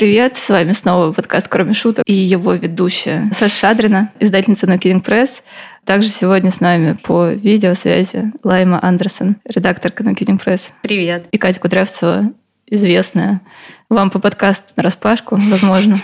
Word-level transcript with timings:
привет! 0.00 0.38
С 0.38 0.48
вами 0.48 0.72
снова 0.72 1.12
подкаст 1.12 1.46
«Кроме 1.48 1.74
шуток» 1.74 2.04
и 2.06 2.14
его 2.14 2.54
ведущая 2.54 3.30
Саша 3.34 3.54
Шадрина, 3.54 4.10
издательница 4.18 4.66
No 4.66 4.78
Kidding 4.78 5.04
Press. 5.04 5.42
Также 5.84 6.08
сегодня 6.08 6.50
с 6.50 6.60
нами 6.60 6.96
по 7.02 7.32
видеосвязи 7.32 8.32
Лайма 8.42 8.82
Андерсон, 8.82 9.36
редакторка 9.44 10.02
No 10.02 10.14
Kidding 10.14 10.42
Press. 10.42 10.70
Привет. 10.80 11.26
И 11.32 11.36
Катя 11.36 11.60
Кудрявцева, 11.60 12.32
известная 12.66 13.42
вам 13.90 14.08
по 14.08 14.18
подкасту 14.18 14.72
на 14.76 14.84
распашку, 14.84 15.36
возможно. 15.38 16.00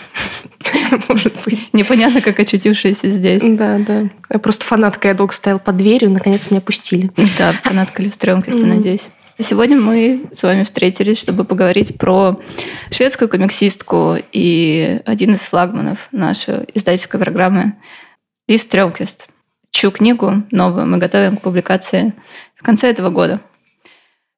Может 1.08 1.33
быть. 1.47 1.72
Непонятно, 1.72 2.20
как 2.20 2.38
очутившаяся 2.38 3.08
здесь. 3.08 3.41
Да, 3.42 3.78
да. 3.78 4.10
Я 4.28 4.38
просто 4.38 4.66
фанатка, 4.66 5.08
я 5.08 5.14
долго 5.14 5.33
стояла 5.33 5.58
под 5.58 5.78
дверью, 5.78 6.10
наконец 6.10 6.50
меня 6.50 6.60
пустили. 6.60 7.10
Да, 7.38 7.55
фанатка 7.64 8.02
Люстрёмкости, 8.02 8.62
надеюсь. 8.62 9.08
Сегодня 9.38 9.78
мы 9.78 10.30
с 10.34 10.42
вами 10.42 10.62
встретились, 10.62 11.18
чтобы 11.18 11.44
поговорить 11.44 11.98
про 11.98 12.40
шведскую 12.90 13.28
комиксистку 13.28 14.16
и 14.32 15.02
один 15.04 15.34
из 15.34 15.40
флагманов 15.40 16.08
нашей 16.10 16.64
издательской 16.72 17.20
программы 17.20 17.74
Лив 18.48 18.62
Стрёмквист. 18.62 19.28
Чью 19.70 19.91
книгу 19.91 20.42
новую 20.50 20.86
мы 20.86 20.96
готовим 20.96 21.36
к 21.36 21.42
публикации 21.42 22.14
в 22.54 22.62
конце 22.62 22.88
этого 22.88 23.10
года. 23.10 23.42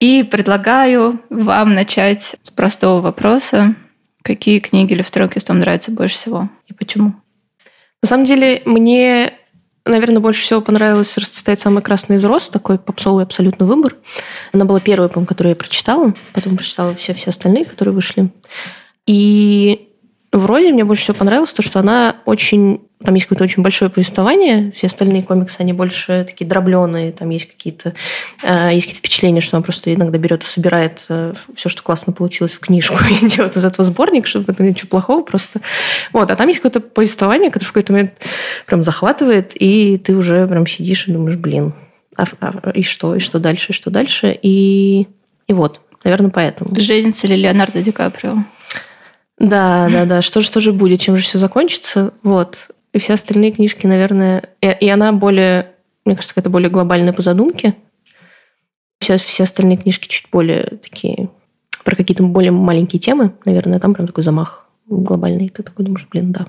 И 0.01 0.25
предлагаю 0.25 1.21
вам 1.31 1.75
начать 1.75 2.35
с 2.43 2.51
простого 2.51 3.01
вопроса. 3.01 3.77
Какие 4.23 4.59
книги 4.59 4.95
Лив 4.95 5.07
Стрёмквист 5.07 5.49
вам 5.49 5.61
нравятся 5.61 5.93
больше 5.93 6.17
всего 6.17 6.49
и 6.67 6.73
почему? 6.73 7.15
На 8.03 8.09
самом 8.09 8.25
деле, 8.25 8.63
мне 8.65 9.35
наверное, 9.89 10.21
больше 10.21 10.43
всего 10.43 10.61
понравилось 10.61 11.17
«Расцветает 11.19 11.61
самый 11.61 11.83
красный 11.83 12.17
из 12.17 12.25
роз», 12.25 12.49
такой 12.49 12.79
попсовый 12.79 13.25
абсолютно 13.25 13.67
выбор. 13.67 13.97
Она 14.53 14.65
была 14.65 14.81
первой, 14.81 15.09
по 15.09 15.25
которую 15.25 15.51
я 15.51 15.57
прочитала, 15.57 16.15
потом 16.35 16.57
прочитала 16.57 16.95
все-все 16.95 17.31
остальные, 17.31 17.65
которые 17.65 17.95
вышли. 17.95 18.31
И 19.07 19.89
в 20.33 20.47
«Розе» 20.47 20.73
мне 20.73 20.85
больше 20.85 21.03
всего 21.03 21.17
понравилось 21.17 21.53
то, 21.53 21.63
что 21.63 21.81
она 21.81 22.17
очень 22.25 22.88
там 23.05 23.15
есть 23.15 23.27
какое-то 23.27 23.45
очень 23.45 23.63
большое 23.63 23.91
повествование, 23.91 24.73
все 24.73 24.89
остальные 24.89 25.23
комиксы, 25.23 25.57
они 25.61 25.73
больше 25.73 26.25
такие 26.25 26.47
дробленые, 26.47 27.13
там 27.13 27.31
есть 27.31 27.47
какие-то 27.47 27.95
э, 28.43 28.71
есть 28.73 28.87
какие-то 28.87 28.99
впечатления, 28.99 29.41
что 29.41 29.57
она 29.57 29.63
просто 29.63 29.95
иногда 29.95 30.19
берет 30.19 30.43
и 30.43 30.47
собирает 30.47 31.05
э, 31.09 31.35
все, 31.55 31.69
что 31.69 31.83
классно 31.83 32.13
получилось 32.13 32.55
в 32.55 32.61
книжку, 32.61 32.97
и 33.23 33.27
делает 33.29 33.57
из 33.57 33.65
этого 33.65 33.85
сборник, 33.85 34.27
чтобы 34.27 34.47
в 34.47 34.49
этом 34.49 34.67
ничего 34.67 34.89
плохого 34.89 35.23
просто. 35.23 35.61
Вот, 36.13 36.31
а 36.31 36.37
там 36.37 36.49
есть 36.49 36.59
какое-то 36.59 36.81
повествование, 36.81 37.51
которое 37.51 37.67
в 37.69 37.73
какой-то 37.73 37.93
момент 37.93 38.13
прям 38.67 38.83
захватывает, 38.83 39.53
и 39.55 39.99
ты 39.99 40.17
уже 40.17 40.49
прям 40.49 40.67
сидишь 40.67 41.07
и 41.07 41.13
думаешь, 41.13 41.37
блин, 41.37 41.75
а, 42.17 42.25
а, 42.41 42.71
и 42.71 42.83
что, 42.83 43.15
и 43.15 43.21
что 43.21 43.39
дальше, 43.39 43.71
и 43.71 43.75
что 43.75 43.91
дальше, 43.91 44.37
и, 44.43 45.07
и 45.47 45.53
вот, 45.53 45.81
наверное, 46.03 46.31
поэтому. 46.31 46.69
Женится 46.81 47.29
ли 47.29 47.37
Леонардо 47.37 47.81
Ди 47.81 47.93
Каприо? 47.93 48.39
Да, 49.39 49.89
да, 49.89 50.05
да. 50.05 50.21
Что 50.21 50.41
же, 50.41 50.47
что 50.47 50.61
же 50.61 50.73
будет, 50.73 51.01
чем 51.01 51.17
же 51.17 51.23
все 51.23 51.39
закончится? 51.39 52.13
Вот. 52.25 52.71
Все 52.99 53.15
остальные 53.15 53.53
книжки, 53.53 53.87
наверное... 53.87 54.45
И, 54.61 54.69
и 54.69 54.89
она 54.89 55.13
более... 55.13 55.73
Мне 56.05 56.15
кажется, 56.15 56.35
это 56.37 56.51
более 56.51 56.71
глобальная 56.71 57.13
по 57.13 57.23
задумке. 57.23 57.75
Все, 59.01 59.17
все 59.17 59.45
остальные 59.45 59.79
книжки 59.79 60.09
чуть 60.09 60.29
более 60.31 60.79
такие... 60.83 61.29
Про 61.85 61.97
какие-то 61.97 62.23
более 62.23 62.53
маленькие 62.53 63.01
темы, 63.01 63.33
наверное. 63.45 63.81
Там 63.81 63.95
прям 63.95 64.07
такой 64.07 64.25
замах 64.25 64.67
глобальный. 64.87 65.49
Ты 65.49 65.63
такой 65.63 65.85
думаешь, 65.85 66.07
блин, 66.11 66.33
да. 66.33 66.47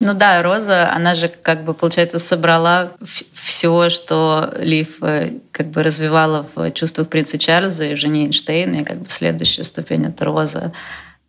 Ну 0.00 0.12
да, 0.12 0.42
Роза, 0.42 0.92
она 0.92 1.14
же 1.14 1.28
как 1.28 1.64
бы, 1.64 1.72
получается, 1.72 2.18
собрала 2.18 2.92
все, 3.32 3.88
что 3.88 4.52
Лив 4.58 5.02
э, 5.02 5.38
как 5.50 5.68
бы 5.68 5.82
развивала 5.82 6.46
в 6.54 6.72
чувствах 6.72 7.08
принца 7.08 7.38
Чарльза 7.38 7.84
и 7.86 7.94
жене 7.94 8.24
Эйнштейна, 8.24 8.76
и 8.76 8.84
как 8.84 8.98
бы 8.98 9.08
следующая 9.08 9.64
ступень— 9.64 10.04
это 10.06 10.24
Роза. 10.24 10.72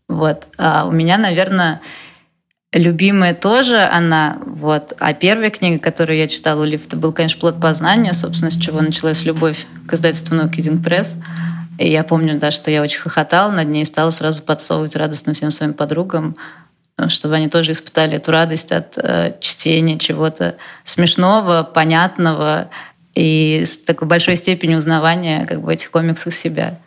Вот. 0.09 0.47
А 0.57 0.85
у 0.85 0.91
меня, 0.91 1.17
наверное, 1.17 1.81
Любимая 2.75 3.33
тоже 3.33 3.79
она, 3.83 4.37
вот. 4.45 4.91
А 4.99 5.13
первая 5.13 5.49
книга, 5.49 5.79
которую 5.79 6.17
я 6.17 6.27
читала 6.27 6.63
у 6.63 6.65
Лифта, 6.65 6.97
был, 6.97 7.13
конечно, 7.13 7.39
«Плод 7.39 7.61
познания», 7.61 8.11
собственно, 8.11 8.51
с 8.51 8.57
чего 8.57 8.81
началась 8.81 9.23
любовь 9.23 9.65
к 9.87 9.93
издательству 9.93 10.35
«No 10.35 10.51
Kidding 10.51 10.83
Press». 10.83 11.15
И 11.79 11.89
я 11.89 12.03
помню, 12.03 12.37
да, 12.37 12.51
что 12.51 12.69
я 12.69 12.81
очень 12.81 12.99
хохотала 12.99 13.49
над 13.49 13.69
ней 13.69 13.83
и 13.83 13.85
стала 13.85 14.09
сразу 14.09 14.43
подсовывать 14.43 14.97
радостно 14.97 15.33
всем 15.33 15.51
своим 15.51 15.73
подругам, 15.73 16.35
чтобы 17.07 17.35
они 17.35 17.47
тоже 17.47 17.71
испытали 17.71 18.17
эту 18.17 18.33
радость 18.33 18.73
от 18.73 18.97
э, 18.97 19.35
чтения 19.39 19.97
чего-то 19.97 20.57
смешного, 20.83 21.63
понятного 21.63 22.69
и 23.13 23.63
с 23.65 23.77
такой 23.77 24.09
большой 24.09 24.35
степенью 24.35 24.79
узнавания 24.79 25.45
как 25.45 25.61
бы 25.61 25.73
этих 25.73 25.91
комиксах 25.91 26.33
себя. 26.33 26.77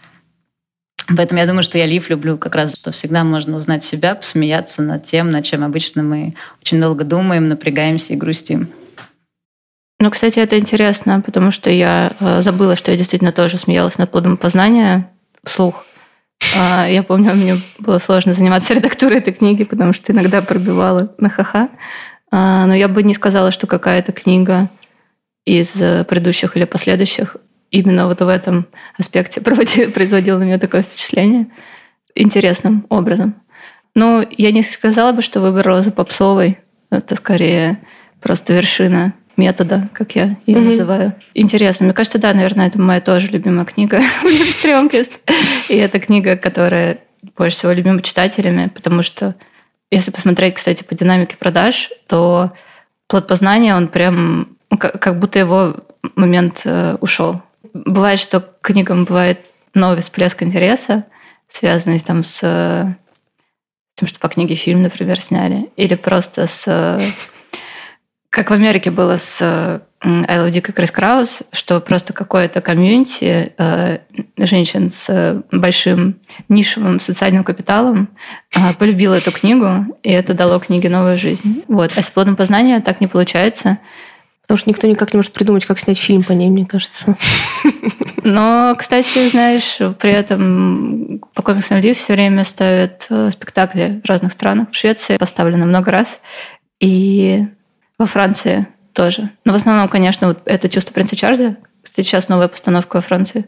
Поэтому 1.16 1.40
я 1.40 1.46
думаю, 1.46 1.62
что 1.62 1.78
я 1.78 1.86
Лив 1.86 2.10
люблю 2.10 2.36
как 2.36 2.54
раз, 2.54 2.74
что 2.74 2.90
всегда 2.90 3.24
можно 3.24 3.56
узнать 3.56 3.82
себя, 3.82 4.14
посмеяться 4.14 4.82
над 4.82 5.04
тем, 5.04 5.30
над 5.30 5.44
чем 5.44 5.64
обычно 5.64 6.02
мы 6.02 6.34
очень 6.60 6.80
долго 6.80 7.04
думаем, 7.04 7.48
напрягаемся 7.48 8.12
и 8.12 8.16
грустим. 8.16 8.68
Ну, 10.00 10.10
кстати, 10.10 10.38
это 10.38 10.58
интересно, 10.58 11.20
потому 11.24 11.50
что 11.50 11.70
я 11.70 12.12
э, 12.20 12.40
забыла, 12.40 12.76
что 12.76 12.92
я 12.92 12.96
действительно 12.96 13.32
тоже 13.32 13.58
смеялась 13.58 13.98
над 13.98 14.10
плодом 14.10 14.36
познания 14.36 15.10
вслух. 15.42 15.84
А, 16.56 16.86
я 16.86 17.02
помню, 17.02 17.34
мне 17.34 17.60
было 17.78 17.98
сложно 17.98 18.32
заниматься 18.32 18.74
редактурой 18.74 19.18
этой 19.18 19.32
книги, 19.32 19.64
потому 19.64 19.92
что 19.92 20.12
иногда 20.12 20.40
пробивала 20.40 21.12
на 21.18 21.30
ха-ха. 21.30 21.70
А, 22.30 22.66
но 22.66 22.74
я 22.74 22.86
бы 22.86 23.02
не 23.02 23.14
сказала, 23.14 23.50
что 23.50 23.66
какая-то 23.66 24.12
книга 24.12 24.68
из 25.44 25.72
предыдущих 25.72 26.56
или 26.56 26.64
последующих 26.64 27.36
именно 27.70 28.06
вот 28.06 28.20
в 28.20 28.28
этом 28.28 28.66
аспекте 28.98 29.40
проводил, 29.42 29.90
производил 29.90 30.38
на 30.38 30.44
меня 30.44 30.58
такое 30.58 30.82
впечатление 30.82 31.48
интересным 32.14 32.86
образом. 32.88 33.34
Ну, 33.94 34.26
я 34.30 34.52
не 34.52 34.62
сказала 34.62 35.12
бы, 35.12 35.22
что 35.22 35.40
выбор 35.40 35.66
розы 35.66 35.90
попсовой. 35.90 36.58
Это 36.90 37.16
скорее 37.16 37.78
просто 38.20 38.52
вершина 38.52 39.14
метода, 39.36 39.88
как 39.92 40.14
я 40.16 40.36
ее 40.46 40.58
mm-hmm. 40.58 40.60
называю. 40.62 41.14
Интересно. 41.34 41.84
Мне 41.84 41.94
кажется, 41.94 42.18
да, 42.18 42.34
наверное, 42.34 42.66
это 42.66 42.80
моя 42.80 43.00
тоже 43.00 43.28
любимая 43.28 43.64
книга 43.64 44.00
«Стрёмкист». 44.58 45.12
И 45.68 45.76
это 45.76 46.00
книга, 46.00 46.36
которая 46.36 46.98
больше 47.36 47.56
всего 47.56 47.72
любима 47.72 48.02
читателями, 48.02 48.70
потому 48.74 49.02
что 49.02 49.34
если 49.90 50.10
посмотреть, 50.10 50.54
кстати, 50.54 50.82
по 50.82 50.94
динамике 50.94 51.36
продаж, 51.36 51.90
то 52.06 52.52
плод 53.06 53.26
познания, 53.26 53.74
он 53.74 53.88
прям 53.88 54.56
ну, 54.70 54.76
как 54.76 55.18
будто 55.18 55.38
его 55.38 55.76
момент 56.14 56.62
э, 56.64 56.96
ушел. 57.00 57.42
Бывает, 57.72 58.18
что 58.18 58.40
к 58.40 58.60
книгам 58.62 59.04
бывает 59.04 59.52
новый 59.74 60.00
всплеск 60.00 60.42
интереса, 60.42 61.04
связанный 61.48 62.00
там 62.00 62.22
с 62.24 62.96
тем, 63.94 64.06
что 64.06 64.20
по 64.20 64.28
книге 64.28 64.54
фильм, 64.54 64.82
например, 64.82 65.20
сняли, 65.20 65.70
или 65.76 65.94
просто 65.94 66.46
с... 66.46 67.02
Как 68.30 68.50
в 68.50 68.52
Америке 68.52 68.90
было 68.90 69.16
с 69.16 69.40
I 70.00 70.38
Love 70.38 70.72
Крис 70.72 70.92
Краус, 70.92 71.42
что 71.50 71.80
просто 71.80 72.12
какое-то 72.12 72.60
комьюнити 72.60 73.52
э, 73.58 73.98
женщин 74.36 74.90
с 74.90 75.42
большим 75.50 76.20
нишевым 76.48 77.00
социальным 77.00 77.42
капиталом 77.42 78.08
э, 78.54 78.74
полюбило 78.78 79.14
эту 79.14 79.32
книгу, 79.32 79.98
и 80.04 80.12
это 80.12 80.34
дало 80.34 80.60
книге 80.60 80.88
новую 80.88 81.18
жизнь. 81.18 81.64
Вот. 81.66 81.92
А 81.96 82.02
с 82.02 82.10
плодом 82.10 82.36
познания 82.36 82.80
так 82.80 83.00
не 83.00 83.08
получается. 83.08 83.78
Потому 84.48 84.60
что 84.60 84.70
никто 84.70 84.86
никак 84.86 85.12
не 85.12 85.18
может 85.18 85.34
придумать, 85.34 85.66
как 85.66 85.78
снять 85.78 85.98
фильм 85.98 86.24
по 86.24 86.32
ней, 86.32 86.48
мне 86.48 86.64
кажется. 86.64 87.18
Но, 88.24 88.74
кстати, 88.78 89.28
знаешь, 89.28 89.76
при 89.98 90.10
этом 90.10 91.20
по 91.34 91.42
комиксам 91.42 91.80
Лив 91.80 91.98
все 91.98 92.14
время 92.14 92.44
ставят 92.44 93.06
э, 93.10 93.30
спектакли 93.30 94.00
в 94.02 94.08
разных 94.08 94.32
странах. 94.32 94.70
В 94.70 94.74
Швеции 94.74 95.18
поставлено 95.18 95.66
много 95.66 95.90
раз. 95.90 96.22
И 96.80 97.46
во 97.98 98.06
Франции 98.06 98.66
тоже. 98.94 99.28
Но 99.44 99.52
в 99.52 99.56
основном, 99.56 99.86
конечно, 99.86 100.28
вот 100.28 100.40
это 100.46 100.70
«Чувство 100.70 100.94
принца 100.94 101.14
Чарльза». 101.14 101.56
Кстати, 101.82 102.06
сейчас 102.06 102.30
новая 102.30 102.48
постановка 102.48 102.96
во 102.96 103.02
Франции 103.02 103.44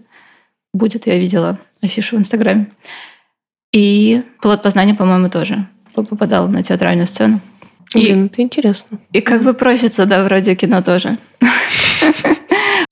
будет. 0.75 1.06
Я 1.06 1.16
видела 1.16 1.58
афишу 1.80 2.16
в 2.16 2.19
Инстаграме. 2.19 2.69
И 3.72 4.22
«Плод 4.42 4.62
познания», 4.62 4.94
по-моему, 4.94 5.30
тоже 5.30 5.66
попадал 5.94 6.46
на 6.48 6.62
театральную 6.62 7.06
сцену. 7.06 7.40
Блин, 7.94 8.26
это 8.26 8.42
интересно. 8.42 8.98
И 9.12 9.20
как 9.20 9.42
бы 9.42 9.54
просится, 9.54 10.06
да, 10.06 10.25
вроде 10.25 10.54
кино 10.54 10.82
тоже. 10.82 11.14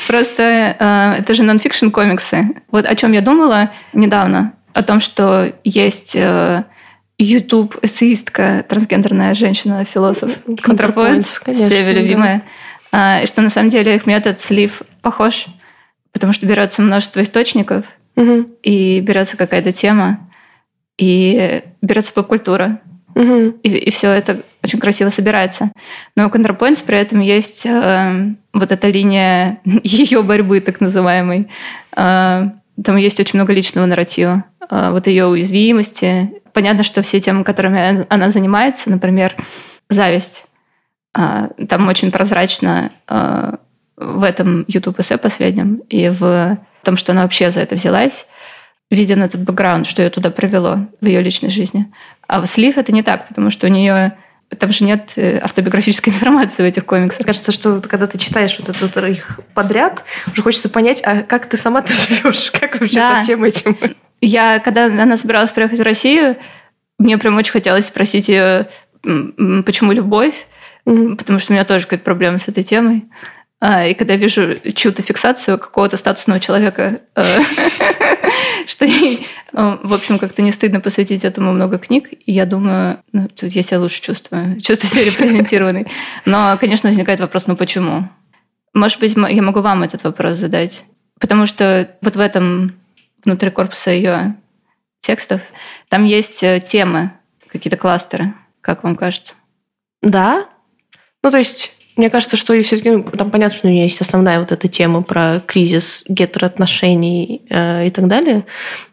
Просто 0.07 0.77
э, 0.79 1.21
это 1.21 1.35
же 1.35 1.43
нонфикшн 1.45 1.91
комиксы. 1.91 2.49
Вот 2.71 2.87
о 2.87 2.95
чем 2.95 3.13
я 3.13 3.21
думала 3.21 3.71
недавно. 3.93 4.55
О 4.73 4.83
том, 4.83 5.01
что 5.01 5.53
есть 5.65 6.17
э, 6.17 6.65
YouTube 7.19 7.77
эссеистка, 7.83 8.65
трансгендерная 8.69 9.35
женщина-философ, 9.35 10.33
контрапоинтс, 10.63 11.41
все 11.53 11.93
любимая. 11.93 12.43
Да. 12.91 13.19
Э, 13.21 13.25
и 13.25 13.27
что 13.27 13.43
на 13.43 13.51
самом 13.51 13.69
деле 13.69 13.95
их 13.95 14.07
метод 14.07 14.41
слив 14.41 14.83
похож, 15.03 15.47
потому 16.13 16.33
что 16.33 16.47
берется 16.47 16.81
множество 16.83 17.21
источников, 17.21 17.85
угу. 18.17 18.49
и 18.63 19.01
берется 19.01 19.37
какая-то 19.37 19.73
тема, 19.73 20.29
и 20.97 21.63
берется 21.83 22.13
поп-культура. 22.13 22.81
Угу. 23.15 23.59
И, 23.63 23.69
и 23.69 23.91
все 23.91 24.11
это 24.11 24.43
очень 24.63 24.79
красиво 24.79 25.09
собирается. 25.09 25.73
Но 26.17 26.27
у 26.27 26.31
ContraPoints 26.31 26.85
при 26.85 26.99
этом 26.99 27.21
есть 27.21 27.67
э, 27.67 28.35
вот 28.53 28.73
эта 28.73 28.89
линия 28.89 29.61
ее 29.83 30.23
борьбы, 30.23 30.61
так 30.61 30.81
называемой. 30.81 31.49
Э, 31.97 32.51
там 32.83 32.97
есть 32.97 33.19
очень 33.21 33.39
много 33.39 33.53
личного 33.53 33.87
нарратива. 33.87 34.45
Э, 34.71 34.91
вот 34.91 35.07
ее 35.07 35.27
уязвимости, 35.27 36.31
понятно, 36.53 36.83
что 36.83 37.03
все 37.03 37.21
темы, 37.21 37.45
которыми 37.45 38.07
она 38.09 38.31
занимается, 38.31 38.91
например, 38.91 39.35
зависть, 39.89 40.45
а, 41.15 41.49
там 41.69 41.89
очень 41.89 42.13
прозрачно 42.13 42.93
а, 43.07 43.59
в 43.97 44.23
этом 44.23 44.65
YouTube-эссе 44.69 45.19
последнем 45.19 45.83
и 45.89 46.09
в 46.11 46.59
том, 46.85 46.97
что 46.97 47.13
она 47.13 47.23
вообще 47.23 47.51
за 47.51 47.61
это 47.61 47.75
взялась, 47.75 48.27
виден 48.91 49.23
этот 49.23 49.43
бэкграунд, 49.43 49.87
что 49.87 50.03
ее 50.03 50.11
туда 50.11 50.31
привело 50.31 50.87
в 51.01 51.07
ее 51.07 51.21
личной 51.21 51.51
жизни. 51.51 51.93
А 52.29 52.41
в 52.41 52.47
Слив 52.47 52.79
это 52.79 52.93
не 52.93 53.03
так, 53.03 53.27
потому 53.27 53.51
что 53.51 53.67
у 53.67 53.71
нее 53.71 54.17
там 54.57 54.71
же 54.71 54.85
нет 54.85 55.13
э, 55.17 55.39
автобиографической 55.39 56.13
информации 56.15 56.63
в 56.63 56.67
этих 56.67 56.85
комиксах. 56.87 57.27
Кажется, 57.27 57.53
что 57.53 57.81
когда 57.81 58.07
ты 58.07 58.19
читаешь 58.19 58.57
вот 58.59 58.69
этот 58.69 58.97
их 59.09 59.41
подряд, 59.55 60.05
уже 60.33 60.43
хочется 60.43 60.69
понять, 60.69 61.03
а 61.05 61.23
как 61.23 61.47
ты 61.47 61.57
сама-то 61.57 61.93
живешь, 61.93 62.51
как 62.61 62.81
вообще 62.81 62.97
да. 62.97 63.19
со 63.19 63.25
всем 63.25 63.43
этим? 63.45 63.77
Я, 64.21 64.59
когда 64.61 64.87
она 64.87 65.17
собиралась 65.17 65.51
приехать 65.51 65.79
в 65.79 65.83
Россию, 65.83 66.37
мне 66.99 67.19
прям 67.19 67.37
очень 67.37 67.53
хотелось 67.53 67.87
спросить 67.87 68.29
ее, 68.29 68.69
почему 69.03 69.93
любовь, 69.93 70.47
mm-hmm. 70.85 71.17
потому 71.17 71.39
что 71.39 71.53
у 71.53 71.55
меня 71.55 71.65
тоже 71.65 71.85
какая-то 71.85 72.05
проблема 72.05 72.39
с 72.39 72.49
этой 72.49 72.63
темой. 72.65 73.05
А, 73.61 73.87
и 73.87 73.95
когда 73.95 74.17
вижу 74.17 74.55
чью-то 74.75 75.03
фиксацию 75.03 75.59
какого-то 75.59 75.97
статусного 75.97 76.41
человека, 76.41 77.01
э, 77.15 77.23
что 78.67 78.85
э, 78.87 79.19
в 79.53 79.93
общем, 79.95 80.19
как-то 80.19 80.43
не 80.43 80.53
стыдно 80.53 80.81
посвятить 80.81 81.25
этому 81.25 81.53
много 81.53 81.79
книг, 81.79 82.09
и 82.13 82.33
я 82.33 82.47
думаю, 82.47 83.01
ну, 83.13 83.29
тут 83.29 83.51
я 83.51 83.63
себя 83.63 83.81
лучше 83.81 84.01
чувствую, 84.01 84.61
чувствую 84.61 84.91
себя 84.91 85.05
репрезентированной. 85.05 85.87
Но, 86.25 86.57
конечно, 86.59 86.89
возникает 86.89 87.21
вопрос, 87.21 87.47
ну 87.47 87.57
почему? 87.57 88.09
Может 88.75 89.01
быть, 89.01 89.17
я 89.17 89.43
могу 89.43 89.61
вам 89.61 89.83
этот 89.83 90.05
вопрос 90.05 90.37
задать. 90.37 90.85
Потому 91.19 91.47
что 91.47 91.97
вот 92.01 92.17
в 92.17 92.21
этом, 92.21 92.77
внутри 93.25 93.51
корпуса 93.51 93.91
ее 93.91 94.37
текстов, 95.01 95.41
там 95.89 96.05
есть 96.05 96.43
э, 96.43 96.61
темы, 96.61 97.13
какие-то 97.49 97.77
кластеры, 97.77 98.35
как 98.61 98.85
вам 98.85 98.95
кажется? 98.95 99.35
Да. 100.03 100.49
Ну, 101.23 101.31
то 101.31 101.39
есть 101.39 101.73
мне 101.99 102.11
кажется, 102.11 102.37
что 102.37 102.55
и 102.55 102.63
все-таки 102.63 102.91
ну, 102.91 103.03
там 103.03 103.31
понятно, 103.31 103.57
что 103.57 103.67
у 103.67 103.71
нее 103.71 103.83
есть 103.83 104.01
основная 104.01 104.39
вот 104.39 104.53
эта 104.53 104.69
тема 104.69 105.03
про 105.03 105.41
кризис 105.45 106.05
гетероотношений 106.09 107.43
э, 107.51 107.89
и 107.89 107.91
так 107.91 108.07
далее. 108.07 108.47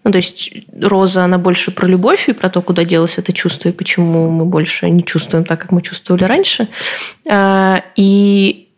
Ну, 0.03 0.11
то 0.11 0.17
есть 0.17 0.51
Роза, 0.81 1.23
она 1.23 1.37
больше 1.37 1.69
про 1.69 1.87
любовь 1.87 2.27
и 2.27 2.33
про 2.33 2.49
то, 2.49 2.63
куда 2.63 2.83
делось 2.83 3.19
это 3.19 3.31
чувство 3.31 3.69
и 3.69 3.71
почему 3.71 4.31
мы 4.31 4.45
больше 4.45 4.89
не 4.89 5.03
чувствуем 5.03 5.45
так, 5.45 5.61
как 5.61 5.71
мы 5.71 5.83
чувствовали 5.83 6.23
раньше. 6.23 6.67
Э, 7.29 7.81
и 7.95 8.69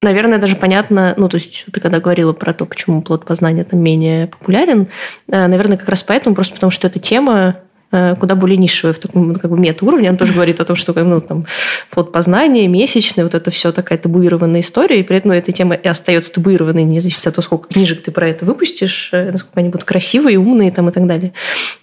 наверное, 0.00 0.38
даже 0.38 0.54
понятно, 0.54 1.14
ну, 1.16 1.28
то 1.28 1.36
есть 1.36 1.64
ты 1.72 1.80
когда 1.80 1.98
говорила 1.98 2.32
про 2.32 2.54
то, 2.54 2.66
почему 2.66 3.02
плод 3.02 3.24
познания 3.24 3.64
там 3.64 3.80
менее 3.80 4.28
популярен, 4.28 4.86
э, 5.28 5.46
наверное, 5.48 5.76
как 5.76 5.88
раз 5.88 6.04
поэтому, 6.04 6.36
просто 6.36 6.54
потому 6.54 6.70
что 6.70 6.86
эта 6.86 7.00
тема 7.00 7.56
куда 7.90 8.34
более 8.34 8.56
нишевая 8.56 8.92
в 8.92 8.98
таком 8.98 9.34
как 9.34 9.50
бы 9.50 9.58
мета-уровне. 9.58 10.10
Он 10.10 10.16
тоже 10.16 10.32
говорит 10.32 10.60
о 10.60 10.64
том, 10.64 10.76
что 10.76 10.92
ну, 10.92 11.20
там, 11.20 11.46
плод 11.90 12.12
познания, 12.12 12.66
месячный, 12.68 13.24
вот 13.24 13.34
это 13.34 13.50
все 13.50 13.72
такая 13.72 13.98
табуированная 13.98 14.60
история, 14.60 15.00
и 15.00 15.02
при 15.02 15.16
этом 15.16 15.30
эта 15.30 15.52
тема 15.52 15.74
и 15.74 15.86
остается 15.86 16.32
табуированной, 16.32 16.84
не 16.84 17.00
зависит 17.00 17.26
от 17.26 17.34
того, 17.34 17.44
сколько 17.44 17.68
книжек 17.68 18.02
ты 18.02 18.10
про 18.10 18.28
это 18.28 18.44
выпустишь, 18.44 19.10
э, 19.12 19.30
насколько 19.30 19.60
они 19.60 19.68
будут 19.68 19.84
красивые, 19.84 20.38
умные 20.38 20.72
там, 20.72 20.88
и 20.88 20.92
так 20.92 21.06
далее. 21.06 21.32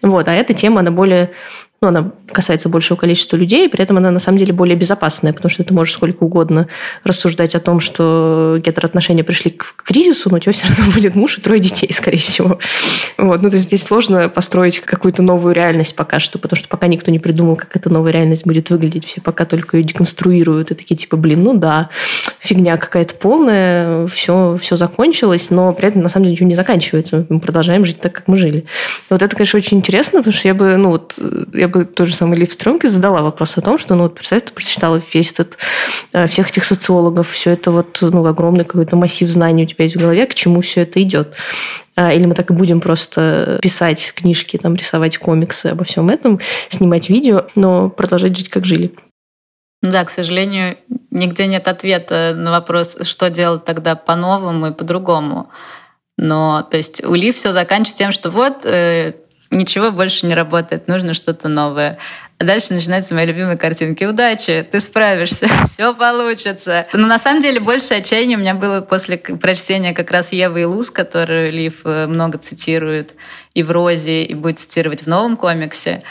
Вот. 0.01 0.27
А 0.27 0.33
эта 0.33 0.53
тема, 0.53 0.81
она 0.81 0.91
более 0.91 1.31
ну, 1.83 1.89
она 1.89 2.11
касается 2.31 2.69
большего 2.69 2.97
количества 2.97 3.35
людей, 3.35 3.67
при 3.67 3.83
этом 3.83 3.97
она 3.97 4.09
на 4.09 4.19
самом 4.19 4.37
деле 4.37 4.53
более 4.53 4.77
безопасная, 4.77 5.33
потому 5.33 5.49
что 5.49 5.65
ты 5.65 5.73
можешь 5.73 5.93
сколько 5.93 6.23
угодно 6.23 6.69
рассуждать 7.03 7.55
о 7.55 7.59
том, 7.59 7.81
что 7.81 8.57
гетероотношения 8.63 9.25
пришли 9.25 9.51
к 9.51 9.83
кризису, 9.83 10.29
но 10.29 10.37
у 10.37 10.39
тебя 10.39 10.53
все 10.53 10.65
равно 10.67 10.91
будет 10.95 11.15
муж 11.15 11.37
и 11.37 11.41
трое 11.41 11.59
детей, 11.59 11.91
скорее 11.91 12.19
всего. 12.19 12.57
Вот. 13.17 13.41
Ну, 13.41 13.49
то 13.49 13.55
есть 13.55 13.67
здесь 13.67 13.83
сложно 13.83 14.29
построить 14.29 14.79
какую-то 14.79 15.21
новую 15.23 15.53
реальность 15.53 15.93
пока 15.95 16.19
что, 16.19 16.39
потому 16.39 16.57
что 16.57 16.69
пока 16.69 16.87
никто 16.87 17.11
не 17.11 17.19
придумал, 17.19 17.57
как 17.57 17.75
эта 17.75 17.89
новая 17.89 18.13
реальность 18.13 18.45
будет 18.45 18.69
выглядеть, 18.69 19.05
все 19.05 19.19
пока 19.19 19.43
только 19.43 19.75
ее 19.75 19.83
деконструируют 19.83 20.71
и 20.71 20.75
такие 20.75 20.95
типа, 20.95 21.17
блин, 21.17 21.43
ну 21.43 21.53
да, 21.53 21.89
фигня 22.39 22.77
какая-то 22.77 23.13
полная, 23.15 24.07
все, 24.07 24.57
все 24.61 24.77
закончилось, 24.77 25.49
но 25.49 25.73
при 25.73 25.89
этом 25.89 26.01
на 26.01 26.07
самом 26.07 26.25
деле 26.25 26.35
ничего 26.35 26.47
не 26.47 26.55
заканчивается. 26.55 27.25
Мы 27.27 27.41
продолжаем 27.41 27.83
жить 27.83 27.99
так, 27.99 28.13
как 28.13 28.29
мы 28.29 28.37
жили. 28.37 28.59
И 28.59 28.63
вот 29.09 29.21
это, 29.21 29.35
конечно, 29.35 29.57
очень 29.57 29.79
интересно, 29.79 30.19
потому 30.19 30.33
что 30.33 30.47
я 30.47 30.53
бы, 30.53 30.77
ну 30.77 30.91
вот, 30.91 31.19
я 31.53 31.72
бы 31.73 31.85
тот 31.85 32.07
же 32.07 32.15
самый 32.15 32.37
Лив 32.37 32.53
Стронги 32.53 32.87
задала 32.87 33.21
вопрос 33.21 33.57
о 33.57 33.61
том, 33.61 33.77
что, 33.77 33.95
ну, 33.95 34.03
вот, 34.03 34.15
представь, 34.15 34.43
ты 34.43 34.53
прочитала 34.53 35.01
весь 35.13 35.31
этот, 35.31 35.57
э, 36.13 36.27
всех 36.27 36.49
этих 36.49 36.63
социологов, 36.63 37.31
все 37.31 37.51
это 37.51 37.71
вот, 37.71 37.99
ну, 38.01 38.25
огромный 38.25 38.65
какой-то 38.65 38.95
массив 38.95 39.29
знаний 39.29 39.63
у 39.63 39.67
тебя 39.67 39.83
есть 39.83 39.95
в 39.95 39.99
голове, 39.99 40.25
к 40.25 40.35
чему 40.35 40.61
все 40.61 40.81
это 40.81 41.01
идет. 41.01 41.35
А, 41.95 42.13
или 42.13 42.25
мы 42.25 42.33
так 42.33 42.49
и 42.49 42.53
будем 42.53 42.81
просто 42.81 43.59
писать 43.61 44.13
книжки, 44.15 44.57
там, 44.57 44.75
рисовать 44.75 45.17
комиксы 45.17 45.67
обо 45.67 45.83
всем 45.83 46.09
этом, 46.09 46.39
снимать 46.69 47.09
видео, 47.09 47.47
но 47.55 47.89
продолжать 47.89 48.35
жить, 48.35 48.49
как 48.49 48.65
жили. 48.65 48.93
Да, 49.83 50.05
к 50.05 50.09
сожалению, 50.09 50.77
нигде 51.11 51.45
нет 51.45 51.67
ответа 51.67 52.33
на 52.35 52.51
вопрос, 52.51 52.97
что 53.01 53.29
делать 53.29 53.65
тогда 53.65 53.95
по-новому 53.95 54.67
и 54.67 54.73
по-другому. 54.73 55.49
Но, 56.17 56.63
то 56.63 56.77
есть, 56.77 57.03
у 57.03 57.13
Ли 57.13 57.31
все 57.31 57.51
заканчивается 57.51 57.97
тем, 57.97 58.11
что 58.11 58.29
вот 58.29 58.65
э, 58.65 59.13
ничего 59.53 59.91
больше 59.91 60.25
не 60.25 60.33
работает, 60.33 60.87
нужно 60.87 61.13
что-то 61.13 61.47
новое. 61.47 61.97
А 62.39 62.45
дальше 62.45 62.73
начинаются 62.73 63.13
мои 63.13 63.25
любимые 63.25 63.57
картинки. 63.57 64.03
Удачи, 64.03 64.67
ты 64.69 64.79
справишься, 64.79 65.47
все 65.65 65.93
получится. 65.93 66.87
Но 66.93 67.07
на 67.07 67.19
самом 67.19 67.41
деле 67.41 67.59
больше 67.59 67.93
отчаяния 67.93 68.35
у 68.35 68.39
меня 68.39 68.55
было 68.55 68.81
после 68.81 69.17
прочтения 69.17 69.93
как 69.93 70.11
раз 70.11 70.33
Евы 70.33 70.61
и 70.61 70.65
Луз, 70.65 70.89
которую 70.89 71.51
Лив 71.51 71.81
э, 71.85 72.07
много 72.07 72.37
цитирует 72.37 73.15
и 73.53 73.63
в 73.63 73.71
«Розе», 73.71 74.23
и 74.23 74.33
будет 74.33 74.59
цитировать 74.59 75.03
в 75.03 75.07
новом 75.07 75.37
комиксе. 75.37 76.03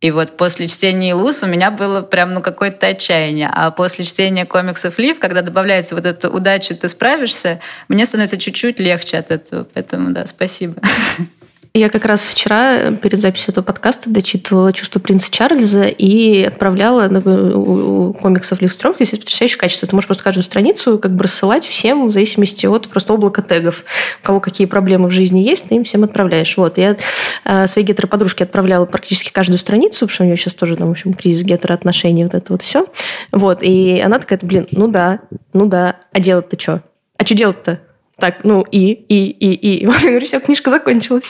И 0.00 0.10
вот 0.10 0.36
после 0.36 0.68
чтения 0.68 1.10
Илус 1.10 1.42
у 1.42 1.46
меня 1.46 1.70
было 1.70 2.02
прям 2.02 2.34
ну 2.34 2.42
какое-то 2.42 2.86
отчаяние. 2.86 3.50
А 3.52 3.70
после 3.70 4.04
чтения 4.04 4.44
комиксов 4.44 4.98
Лив, 4.98 5.18
когда 5.18 5.42
добавляется 5.42 5.94
вот 5.94 6.04
эта 6.04 6.30
удача, 6.30 6.74
ты 6.74 6.88
справишься, 6.88 7.60
мне 7.88 8.04
становится 8.04 8.36
чуть-чуть 8.36 8.78
легче 8.78 9.16
от 9.16 9.30
этого. 9.30 9.64
Поэтому 9.64 10.10
да, 10.10 10.26
спасибо. 10.26 10.80
Я 11.76 11.90
как 11.90 12.06
раз 12.06 12.26
вчера 12.26 12.90
перед 12.90 13.18
записью 13.18 13.52
этого 13.52 13.62
подкаста 13.62 14.08
дочитывала 14.08 14.72
«Чувство 14.72 14.98
принца 14.98 15.30
Чарльза» 15.30 15.82
и 15.84 16.42
отправляла 16.44 17.06
ну, 17.08 18.08
у 18.08 18.12
комиксов 18.14 18.62
Ликстром, 18.62 18.94
есть 18.98 19.10
потрясающее 19.10 19.58
качество. 19.58 19.86
Ты 19.86 19.94
можешь 19.94 20.06
просто 20.06 20.24
каждую 20.24 20.44
страницу 20.44 20.98
как 20.98 21.14
бы 21.14 21.24
рассылать 21.24 21.66
всем 21.66 22.08
в 22.08 22.12
зависимости 22.12 22.64
от 22.64 22.88
просто 22.88 23.12
облака 23.12 23.42
тегов. 23.42 23.84
У 24.22 24.26
кого 24.26 24.40
какие 24.40 24.66
проблемы 24.66 25.08
в 25.08 25.10
жизни 25.10 25.40
есть, 25.40 25.68
ты 25.68 25.74
им 25.74 25.84
всем 25.84 26.02
отправляешь. 26.02 26.56
Вот. 26.56 26.78
Я 26.78 26.96
э, 27.44 27.66
своей 27.66 27.86
гетеро-подружке 27.86 28.44
отправляла 28.44 28.86
практически 28.86 29.30
каждую 29.30 29.58
страницу, 29.58 30.06
потому 30.06 30.14
что 30.14 30.22
у 30.22 30.26
нее 30.28 30.38
сейчас 30.38 30.54
тоже 30.54 30.76
там, 30.76 30.88
в 30.88 30.92
общем, 30.92 31.12
кризис 31.12 31.42
гетероотношений, 31.42 32.24
вот 32.24 32.32
это 32.32 32.54
вот 32.54 32.62
все. 32.62 32.86
Вот. 33.32 33.62
И 33.62 34.00
она 34.00 34.18
такая, 34.18 34.38
блин, 34.40 34.66
ну 34.70 34.88
да, 34.88 35.20
ну 35.52 35.66
да, 35.66 35.96
а 36.10 36.20
делать-то 36.20 36.58
что? 36.58 36.82
А 37.18 37.26
что 37.26 37.34
делать-то? 37.34 37.80
Так, 38.18 38.44
ну 38.44 38.62
и, 38.62 38.92
и, 38.92 39.28
и, 39.28 39.52
и. 39.52 39.86
Вот 39.86 39.98
я 40.00 40.10
говорю, 40.10 40.26
все, 40.26 40.40
книжка 40.40 40.70
закончилась. 40.70 41.24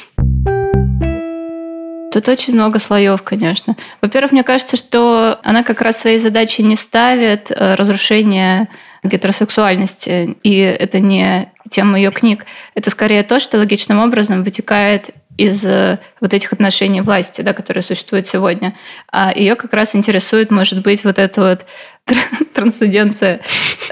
Тут 2.13 2.29
очень 2.29 2.55
много 2.55 2.79
слоев, 2.79 3.23
конечно. 3.23 3.77
Во-первых, 4.01 4.33
мне 4.33 4.43
кажется, 4.43 4.77
что 4.77 5.39
она 5.43 5.63
как 5.63 5.83
раз 5.83 5.99
своей 6.01 6.19
задачей 6.19 6.63
не 6.63 6.77
ставит 6.77 7.51
э, 7.51 7.75
разрушение 7.75 8.69
гетеросексуальности, 9.03 10.37
и 10.43 10.57
это 10.59 11.01
не 11.01 11.53
тема 11.71 11.99
ее 11.99 12.11
книг. 12.11 12.47
Это 12.75 12.91
скорее 12.91 13.23
то, 13.23 13.39
что 13.41 13.59
логичным 13.59 13.99
образом 13.99 14.45
вытекает 14.45 15.11
из 15.37 15.65
э, 15.65 15.99
вот 16.21 16.35
этих 16.35 16.53
отношений 16.53 17.01
власти, 17.01 17.43
да, 17.43 17.53
которые 17.53 17.83
существуют 17.83 18.27
сегодня. 18.27 18.75
А 19.11 19.33
ее 19.35 19.55
как 19.55 19.73
раз 19.75 19.95
интересует, 19.95 20.51
может 20.51 20.83
быть, 20.83 21.05
вот 21.05 21.19
эта 21.19 21.41
вот 21.41 21.67
трансценденция, 22.55 23.41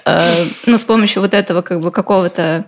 э, 0.05 0.21
ну, 0.67 0.79
с 0.79 0.85
помощью 0.85 1.23
вот 1.23 1.35
этого 1.35 1.63
как 1.63 1.81
бы 1.81 1.91
какого-то 1.91 2.67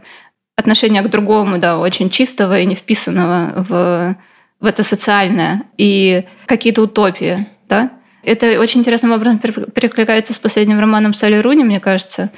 отношения 0.57 1.03
к 1.03 1.11
другому, 1.11 1.59
да, 1.59 1.79
очень 1.79 2.11
чистого 2.11 2.59
и 2.59 2.67
не 2.67 2.75
вписанного 2.75 3.53
в 3.57 4.17
в 4.61 4.67
это 4.67 4.83
социальное 4.83 5.65
и 5.77 6.25
какие-то 6.47 6.83
утопии, 6.83 7.47
да. 7.69 7.91
Это 8.23 8.59
очень 8.59 8.81
интересным 8.81 9.13
образом 9.13 9.39
перекликается 9.39 10.33
с 10.33 10.39
последним 10.39 10.81
романом 10.81 11.15
Салли 11.15 11.37
Руни, 11.37 11.63
мне 11.63 11.79
кажется, 11.79 12.31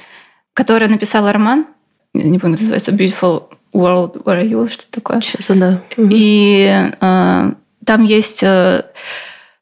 которая 0.53 0.89
написала 0.89 1.33
роман, 1.33 1.65
не 2.13 2.37
помню, 2.37 2.57
как 2.57 2.61
называется, 2.61 2.91
Beautiful 2.91 3.49
World, 3.73 4.23
Where 4.23 4.41
Are 4.41 4.49
You, 4.49 4.69
что 4.69 4.85
такое. 4.89 5.21
Что-то, 5.21 5.55
да. 5.55 5.81
И 5.97 6.89
э, 6.99 7.51
там 7.85 8.03
есть 8.03 8.43
э, 8.43 8.83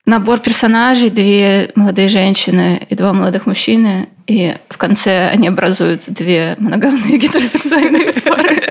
набор 0.05 0.39
персонажей, 0.39 1.09
две 1.09 1.71
молодые 1.75 2.07
женщины 2.07 2.85
и 2.89 2.95
два 2.95 3.13
молодых 3.13 3.45
мужчины, 3.45 4.09
и 4.25 4.55
в 4.69 4.77
конце 4.77 5.29
они 5.29 5.47
образуют 5.47 6.05
две 6.07 6.55
моногамные 6.59 7.17
гетеросексуальные 7.19 8.13
пары. 8.13 8.63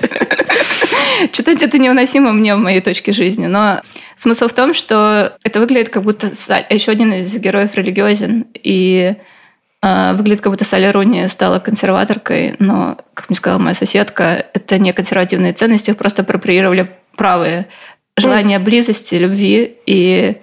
Читать 1.31 1.63
это 1.63 1.77
невыносимо 1.77 2.33
мне 2.33 2.55
в 2.55 2.59
моей 2.59 2.81
точке 2.81 3.11
жизни, 3.11 3.45
но 3.45 3.81
смысл 4.15 4.47
в 4.47 4.53
том, 4.53 4.73
что 4.73 5.37
это 5.43 5.59
выглядит 5.59 5.89
как 5.89 6.03
будто 6.03 6.27
еще 6.69 6.91
один 6.91 7.13
из 7.13 7.35
героев 7.37 7.75
религиозен, 7.75 8.47
и 8.53 9.15
выглядит 10.15 10.41
как 10.41 10.51
будто 10.51 10.65
Салли 10.65 10.87
Руни 10.87 11.27
стала 11.27 11.59
консерваторкой, 11.59 12.55
но, 12.59 12.97
как 13.13 13.29
мне 13.29 13.35
сказала 13.35 13.59
моя 13.59 13.75
соседка, 13.75 14.45
это 14.53 14.77
не 14.77 14.93
консервативные 14.93 15.53
ценности, 15.53 15.91
их 15.91 15.97
просто 15.97 16.21
апроприировали 16.21 16.91
правые. 17.15 17.67
Желание 18.17 18.59
близости, 18.59 19.15
любви 19.15 19.77
и 19.85 20.37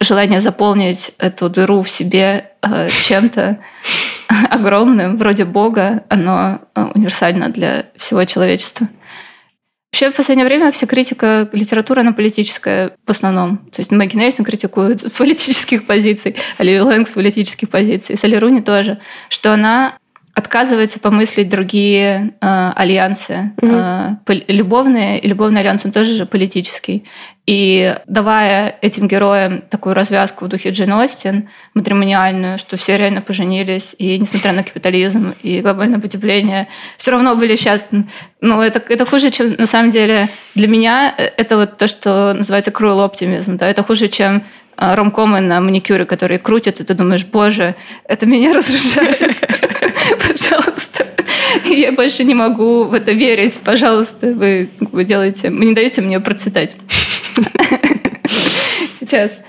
желание 0.00 0.40
заполнить 0.40 1.12
эту 1.18 1.48
дыру 1.48 1.82
в 1.82 1.90
себе 1.90 2.50
э, 2.62 2.88
чем-то 2.88 3.58
огромным, 4.50 5.16
вроде 5.16 5.44
Бога, 5.44 6.04
оно 6.08 6.60
э, 6.74 6.84
универсально 6.94 7.48
для 7.48 7.86
всего 7.96 8.24
человечества. 8.24 8.88
Вообще 9.92 10.10
в 10.10 10.14
последнее 10.16 10.46
время 10.46 10.72
вся 10.72 10.86
критика 10.86 11.50
литературы, 11.52 12.00
она 12.00 12.12
политическая 12.12 12.96
в 13.04 13.10
основном. 13.10 13.58
То 13.70 13.80
есть 13.80 13.90
Мэгги 13.90 14.16
Нельсон 14.16 14.42
критикует 14.44 15.02
с 15.02 15.10
политических 15.18 15.86
позиций, 15.86 16.34
Оливия 16.56 16.82
Лэнг 16.82 17.06
с 17.06 17.12
политических 17.12 17.68
позиций, 17.68 18.16
Салли 18.16 18.36
Руни 18.36 18.62
тоже, 18.62 19.00
что 19.28 19.52
она 19.52 19.98
отказывается 20.34 20.98
помыслить 20.98 21.50
другие 21.50 22.32
э, 22.40 22.72
альянсы. 22.74 23.52
Mm-hmm. 23.58 24.16
Э, 24.26 24.40
любовные, 24.48 25.18
и 25.18 25.28
любовный 25.28 25.60
альянс, 25.60 25.84
он 25.84 25.92
тоже 25.92 26.14
же 26.14 26.24
политический. 26.24 27.04
И 27.46 27.94
давая 28.06 28.76
этим 28.80 29.08
героям 29.08 29.62
такую 29.68 29.94
развязку 29.94 30.44
в 30.44 30.48
духе 30.48 30.70
Джейн 30.70 30.92
Остин, 30.92 31.48
матримониальную, 31.74 32.56
что 32.56 32.76
все 32.76 32.96
реально 32.96 33.20
поженились, 33.20 33.94
и 33.98 34.16
несмотря 34.16 34.52
на 34.52 34.62
капитализм 34.62 35.34
и 35.42 35.60
глобальное 35.60 35.98
потепление, 35.98 36.68
все 36.96 37.10
равно 37.10 37.34
были 37.34 37.56
счастливы. 37.56 38.06
Ну, 38.40 38.62
это, 38.62 38.82
это 38.88 39.04
хуже, 39.04 39.30
чем 39.30 39.54
на 39.58 39.66
самом 39.66 39.90
деле 39.90 40.28
для 40.54 40.68
меня 40.68 41.14
э, 41.18 41.24
это 41.36 41.56
вот 41.56 41.76
то, 41.76 41.86
что 41.86 42.32
называется 42.32 42.70
cruel 42.70 43.06
optimism. 43.06 43.58
Да? 43.58 43.68
Это 43.68 43.82
хуже, 43.82 44.08
чем 44.08 44.44
э, 44.78 44.94
ромкомы 44.94 45.40
на 45.40 45.60
маникюре, 45.60 46.06
которые 46.06 46.38
крутят, 46.38 46.80
и 46.80 46.84
ты 46.84 46.94
думаешь, 46.94 47.26
боже, 47.26 47.74
это 48.06 48.24
меня 48.24 48.52
разрушает. 48.54 49.71
Пожалуйста. 50.28 51.06
Я 51.64 51.92
больше 51.92 52.24
не 52.24 52.34
могу 52.34 52.84
в 52.84 52.94
это 52.94 53.12
верить. 53.12 53.60
Пожалуйста, 53.60 54.26
вы, 54.26 54.70
вы 54.80 55.04
делаете... 55.04 55.50
Вы 55.50 55.66
не 55.66 55.74
даете 55.74 56.00
мне 56.00 56.20
процветать. 56.20 56.76
Сейчас. 59.00 59.40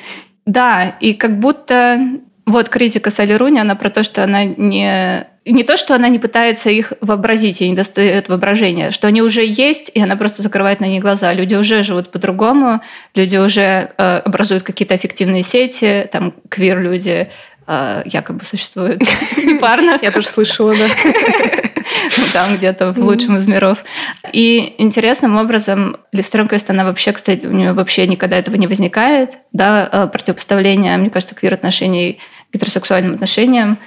Да, 0.46 0.96
и 1.00 1.14
как 1.14 1.40
будто 1.40 2.00
вот 2.46 2.70
критика 2.70 3.10
Салли 3.10 3.34
Руни, 3.34 3.60
она 3.60 3.76
про 3.76 3.90
то, 3.90 4.04
что 4.04 4.24
она 4.24 4.44
не... 4.44 5.28
Не 5.46 5.64
то, 5.64 5.76
что 5.76 5.94
она 5.94 6.08
не 6.08 6.20
пытается 6.20 6.70
их 6.70 6.94
вообразить 7.02 7.62
и 7.62 7.70
не 7.70 7.76
достает 7.76 8.30
воображения, 8.30 8.92
что 8.92 9.08
они 9.10 9.22
уже 9.22 9.44
есть, 9.46 9.92
и 9.94 10.00
она 10.00 10.16
просто 10.16 10.42
закрывает 10.42 10.80
на 10.80 10.86
них 10.86 11.02
глаза. 11.02 11.34
Люди 11.34 11.56
уже 11.56 11.84
живут 11.84 12.10
по-другому, 12.12 12.82
люди 13.14 13.36
уже 13.36 13.92
э, 13.98 14.18
образуют 14.20 14.64
какие-то 14.64 14.94
аффективные 14.94 15.44
сети, 15.44 16.08
там 16.14 16.34
квир-люди 16.48 17.30
якобы 17.68 18.44
существуют 18.44 19.02
парно. 19.62 20.00
Я 20.02 20.12
тоже 20.12 20.28
слышала, 20.28 20.74
да. 20.74 20.88
Там 22.34 22.58
где-то 22.58 22.92
в 22.92 23.00
лучшем 23.00 23.38
из 23.38 23.48
миров. 23.48 23.84
И 24.32 24.76
интересным 24.78 25.38
образом 25.38 25.98
Лив 26.12 26.26
Стромквест, 26.26 26.70
она 26.70 26.84
вообще, 26.84 27.12
кстати, 27.12 27.46
у 27.46 27.52
нее 27.52 27.74
вообще 27.74 28.08
никогда 28.08 28.38
этого 28.38 28.56
не 28.56 28.68
возникает, 28.68 29.38
да, 29.52 29.90
э, 29.92 30.08
противопоставление, 30.08 30.98
мне 30.98 31.10
кажется, 31.10 31.36
квир-отношений 31.36 32.20
гетеросексуальным 32.52 33.16
отношениям, 33.16 33.78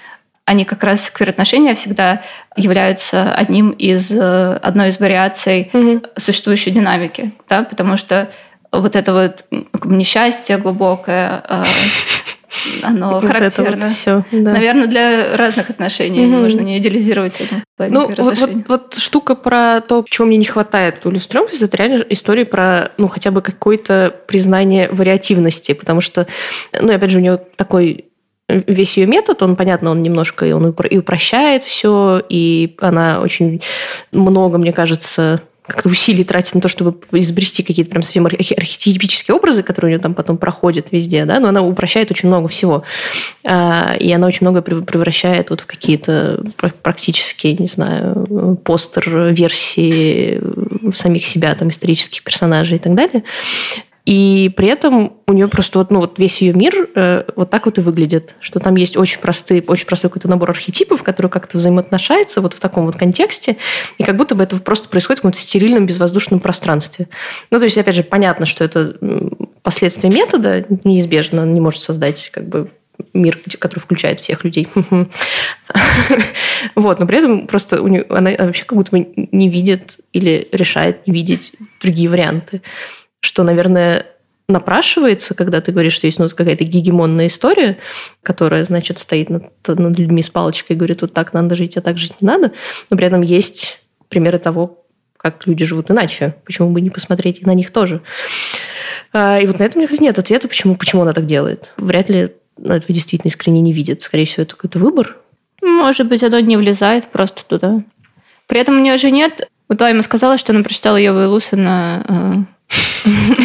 они 0.47 0.65
как 0.65 0.85
раз 0.85 1.11
квир-отношения 1.11 1.75
всегда 1.75 2.23
являются 2.57 3.35
одним 3.35 3.71
из, 3.71 4.13
э, 4.13 4.57
одной 4.63 4.89
из 4.89 5.01
вариаций 5.01 5.71
mm-hmm. 5.73 6.11
существующей 6.17 6.71
динамики, 6.71 7.33
да, 7.49 7.65
потому 7.65 7.97
что 7.97 8.31
вот 8.71 8.95
это 8.95 9.13
вот 9.13 9.45
несчастье 9.85 10.57
глубокое, 10.59 11.43
э, 11.49 11.65
оно 12.83 13.15
вот 13.15 13.25
характерно. 13.25 13.87
вот 13.87 13.95
все, 13.95 14.25
да. 14.33 14.53
Наверное, 14.53 14.87
для 14.87 15.37
разных 15.37 15.71
отношений 15.71 16.27
угу. 16.27 16.37
можно 16.37 16.61
не 16.61 16.79
идеализировать 16.79 17.41
это. 17.41 17.63
Ну, 17.91 18.09
вот, 18.09 18.39
вот, 18.39 18.51
вот 18.69 18.95
штука 18.95 19.35
про 19.35 19.81
то, 19.81 20.05
чего 20.09 20.27
мне 20.27 20.37
не 20.37 20.45
хватает 20.45 21.05
у 21.05 21.11
Люстромпис, 21.11 21.61
это 21.61 21.77
реально 21.77 22.05
история 22.09 22.45
про, 22.45 22.93
ну, 22.99 23.09
хотя 23.09 23.31
бы 23.31 23.43
какое-то 23.43 24.15
признание 24.27 24.89
вариативности, 24.91 25.73
потому 25.73 26.01
что, 26.01 26.27
ну, 26.79 26.93
опять 26.93 27.11
же, 27.11 27.19
у 27.19 27.23
нее 27.23 27.41
такой 27.57 28.07
весь 28.49 28.97
ее 28.97 29.07
метод, 29.07 29.43
он, 29.43 29.57
понятно, 29.57 29.91
он 29.91 30.03
немножко 30.03 30.47
и 30.47 30.53
он 30.53 30.71
и 30.71 30.99
упрощает 30.99 31.65
все, 31.65 32.23
и 32.29 32.77
она 32.79 33.21
очень 33.21 33.61
много, 34.13 34.59
мне 34.59 34.73
кажется, 34.73 35.41
как-то 35.67 35.89
усилий 35.89 36.25
тратит 36.25 36.55
на 36.55 36.61
то, 36.61 36.69
чтобы 36.69 36.99
изобрести 37.13 37.63
какие-то 37.63 37.91
прям 37.91 38.03
совсем 38.03 38.27
архетипические 38.27 39.35
образы, 39.35 39.63
которые 39.63 39.89
у 39.89 39.93
нее 39.93 40.03
там 40.03 40.15
потом 40.15 40.39
проходят 40.39 40.93
везде, 40.93 41.25
да, 41.25 41.41
но 41.41 41.49
она 41.49 41.63
упрощает 41.63 42.11
очень 42.11 42.29
много 42.29 42.49
всего. 42.49 42.85
А, 43.45 43.97
и 43.99 44.11
она 44.13 44.27
очень 44.27 44.47
много 44.47 44.63
превращает 44.63 45.51
вот 45.51 45.63
в 45.63 45.67
какие-то 45.67 46.43
практически, 46.83 47.49
не 47.59 47.67
знаю, 47.67 48.59
постер-версии 48.65 50.41
самих 50.95 51.27
себя, 51.27 51.55
там, 51.55 51.71
исторических 51.71 52.23
персонажей 52.23 52.77
и 52.77 52.81
так 52.81 52.95
далее. 52.95 53.25
И 54.07 54.53
при 54.57 54.69
этом 54.69 55.15
у 55.27 55.33
нее 55.33 55.49
просто 55.49 55.81
вот, 55.81 55.91
ну, 55.91 55.99
вот 55.99 56.21
весь 56.21 56.41
ее 56.41 56.53
мир 56.53 56.89
э, 56.95 57.25
вот 57.35 57.51
так 57.51 57.67
вот 57.67 57.79
и 57.79 57.81
выглядит, 57.81 58.37
что 58.41 58.61
там 58.61 58.77
есть 58.77 58.97
очень 58.97 59.19
простые, 59.19 59.63
очень 59.67 59.85
простой 59.85 60.11
какой-то 60.11 60.29
набор 60.29 60.51
архетипов, 60.51 61.03
который 61.03 61.29
как-то 61.29 61.59
взаимоотношается 61.59 62.41
вот 62.41 62.55
в 62.55 62.61
таком 62.61 62.87
вот 62.87 62.97
контексте, 62.97 63.57
и 63.99 64.05
как 64.05 64.17
будто 64.17 64.37
бы 64.37 64.45
это 64.45 64.57
просто 64.59 64.89
происходит 64.89 65.19
в 65.19 65.23
каком-то 65.23 65.41
стерильном 65.41 65.87
безвоздушном 65.87 66.39
пространстве. 66.39 67.09
Ну, 67.51 67.59
то 67.59 67.65
есть, 67.65 67.77
опять 67.77 67.97
же, 67.97 68.05
понятно, 68.05 68.47
что 68.47 68.63
это 68.63 68.97
последствия 69.63 70.09
метода 70.09 70.65
неизбежно, 70.85 71.45
не 71.45 71.61
может 71.61 71.83
создать 71.83 72.31
как 72.33 72.49
бы 72.49 72.71
мир, 73.13 73.41
который 73.59 73.81
включает 73.81 74.21
всех 74.21 74.45
людей. 74.45 74.69
Вот, 76.75 77.01
но 77.01 77.07
при 77.07 77.19
этом 77.19 77.47
просто 77.47 77.83
у 77.83 77.89
нее, 77.89 78.07
она 78.09 78.31
вообще 78.39 78.65
как 78.65 78.79
будто 78.79 78.93
бы 78.93 79.07
не 79.33 79.49
видит 79.49 79.99
или 80.13 80.49
решает 80.53 81.07
не 81.07 81.13
видеть 81.13 81.55
другие 81.81 82.09
варианты 82.09 82.63
что, 83.27 83.43
наверное, 83.43 84.07
напрашивается, 84.49 85.35
когда 85.35 85.61
ты 85.61 85.73
говоришь, 85.73 85.95
что 85.95 86.07
есть 86.07 86.19
ну, 86.19 86.29
какая-то 86.29 86.65
гегемонная 86.65 87.27
история, 87.27 87.79
которая, 88.23 88.65
значит, 88.65 88.99
стоит 88.99 89.29
над, 89.29 89.45
над 89.67 89.99
людьми 89.99 90.23
с 90.23 90.31
палочкой 90.31 90.77
и 90.77 90.79
говорит, 90.79 91.03
вот 91.03 91.13
так 91.13 91.33
надо 91.33 91.57
жить, 91.57 91.77
а 91.77 91.81
так 91.81 91.99
жить 91.99 92.15
не 92.21 92.27
надо, 92.27 92.53
но 92.89 92.97
при 92.97 93.07
этом 93.07 93.23
есть 93.23 93.83
примеры 94.09 94.39
того, 94.39 94.85
как 95.17 95.47
люди 95.47 95.65
живут 95.65 95.91
иначе. 95.91 96.37
Почему 96.45 96.71
бы 96.71 96.81
не 96.81 96.91
посмотреть 96.91 97.41
и 97.41 97.45
на 97.45 97.55
них 97.55 97.73
тоже? 97.73 98.03
А, 99.13 99.41
и 99.41 99.47
вот 99.47 99.59
на 99.59 99.65
это, 99.65 99.77
мне 99.77 99.89
кажется, 99.89 100.05
нет 100.05 100.19
ответа, 100.19 100.47
почему, 100.47 100.77
почему 100.77 101.03
она 101.03 101.13
так 101.13 101.27
делает. 101.27 101.73
Вряд 101.77 102.09
ли 102.09 102.33
этого 102.59 102.95
действительно 102.95 103.29
искренне 103.29 103.61
не 103.61 103.73
видит. 103.73 104.03
Скорее 104.03 104.27
всего, 104.27 104.45
это 104.45 104.55
какой-то 104.55 104.79
выбор. 104.79 105.17
Может 105.61 106.07
быть, 106.09 106.23
оно 106.23 106.39
не 106.39 106.57
влезает 106.57 107.07
просто 107.09 107.45
туда. 107.45 107.83
При 108.47 108.61
этом 108.61 108.77
у 108.77 108.81
нее 108.81 108.97
же 108.97 109.11
нет... 109.11 109.49
Вот 109.69 109.83
Айма 109.83 110.03
сказала, 110.03 110.39
что 110.39 110.53
она 110.53 110.63
прочитала 110.63 110.97
Йову 110.97 111.23
и 111.23 111.25
Лусона 111.25 112.47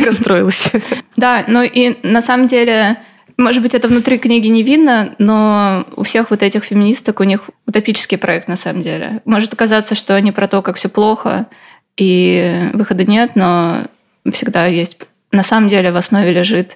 Расстроилась. 0.06 0.72
Да, 1.18 1.44
ну 1.48 1.62
и 1.62 1.98
на 2.04 2.22
самом 2.22 2.48
деле, 2.48 2.98
может 3.38 3.62
быть, 3.62 3.76
это 3.76 3.88
внутри 3.88 4.18
книги 4.18 4.48
не 4.48 4.64
видно, 4.64 5.16
но 5.20 5.86
у 5.96 6.04
всех 6.04 6.32
вот 6.32 6.44
этих 6.44 6.64
феминисток 6.64 7.20
у 7.20 7.24
них 7.24 7.50
утопический 7.68 8.18
проект 8.18 8.48
на 8.48 8.56
самом 8.56 8.82
деле. 8.82 9.22
Может 9.26 9.56
казаться, 9.56 9.96
что 9.96 10.16
они 10.16 10.32
про 10.32 10.48
то, 10.48 10.62
как 10.62 10.78
все 10.78 10.90
плохо, 10.90 11.48
и 11.98 12.70
выхода 12.74 13.06
нет, 13.06 13.32
но 13.36 13.84
всегда 14.32 14.66
есть... 14.66 14.98
На 15.32 15.44
самом 15.44 15.70
деле 15.70 15.94
в 15.94 15.96
основе 15.96 16.34
лежит 16.34 16.76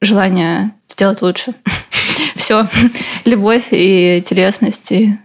желание 0.00 0.72
сделать 0.88 1.22
лучше. 1.22 1.54
Все. 2.34 2.66
Любовь 3.24 3.68
и 3.70 4.20
телесность, 4.26 4.90
и 4.90 5.16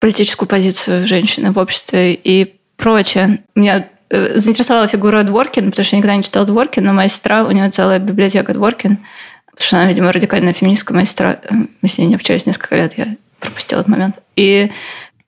политическую 0.00 0.48
позицию 0.48 1.06
женщины 1.06 1.52
в 1.52 1.58
обществе 1.58 2.14
и 2.14 2.56
прочее. 2.76 3.44
Меня 3.54 3.78
Э, 3.78 3.99
заинтересовала 4.10 4.86
фигура 4.86 5.22
Дворкин, 5.22 5.70
потому 5.70 5.84
что 5.84 5.96
я 5.96 5.98
никогда 5.98 6.16
не 6.16 6.22
читала 6.22 6.46
Дворкин, 6.46 6.84
но 6.84 6.92
моя 6.92 7.08
сестра, 7.08 7.44
у 7.44 7.50
нее 7.50 7.70
целая 7.70 7.98
библиотека 7.98 8.52
Дворкин, 8.52 8.98
потому 9.46 9.66
что 9.66 9.76
она, 9.76 9.86
видимо, 9.86 10.12
радикальная 10.12 10.52
феминистка, 10.52 10.92
моя 10.94 11.06
сестра, 11.06 11.38
э, 11.42 11.54
мы 11.80 11.88
с 11.88 11.96
ней 11.96 12.06
не 12.06 12.16
общались 12.16 12.46
несколько 12.46 12.76
лет, 12.76 12.98
я 12.98 13.16
пропустила 13.38 13.80
этот 13.80 13.90
момент. 13.90 14.16
И 14.36 14.70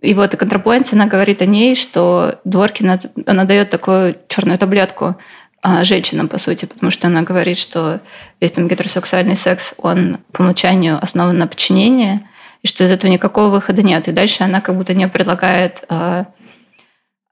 и 0.01 0.15
вот 0.15 0.35
и 0.35 0.37
контрапоинт, 0.37 0.93
она 0.93 1.07
говорит 1.07 1.43
о 1.43 1.47
ней, 1.47 1.77
что 1.77 2.41
Дворкин, 2.45 2.99
она 3.25 3.45
дает 3.45 3.71
такую 3.71 4.17
черную 4.27 4.59
таблетку 4.59 5.17
а, 5.63 5.85
женщинам, 5.85 6.27
по 6.27 6.39
сути, 6.39 6.65
потому 6.65 6.91
что 6.91 7.07
она 7.07 7.23
говорит, 7.23 7.57
что 7.57 8.01
весь 8.41 8.51
там 8.51 8.67
гетеросексуальный 8.67 9.37
секс, 9.37 9.75
он 9.79 10.19
по 10.33 10.43
умолчанию 10.43 10.99
основан 11.01 11.39
на 11.39 11.47
подчинении, 11.47 12.27
и 12.63 12.67
что 12.67 12.83
из 12.83 12.91
этого 12.91 13.13
никакого 13.13 13.49
выхода 13.49 13.85
нет. 13.85 14.09
И 14.09 14.13
дальше 14.13 14.43
она 14.43 14.61
как 14.61 14.77
будто 14.77 14.93
не 14.93 15.07
предлагает 15.07 15.85
а, 15.89 16.27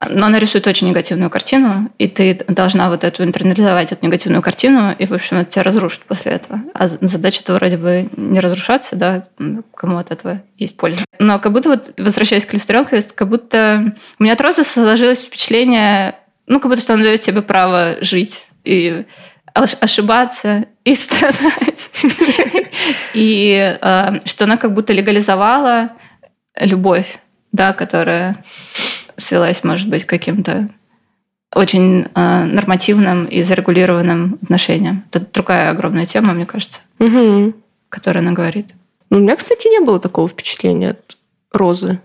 но 0.09 0.25
она 0.25 0.39
рисует 0.39 0.65
очень 0.65 0.87
негативную 0.87 1.29
картину, 1.29 1.91
и 1.99 2.07
ты 2.07 2.43
должна 2.47 2.89
вот 2.89 3.03
эту 3.03 3.23
интернализовать 3.23 3.91
эту 3.91 4.05
негативную 4.05 4.41
картину, 4.41 4.93
и, 4.97 5.05
в 5.05 5.13
общем, 5.13 5.37
это 5.37 5.51
тебя 5.51 5.63
разрушит 5.63 6.03
после 6.03 6.33
этого. 6.33 6.61
А 6.73 6.87
задача 6.87 7.41
этого 7.43 7.57
вроде 7.57 7.77
бы 7.77 8.09
не 8.17 8.39
разрушаться, 8.39 8.95
да, 8.95 9.25
кому 9.75 9.97
от 9.97 10.11
этого 10.11 10.41
есть 10.57 10.75
польза. 10.75 11.05
Но 11.19 11.39
как 11.39 11.51
будто 11.51 11.69
вот, 11.69 11.93
возвращаясь 11.97 12.45
к 12.45 12.53
иллюстрионке, 12.53 13.01
как 13.13 13.29
будто 13.29 13.95
у 14.17 14.23
меня 14.23 14.33
от 14.33 14.41
Розы 14.41 14.63
сложилось 14.63 15.23
впечатление, 15.23 16.15
ну, 16.47 16.59
как 16.59 16.69
будто 16.71 16.81
что 16.81 16.93
он 16.93 17.03
дает 17.03 17.21
тебе 17.21 17.43
право 17.43 17.97
жить 18.01 18.47
и 18.63 19.05
ошибаться 19.53 20.65
и 20.83 20.95
страдать. 20.95 21.91
И 23.13 23.77
э, 23.79 24.19
что 24.25 24.45
она 24.45 24.57
как 24.57 24.73
будто 24.73 24.93
легализовала 24.93 25.91
любовь, 26.55 27.19
да, 27.51 27.73
которая 27.73 28.43
свелась, 29.17 29.63
может 29.63 29.89
быть, 29.89 30.05
к 30.05 30.09
каким-то 30.09 30.69
очень 31.53 32.05
э, 32.15 32.45
нормативным 32.45 33.25
и 33.25 33.41
зарегулированным 33.41 34.39
отношениям. 34.41 35.03
Это 35.11 35.25
другая 35.33 35.69
огромная 35.71 36.05
тема, 36.05 36.33
мне 36.33 36.45
кажется, 36.45 36.79
Угу. 36.99 37.53
которую 37.89 38.21
она 38.23 38.31
говорит. 38.31 38.67
Ну, 39.09 39.17
у 39.17 39.19
меня, 39.21 39.35
кстати, 39.35 39.67
не 39.67 39.81
было 39.83 39.99
такого 39.99 40.29
впечатления 40.29 40.91
от 40.91 41.17
Розы. 41.51 41.99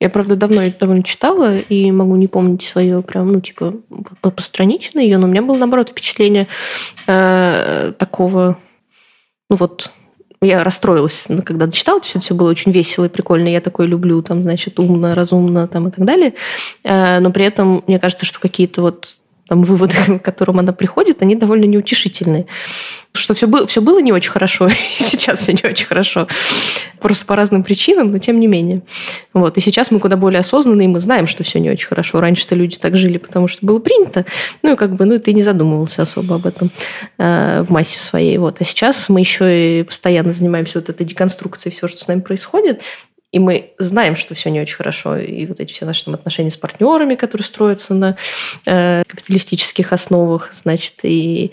Я, 0.00 0.10
правда, 0.10 0.34
давно 0.36 0.62
ее 0.62 0.72
довольно 0.78 1.02
читала 1.04 1.58
и 1.58 1.90
могу 1.92 2.16
не 2.16 2.26
помнить 2.28 2.62
свое 2.62 3.02
прям, 3.02 3.32
ну, 3.32 3.40
типа, 3.40 3.74
по- 4.20 4.30
постранично 4.30 4.98
ее, 5.00 5.18
но 5.18 5.26
у 5.26 5.30
меня 5.30 5.42
было, 5.42 5.56
наоборот, 5.56 5.90
впечатление 5.90 6.46
э, 7.06 7.92
такого, 7.98 8.58
ну, 9.50 9.56
вот, 9.56 9.92
я 10.40 10.62
расстроилась, 10.62 11.26
ну, 11.28 11.42
когда 11.42 11.66
дочитала, 11.66 12.00
все, 12.00 12.20
все 12.20 12.34
было 12.34 12.50
очень 12.50 12.72
весело 12.72 13.06
и 13.06 13.08
прикольно. 13.08 13.48
Я 13.48 13.60
такое 13.60 13.86
люблю, 13.86 14.22
там, 14.22 14.42
значит, 14.42 14.78
умно, 14.78 15.14
разумно 15.14 15.66
там, 15.66 15.88
и 15.88 15.90
так 15.90 16.04
далее. 16.04 16.34
Э, 16.84 17.18
но 17.20 17.30
при 17.30 17.44
этом 17.44 17.82
мне 17.86 17.98
кажется, 17.98 18.24
что 18.24 18.38
какие-то 18.38 18.82
вот 18.82 19.18
там 19.48 19.62
выводы, 19.62 19.96
к 20.18 20.22
которым 20.22 20.58
она 20.58 20.72
приходит, 20.72 21.22
они 21.22 21.34
довольно 21.34 21.64
неутешительные. 21.64 22.46
Что 23.12 23.34
все 23.34 23.46
было, 23.46 23.66
все 23.66 23.80
было 23.80 24.00
не 24.00 24.12
очень 24.12 24.30
хорошо, 24.30 24.68
и 24.98 25.02
сейчас 25.02 25.40
все 25.40 25.52
не 25.52 25.68
очень 25.68 25.86
хорошо. 25.86 26.28
Просто 27.00 27.26
по 27.26 27.36
разным 27.36 27.62
причинам, 27.62 28.10
но 28.10 28.18
тем 28.18 28.40
не 28.40 28.46
менее. 28.46 28.82
Вот. 29.32 29.56
И 29.56 29.60
сейчас 29.60 29.90
мы 29.90 30.00
куда 30.00 30.16
более 30.16 30.40
осознанные, 30.40 30.86
и 30.86 30.90
мы 30.90 31.00
знаем, 31.00 31.26
что 31.26 31.44
все 31.44 31.60
не 31.60 31.70
очень 31.70 31.86
хорошо. 31.86 32.20
Раньше-то 32.20 32.54
люди 32.54 32.76
так 32.76 32.96
жили, 32.96 33.18
потому 33.18 33.48
что 33.48 33.64
было 33.64 33.78
принято. 33.78 34.26
Ну, 34.62 34.74
и 34.74 34.76
как 34.76 34.94
бы, 34.94 35.04
ну, 35.04 35.18
ты 35.18 35.32
не 35.32 35.42
задумывался 35.42 36.02
особо 36.02 36.36
об 36.36 36.46
этом 36.46 36.70
э, 37.18 37.62
в 37.62 37.70
массе 37.70 37.98
своей. 37.98 38.36
Вот. 38.38 38.56
А 38.60 38.64
сейчас 38.64 39.08
мы 39.08 39.20
еще 39.20 39.80
и 39.80 39.82
постоянно 39.84 40.32
занимаемся 40.32 40.80
вот 40.80 40.88
этой 40.88 41.06
деконструкцией 41.06 41.72
всего, 41.72 41.88
что 41.88 42.00
с 42.00 42.08
нами 42.08 42.20
происходит. 42.20 42.82
И 43.30 43.38
мы 43.38 43.72
знаем, 43.78 44.16
что 44.16 44.34
все 44.34 44.50
не 44.50 44.60
очень 44.60 44.76
хорошо. 44.76 45.16
И 45.18 45.44
вот 45.46 45.60
эти 45.60 45.72
все 45.72 45.84
наши 45.84 46.04
там, 46.04 46.14
отношения 46.14 46.50
с 46.50 46.56
партнерами, 46.56 47.14
которые 47.14 47.46
строятся 47.46 47.94
на 47.94 48.16
э, 48.64 49.02
капиталистических 49.06 49.92
основах, 49.92 50.50
значит, 50.54 50.94
и 51.02 51.52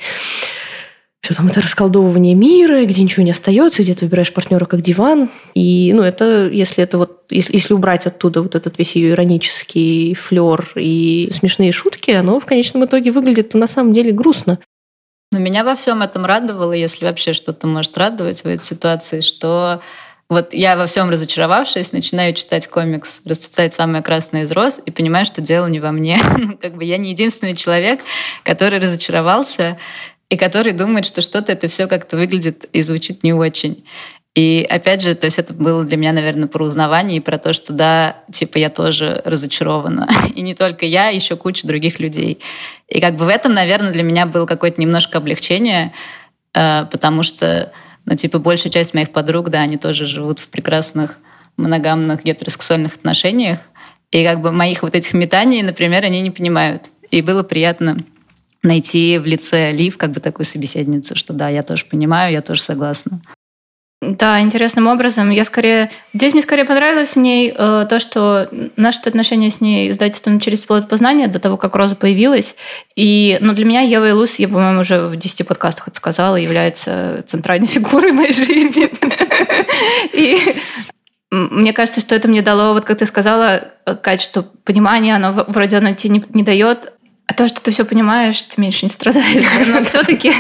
все 1.26 1.34
там 1.34 1.48
это 1.48 1.60
расколдовывание 1.60 2.36
мира, 2.36 2.86
где 2.86 3.02
ничего 3.02 3.24
не 3.24 3.32
остается, 3.32 3.82
где 3.82 3.96
ты 3.96 4.06
выбираешь 4.06 4.32
партнера 4.32 4.66
как 4.66 4.82
диван. 4.82 5.32
И, 5.56 5.92
ну, 5.92 6.04
это, 6.04 6.48
если 6.48 6.84
это 6.84 7.00
вот, 7.00 7.24
если, 7.32 7.54
если 7.54 7.74
убрать 7.74 8.06
оттуда 8.06 8.44
вот 8.44 8.54
этот 8.54 8.78
весь 8.78 8.96
ее 8.96 9.10
иронический 9.10 10.14
флер 10.14 10.72
и 10.76 11.28
смешные 11.32 11.72
шутки, 11.72 12.12
оно 12.12 12.40
в 12.40 12.46
конечном 12.46 12.86
итоге 12.86 13.12
выглядит 13.12 13.56
на 13.56 13.66
самом 13.66 13.92
деле 13.92 14.12
грустно. 14.12 14.60
Но 15.32 15.40
меня 15.40 15.64
во 15.64 15.76
всем 15.76 16.04
этом 16.04 16.26
радовало, 16.26 16.74
если 16.74 17.06
вообще 17.06 17.34
что-то 17.34 17.66
может 17.66 17.98
радовать 17.98 18.44
в 18.44 18.46
этой 18.46 18.64
ситуации, 18.64 19.22
что 19.22 19.82
вот 20.30 20.54
я 20.54 20.76
во 20.76 20.88
всем 20.88 21.10
разочаровавшись, 21.10 21.92
начинаю 21.92 22.34
читать 22.34 22.68
комикс 22.68 23.22
«Расцветает 23.26 23.74
самая 23.74 24.02
красная 24.02 24.44
из 24.44 24.52
роз» 24.52 24.82
и 24.84 24.92
понимаю, 24.92 25.26
что 25.26 25.42
дело 25.42 25.68
не 25.68 25.80
во 25.80 25.92
мне. 25.92 26.20
Ну, 26.38 26.58
как 26.58 26.76
бы 26.76 26.84
я 26.84 26.98
не 26.98 27.12
единственный 27.12 27.56
человек, 27.56 28.02
который 28.44 28.80
разочаровался 28.80 29.78
и 30.30 30.38
который 30.38 30.74
думает, 30.74 31.06
что 31.06 31.22
что-то 31.22 31.52
это 31.52 31.68
все 31.68 31.88
как-то 31.88 32.18
выглядит 32.18 32.66
и 32.74 32.82
звучит 32.82 33.24
не 33.24 33.34
очень. 33.34 33.86
И 34.36 34.68
опять 34.70 35.02
же, 35.02 35.16
то 35.16 35.26
есть 35.26 35.40
это 35.40 35.54
было 35.54 35.86
для 35.86 35.96
меня, 35.96 36.12
наверное, 36.12 36.50
про 36.50 36.66
узнавание 36.66 37.18
и 37.18 37.22
про 37.22 37.38
то, 37.38 37.54
что 37.54 37.72
да, 37.72 38.18
типа 38.32 38.58
я 38.58 38.70
тоже 38.70 39.22
разочарована. 39.24 40.10
И 40.36 40.42
не 40.42 40.54
только 40.54 40.86
я, 40.86 41.08
еще 41.08 41.38
куча 41.38 41.66
других 41.66 42.02
людей. 42.02 42.40
И 42.90 43.00
как 43.00 43.16
бы 43.16 43.24
в 43.24 43.30
этом, 43.30 43.54
наверное, 43.54 43.94
для 43.94 44.04
меня 44.04 44.26
было 44.26 44.46
какое-то 44.46 44.82
немножко 44.82 45.20
облегчение, 45.20 45.94
э, 46.54 46.86
потому 46.92 47.24
что, 47.24 47.72
ну, 48.06 48.16
типа, 48.16 48.40
большая 48.40 48.72
часть 48.72 48.94
моих 48.94 49.12
подруг, 49.12 49.50
да, 49.50 49.62
они 49.62 49.78
тоже 49.78 50.06
живут 50.06 50.40
в 50.40 50.48
прекрасных 50.48 51.18
моногамных 51.58 52.24
гетеросексуальных 52.24 52.96
отношениях. 52.96 53.60
И 54.12 54.24
как 54.24 54.42
бы 54.42 54.52
моих 54.52 54.84
вот 54.84 54.96
этих 54.96 55.14
метаний, 55.14 55.62
например, 55.62 56.04
они 56.04 56.22
не 56.22 56.32
понимают. 56.32 56.90
И 57.12 57.22
было 57.22 57.44
приятно 57.44 57.98
найти 58.62 59.18
в 59.18 59.26
лице 59.26 59.72
Лив 59.72 59.98
как 59.98 60.12
бы 60.12 60.20
такую 60.20 60.46
собеседницу, 60.46 61.16
что 61.16 61.34
да, 61.34 61.50
я 61.50 61.64
тоже 61.64 61.86
понимаю, 61.86 62.34
я 62.34 62.42
тоже 62.42 62.62
согласна. 62.62 63.22
Да, 64.02 64.42
интересным 64.42 64.88
образом. 64.88 65.30
Я 65.30 65.46
скорее... 65.46 65.90
Здесь 66.14 66.34
мне 66.34 66.42
скорее 66.42 66.66
понравилось 66.66 67.16
в 67.16 67.20
ней 67.20 67.52
э, 67.56 67.88
то, 67.90 68.00
что 68.00 68.50
наши 68.76 69.00
отношения 69.00 69.50
с 69.50 69.62
ней 69.62 69.90
издательство 69.90 70.30
начались 70.30 70.62
с 70.62 70.66
плод 70.66 70.88
познания 70.88 71.28
до 71.28 71.40
того, 71.40 71.58
как 71.58 71.76
Роза 71.76 71.96
появилась. 71.96 72.56
И, 72.96 73.38
ну, 73.42 73.54
для 73.54 73.66
меня 73.66 73.82
Ева 73.82 74.10
Илус, 74.10 74.38
я, 74.38 74.48
по-моему, 74.48 74.82
уже 74.82 75.08
в 75.08 75.16
10 75.16 75.48
подкастах 75.48 75.88
это 75.88 75.98
сказала, 75.98 76.36
является 76.36 77.24
центральной 77.26 77.68
фигурой 77.68 78.12
моей 78.12 78.34
жизни. 78.34 78.92
И 80.14 80.56
мне 81.32 81.74
кажется, 81.74 82.02
что 82.02 82.16
это 82.16 82.28
мне 82.28 82.42
дало, 82.42 82.74
вот 82.74 82.86
как 82.86 83.00
ты 83.00 83.06
сказала, 83.06 83.72
Кать, 84.02 84.22
что 84.22 84.44
понимание, 84.64 85.16
оно 85.16 85.46
вроде 85.48 85.78
оно 85.78 85.94
тебе 85.94 86.16
не, 86.16 86.26
не 86.34 86.44
дает, 86.44 86.94
а 87.28 87.34
то, 87.34 87.48
что 87.48 87.62
ты 87.62 87.72
все 87.72 87.86
понимаешь, 87.86 88.42
ты 88.44 88.62
меньше 88.62 88.86
не 88.86 88.92
страдаешь. 88.92 89.46
Но 89.68 89.84
все-таки 89.84 90.32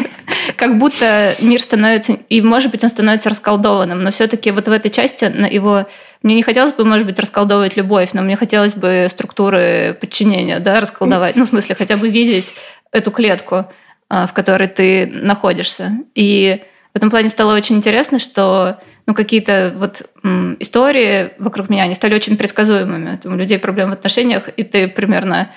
как 0.56 0.78
будто 0.78 1.36
мир 1.39 1.62
становится, 1.62 2.13
и 2.30 2.41
может 2.41 2.71
быть 2.71 2.84
он 2.84 2.89
становится 2.89 3.30
расколдованным, 3.30 4.04
но 4.04 4.12
все-таки 4.12 4.52
вот 4.52 4.67
в 4.67 4.71
этой 4.71 4.91
части 4.91 5.26
его 5.52 5.88
мне 6.21 6.36
не 6.36 6.43
хотелось 6.43 6.74
бы, 6.74 6.86
может 6.86 7.06
быть, 7.06 7.19
расколдовывать 7.19 7.76
любовь, 7.76 8.12
но 8.13 8.21
мне 8.21 8.36
хотелось 8.36 8.76
бы 8.76 9.08
структуры 9.10 9.98
подчинения, 10.00 10.60
да, 10.60 10.80
расколдовать. 10.80 11.36
Ну, 11.36 11.45
в 11.45 11.48
смысле, 11.48 11.76
хотя 11.76 11.98
бы 11.98 12.10
видеть 12.10 12.54
эту 12.91 13.12
клетку, 13.12 13.65
в 14.10 14.30
которой 14.34 14.67
ты 14.67 15.08
находишься. 15.08 15.91
И 16.13 16.62
в 16.93 16.98
этом 16.98 17.10
плане 17.10 17.30
стало 17.30 17.56
очень 17.56 17.76
интересно, 17.76 18.19
что 18.19 18.80
ну, 19.06 19.13
какие-то 19.13 19.74
вот 19.76 20.02
м, 20.24 20.58
истории 20.60 21.32
вокруг 21.38 21.69
меня, 21.69 21.84
они 21.84 21.93
стали 21.93 22.15
очень 22.15 22.38
предсказуемыми. 22.38 23.17
Там, 23.17 23.34
у 23.34 23.36
людей 23.36 23.60
проблемы 23.60 23.91
в 23.91 23.93
отношениях, 23.93 24.50
и 24.56 24.63
ты 24.63 24.88
примерно 24.88 25.52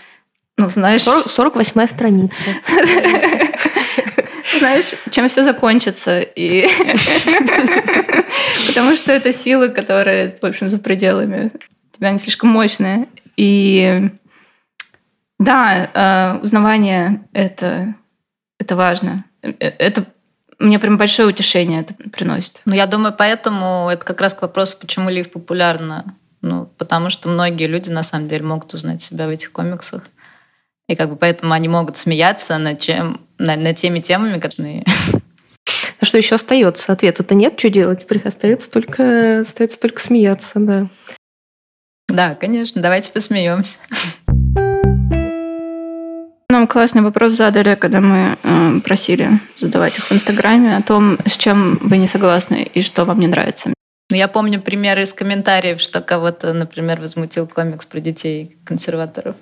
ну, 0.59 0.69
знаешь... 0.69 1.03
40, 1.03 1.57
48-я 1.57 1.87
страница. 1.87 2.43
Знаешь, 4.59 4.95
чем 5.11 5.29
все 5.29 5.45
закончится. 5.45 6.21
И... 6.21 6.63
Потому 8.67 8.97
что 8.97 9.13
это 9.13 9.33
силы, 9.33 9.69
которые, 9.69 10.37
в 10.41 10.45
общем, 10.45 10.69
за 10.69 10.79
пределами 10.79 11.53
тебя, 11.93 12.09
они 12.09 12.19
слишком 12.19 12.51
мощные. 12.51 13.07
И 13.37 14.11
да, 15.39 16.41
узнавание 16.43 17.29
это, 17.33 17.95
это 18.59 18.75
важно. 18.75 19.25
Это 19.43 20.07
мне 20.59 20.81
прям 20.81 20.99
большое 20.99 21.29
утешение 21.29 21.83
это 21.83 21.95
приносит. 21.95 22.63
Ну, 22.65 22.75
я 22.75 22.87
думаю, 22.87 23.15
поэтому 23.17 23.89
это 23.91 24.05
как 24.05 24.21
раз 24.21 24.35
к 24.35 24.43
вопросу, 24.43 24.77
почему 24.81 25.09
Лив 25.09 25.31
популярна. 25.31 26.17
Ну, 26.41 26.67
потому 26.79 27.11
что 27.11 27.29
многие 27.29 27.67
люди, 27.67 27.91
на 27.91 28.03
самом 28.03 28.29
деле, 28.29 28.45
могут 28.45 28.75
узнать 28.75 29.03
себя 29.03 29.27
в 29.27 29.31
этих 29.31 29.53
комиксах. 29.53 30.05
И 30.89 30.97
как 30.97 31.11
бы 31.11 31.17
поэтому 31.17 31.53
они 31.53 31.69
могут 31.69 31.97
смеяться 31.99 32.57
над, 32.57 32.81
чем, 32.81 33.21
над, 33.39 33.61
над 33.61 33.77
теми 33.77 34.01
темами, 34.01 34.41
которые... 34.41 34.85
А 36.01 36.05
что 36.05 36.17
еще 36.17 36.37
остается? 36.37 36.93
Ответа-то 36.93 37.35
нет, 37.35 37.59
что 37.59 37.71
делать? 37.71 38.01
Теперь 38.01 38.23
остается 38.25 38.71
только, 38.71 39.41
остается 39.41 39.79
только 39.81 40.01
смеяться, 40.01 40.53
да. 40.61 40.89
Да, 42.09 42.35
конечно, 42.35 42.81
давайте 42.81 43.11
посмеемся. 43.11 43.79
Нам 46.51 46.67
классный 46.67 47.03
вопрос 47.03 47.35
задали, 47.35 47.75
когда 47.75 48.01
мы 48.01 48.39
э, 48.43 48.81
просили 48.81 49.41
задавать 49.59 49.99
их 49.99 50.05
в 50.05 50.13
Инстаграме 50.13 50.77
о 50.77 50.83
том, 50.83 51.19
с 51.27 51.37
чем 51.37 51.79
вы 51.83 51.99
не 51.99 52.07
согласны 52.07 52.63
и 52.63 52.81
что 52.81 53.05
вам 53.05 53.21
не 53.21 53.27
нравится. 53.27 53.75
Ну, 54.11 54.17
я 54.17 54.27
помню 54.27 54.63
примеры 54.63 55.03
из 55.03 55.13
комментариев, 55.13 55.83
что 55.83 56.01
кого-то, 56.01 56.55
например, 56.55 56.99
возмутил 56.99 57.47
комикс 57.47 57.85
про 57.85 58.01
детей 58.01 58.57
консерваторов 58.65 59.37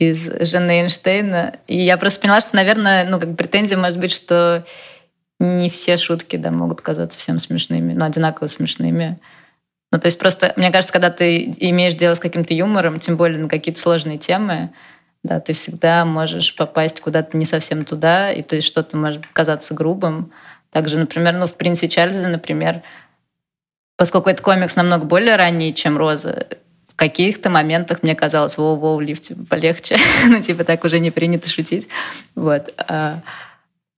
из 0.00 0.30
Жанны 0.50 0.80
Эйнштейна. 0.80 1.58
И 1.66 1.78
я 1.78 1.98
просто 1.98 2.20
поняла, 2.20 2.40
что, 2.40 2.56
наверное, 2.56 3.04
ну, 3.04 3.20
как 3.20 3.36
претензия 3.36 3.76
может 3.76 4.00
быть, 4.00 4.12
что 4.12 4.64
не 5.38 5.68
все 5.68 5.98
шутки 5.98 6.36
да, 6.36 6.50
могут 6.50 6.80
казаться 6.80 7.18
всем 7.18 7.38
смешными, 7.38 7.92
ну, 7.92 8.06
одинаково 8.06 8.48
смешными. 8.48 9.20
Ну, 9.92 10.00
то 10.00 10.06
есть 10.06 10.18
просто, 10.18 10.54
мне 10.56 10.70
кажется, 10.70 10.92
когда 10.92 11.10
ты 11.10 11.52
имеешь 11.58 11.94
дело 11.94 12.14
с 12.14 12.20
каким-то 12.20 12.54
юмором, 12.54 12.98
тем 12.98 13.18
более 13.18 13.38
на 13.38 13.48
какие-то 13.48 13.78
сложные 13.78 14.16
темы, 14.16 14.70
да, 15.22 15.38
ты 15.38 15.52
всегда 15.52 16.06
можешь 16.06 16.56
попасть 16.56 17.00
куда-то 17.00 17.36
не 17.36 17.44
совсем 17.44 17.84
туда, 17.84 18.32
и 18.32 18.42
то 18.42 18.56
есть 18.56 18.66
что-то 18.66 18.96
может 18.96 19.26
казаться 19.34 19.74
грубым. 19.74 20.32
Также, 20.70 20.98
например, 20.98 21.34
ну, 21.34 21.46
в 21.46 21.56
«Принце 21.56 21.88
Чарльзе», 21.88 22.26
например, 22.28 22.82
поскольку 23.98 24.30
этот 24.30 24.42
комикс 24.42 24.76
намного 24.76 25.04
более 25.04 25.36
ранний, 25.36 25.74
чем 25.74 25.98
«Роза», 25.98 26.46
каких-то 27.00 27.48
моментах 27.48 28.02
мне 28.02 28.14
казалось, 28.14 28.58
воу-воу, 28.58 29.00
лифт, 29.00 29.22
типа, 29.22 29.46
полегче. 29.48 29.96
ну, 30.28 30.42
типа, 30.42 30.64
так 30.64 30.84
уже 30.84 31.00
не 31.00 31.10
принято 31.10 31.48
шутить. 31.48 31.88
Вот. 32.34 32.74
А, 32.76 33.22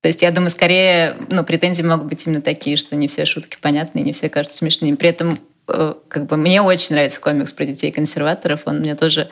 то 0.03 0.07
есть, 0.07 0.23
я 0.23 0.31
думаю, 0.31 0.51
скорее, 0.51 1.17
ну, 1.29 1.43
претензии 1.43 1.83
могут 1.83 2.07
быть 2.07 2.25
именно 2.25 2.41
такие, 2.41 2.77
что 2.77 2.95
не 2.95 3.09
все 3.09 3.25
шутки 3.25 3.59
понятны, 3.61 3.99
не 3.99 4.13
все 4.13 4.29
кажутся 4.29 4.59
смешными. 4.59 4.95
При 4.95 5.09
этом, 5.09 5.41
как 5.67 6.27
бы, 6.27 6.37
мне 6.37 6.63
очень 6.63 6.95
нравится 6.95 7.21
комикс 7.21 7.53
про 7.53 7.65
детей-консерваторов. 7.65 8.63
Он 8.67 8.79
мне 8.79 8.95
тоже 8.95 9.31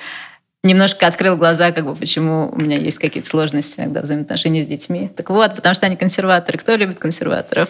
немножко 0.65 1.07
открыл 1.07 1.37
глаза, 1.37 1.71
как 1.71 1.85
бы, 1.85 1.95
почему 1.95 2.51
у 2.51 2.61
меня 2.61 2.77
есть 2.77 2.99
какие-то 2.99 3.29
сложности 3.29 3.79
иногда 3.79 4.01
взаимоотношения 4.01 4.65
с 4.65 4.67
детьми. 4.67 5.09
Так 5.15 5.31
вот, 5.31 5.55
потому 5.55 5.77
что 5.77 5.87
они 5.87 5.95
консерваторы. 5.95 6.59
Кто 6.59 6.75
любит 6.75 6.99
консерваторов? 6.99 7.69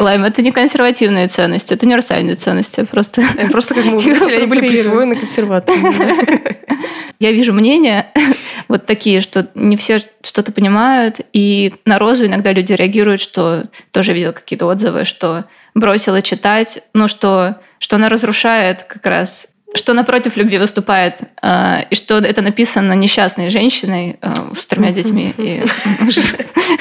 Лайм, 0.00 0.24
это 0.24 0.42
не 0.42 0.50
консервативные 0.50 1.28
ценности, 1.28 1.74
это 1.74 1.86
универсальные 1.86 2.36
ценности. 2.36 2.84
Просто, 2.84 3.22
просто 3.50 3.74
как 3.74 3.84
мы 3.84 3.96
увидели, 3.96 4.34
они 4.36 4.46
были 4.46 4.60
присвоены 4.60 5.16
консерваторам. 5.16 5.92
Я 7.20 7.32
вижу 7.32 7.52
мнения 7.52 8.12
вот 8.68 8.86
такие, 8.86 9.20
что 9.20 9.48
не 9.54 9.76
все 9.76 10.00
что-то 10.22 10.52
понимают, 10.52 11.20
и 11.32 11.74
на 11.84 11.98
розу 11.98 12.26
иногда 12.26 12.52
люди 12.52 12.72
реагируют, 12.72 13.20
что 13.20 13.64
тоже 13.92 14.14
видел 14.14 14.32
какие-то 14.32 14.66
отзывы, 14.66 15.04
что 15.04 15.44
бросила 15.74 16.22
читать, 16.22 16.82
ну 16.94 17.06
что, 17.06 17.56
что 17.78 17.96
она 17.96 18.08
разрушает 18.08 18.84
как 18.84 19.04
раз 19.04 19.46
что 19.74 19.92
напротив 19.94 20.36
любви 20.36 20.58
выступает, 20.58 21.20
э, 21.42 21.84
и 21.90 21.94
что 21.94 22.18
это 22.18 22.42
написано 22.42 22.92
несчастной 22.94 23.50
женщиной 23.50 24.18
э, 24.20 24.32
с 24.56 24.66
тремя 24.66 24.90
детьми 24.90 25.32
и 25.36 25.62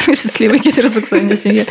счастливой 0.15 0.57
гетеросексуальной 0.57 1.37
семье. 1.37 1.67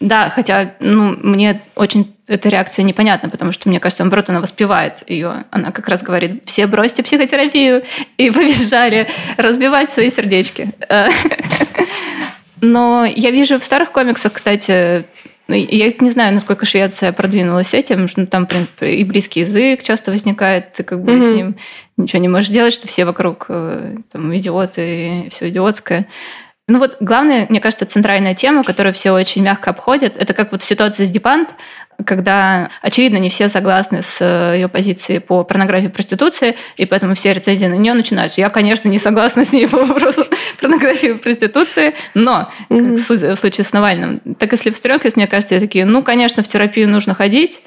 Да, 0.00 0.30
хотя 0.30 0.72
ну, 0.80 1.16
мне 1.22 1.62
очень 1.74 2.14
эта 2.26 2.48
реакция 2.48 2.84
непонятна, 2.84 3.28
потому 3.28 3.52
что, 3.52 3.68
мне 3.68 3.80
кажется, 3.80 4.02
наоборот, 4.02 4.30
она 4.30 4.40
воспевает 4.40 5.08
ее. 5.08 5.44
Она 5.50 5.70
как 5.72 5.88
раз 5.88 6.02
говорит, 6.02 6.42
все 6.46 6.66
бросьте 6.66 7.02
психотерапию 7.02 7.84
и 8.16 8.30
побежали 8.30 9.08
разбивать 9.36 9.92
свои 9.92 10.10
сердечки. 10.10 10.72
Э, 10.88 11.08
но 12.62 13.04
я 13.04 13.30
вижу 13.30 13.58
в 13.58 13.64
старых 13.64 13.92
комиксах, 13.92 14.32
кстати, 14.32 15.04
я 15.48 15.92
не 16.00 16.10
знаю, 16.10 16.34
насколько 16.34 16.66
Швеция 16.66 17.12
продвинулась 17.12 17.72
этим, 17.72 18.08
что 18.08 18.26
там, 18.26 18.46
в 18.46 18.48
принципе, 18.48 18.96
и 18.96 19.04
близкий 19.04 19.40
язык 19.40 19.82
часто 19.82 20.10
возникает, 20.10 20.72
ты 20.72 20.82
как 20.82 21.02
бы 21.02 21.12
mm-hmm. 21.12 21.22
с 21.22 21.34
ним 21.34 21.56
ничего 21.96 22.20
не 22.20 22.28
можешь 22.28 22.50
делать, 22.50 22.72
что 22.72 22.88
все 22.88 23.04
вокруг 23.04 23.46
э, 23.48 23.96
там, 24.10 24.34
идиоты 24.36 25.28
все 25.30 25.48
идиотское. 25.48 26.08
Ну 26.68 26.80
вот 26.80 26.96
главная, 26.98 27.46
мне 27.48 27.60
кажется, 27.60 27.86
центральная 27.86 28.34
тема, 28.34 28.64
которую 28.64 28.92
все 28.92 29.12
очень 29.12 29.42
мягко 29.42 29.70
обходят, 29.70 30.16
это 30.16 30.34
как 30.34 30.50
вот 30.50 30.64
ситуация 30.64 31.06
с 31.06 31.10
Дипант, 31.10 31.54
когда, 32.04 32.70
очевидно, 32.82 33.18
не 33.18 33.28
все 33.28 33.48
согласны 33.48 34.02
с 34.02 34.18
э, 34.20 34.56
ее 34.56 34.68
позицией 34.68 35.20
по 35.20 35.44
порнографии 35.44 35.86
и 35.86 35.90
проституции, 35.90 36.56
и 36.76 36.84
поэтому 36.84 37.14
все 37.14 37.32
рецензии 37.32 37.66
на 37.66 37.74
нее 37.74 37.94
начинаются. 37.94 38.40
Я, 38.40 38.50
конечно, 38.50 38.88
не 38.88 38.98
согласна 38.98 39.44
с 39.44 39.52
ней 39.52 39.68
по 39.68 39.84
вопросу 39.84 40.26
порнографии 40.60 41.10
и 41.10 41.14
проституции, 41.14 41.94
но 42.14 42.50
mm-hmm. 42.68 43.34
в 43.34 43.36
случае 43.36 43.64
с 43.64 43.72
Навальным, 43.72 44.20
так 44.34 44.50
если 44.50 44.70
в 44.70 44.76
стрёмке, 44.76 45.12
мне 45.14 45.28
кажется, 45.28 45.60
такие, 45.60 45.84
ну, 45.84 46.02
конечно, 46.02 46.42
в 46.42 46.48
терапию 46.48 46.88
нужно 46.88 47.14
ходить, 47.14 47.62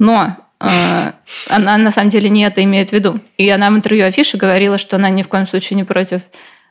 но 0.00 0.36
э, 0.58 1.12
она 1.48 1.78
на 1.78 1.92
самом 1.92 2.10
деле 2.10 2.28
не 2.28 2.42
это 2.42 2.64
имеет 2.64 2.90
в 2.90 2.92
виду. 2.94 3.20
И 3.38 3.48
она 3.48 3.70
в 3.70 3.76
интервью 3.76 4.06
Афиши 4.06 4.36
говорила, 4.36 4.76
что 4.76 4.96
она 4.96 5.08
ни 5.08 5.22
в 5.22 5.28
коем 5.28 5.46
случае 5.46 5.76
не 5.76 5.84
против 5.84 6.22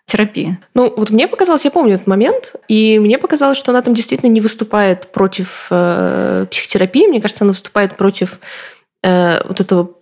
терапии? 0.10 0.58
Ну, 0.74 0.94
вот 0.96 1.10
мне 1.10 1.28
показалось, 1.28 1.66
я 1.66 1.72
помню 1.72 1.96
этот 1.96 2.08
момент, 2.08 2.56
и 2.68 3.00
мне 3.00 3.18
показалось, 3.18 3.58
что 3.58 3.72
она 3.72 3.82
там 3.82 3.94
действительно 3.94 4.30
не 4.30 4.42
выступает 4.42 5.12
против 5.12 5.68
э, 5.70 6.46
психотерапии. 6.50 7.08
Мне 7.08 7.22
кажется, 7.22 7.44
она 7.44 7.52
выступает 7.52 7.96
против 7.96 8.40
э, 9.04 9.46
вот 9.48 9.60
этого 9.60 9.96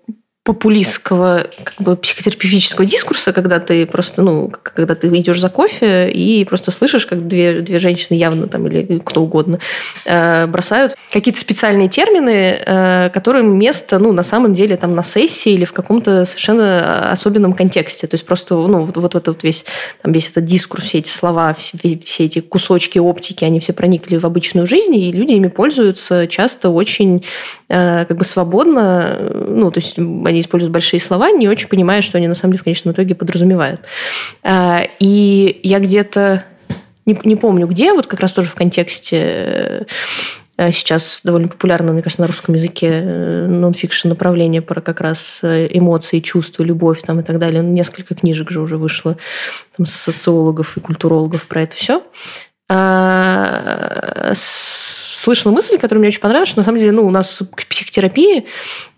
популистского 0.48 1.48
как 1.62 1.76
бы 1.78 1.98
психотерапевтического 1.98 2.86
дискурса, 2.86 3.34
когда 3.34 3.60
ты 3.60 3.86
просто, 3.86 4.22
ну, 4.22 4.50
когда 4.50 4.96
ты 4.96 5.10
идешь 5.10 5.42
за 5.42 5.50
кофе 5.50 6.10
и 6.10 6.46
просто 6.46 6.72
слышишь, 6.72 7.06
как 7.06 7.28
две, 7.28 7.60
две 7.60 7.80
женщины 7.80 8.16
явно 8.16 8.48
там 8.48 8.66
или 8.66 9.00
кто 9.00 9.24
угодно 9.24 9.60
э, 10.06 10.48
бросают 10.48 10.96
какие-то 11.12 11.42
специальные 11.42 11.90
термины, 11.90 12.62
э, 12.66 13.10
которым 13.14 13.60
место, 13.60 14.00
ну, 14.00 14.14
на 14.14 14.24
самом 14.24 14.54
деле 14.54 14.78
там 14.78 14.94
на 14.94 15.04
сессии 15.04 15.52
или 15.52 15.66
в 15.66 15.74
каком-то 15.74 16.24
совершенно 16.24 17.12
особенном 17.12 17.52
контексте. 17.52 18.08
То 18.08 18.16
есть 18.16 18.26
просто, 18.26 18.56
ну, 18.56 18.84
вот, 18.86 18.96
вот 18.96 19.16
этот 19.16 19.44
весь, 19.44 19.66
там 20.02 20.14
весь 20.14 20.30
этот 20.30 20.46
дискурс, 20.46 20.86
все 20.86 21.00
эти 21.00 21.10
слова, 21.10 21.54
все, 21.56 21.78
все 22.06 22.24
эти 22.24 22.40
кусочки 22.40 23.00
оптики, 23.00 23.44
они 23.44 23.60
все 23.60 23.74
проникли 23.74 24.16
в 24.16 24.26
обычную 24.26 24.66
жизнь, 24.66 24.96
и 24.96 25.12
люди 25.12 25.34
ими 25.34 25.50
пользуются 25.50 26.26
часто 26.28 26.70
очень 26.70 27.26
э, 27.68 28.06
как 28.06 28.16
бы 28.16 28.24
свободно, 28.24 29.18
ну, 29.46 29.72
то 29.72 29.82
есть 29.82 29.98
они 29.98 30.37
они 30.38 30.42
используют 30.42 30.72
большие 30.72 31.00
слова, 31.00 31.32
не 31.32 31.50
очень 31.50 31.68
понимая, 31.68 32.02
что 32.02 32.18
они 32.18 32.28
на 32.28 32.36
самом 32.36 32.54
деле 32.54 32.62
в 32.62 32.64
конечном 32.64 32.94
итоге 32.94 33.16
подразумевают. 33.16 33.82
А, 34.44 34.84
и 35.00 35.60
я 35.64 35.80
где-то 35.80 36.46
не, 37.06 37.20
не 37.24 37.36
помню 37.36 37.68
где, 37.68 37.94
вот 37.94 38.06
как 38.06 38.20
раз 38.20 38.34
тоже 38.34 38.50
в 38.50 38.56
контексте 38.56 39.88
э, 40.58 40.72
сейчас 40.72 41.22
довольно 41.24 41.48
популярно, 41.48 41.94
мне 41.94 42.02
кажется, 42.02 42.22
на 42.22 42.28
русском 42.28 42.54
языке 42.54 42.90
э, 42.92 43.48
нон-фикшн 43.48 44.10
направление 44.10 44.62
про 44.62 44.82
как 44.82 45.02
раз 45.02 45.40
э, 45.42 45.68
эмоции, 45.72 46.20
чувства, 46.20 46.64
любовь 46.64 47.02
там 47.02 47.20
и 47.22 47.24
так 47.24 47.40
далее. 47.40 47.64
Несколько 47.64 48.14
книжек 48.14 48.52
же 48.52 48.62
уже 48.62 48.78
вышло 48.78 49.18
там, 49.76 49.86
социологов 49.86 50.78
и 50.78 50.82
культурологов 50.82 51.48
про 51.48 51.64
это 51.64 51.76
все. 51.76 52.04
А, 52.70 54.32
слышала 54.34 55.54
мысль, 55.54 55.78
которая 55.78 56.00
мне 56.00 56.10
очень 56.10 56.20
понравилась, 56.20 56.50
что 56.50 56.60
на 56.60 56.66
самом 56.66 56.80
деле 56.80 56.92
ну, 56.92 57.06
у 57.06 57.12
нас 57.12 57.42
к 57.56 57.66
психотерапии 57.68 58.46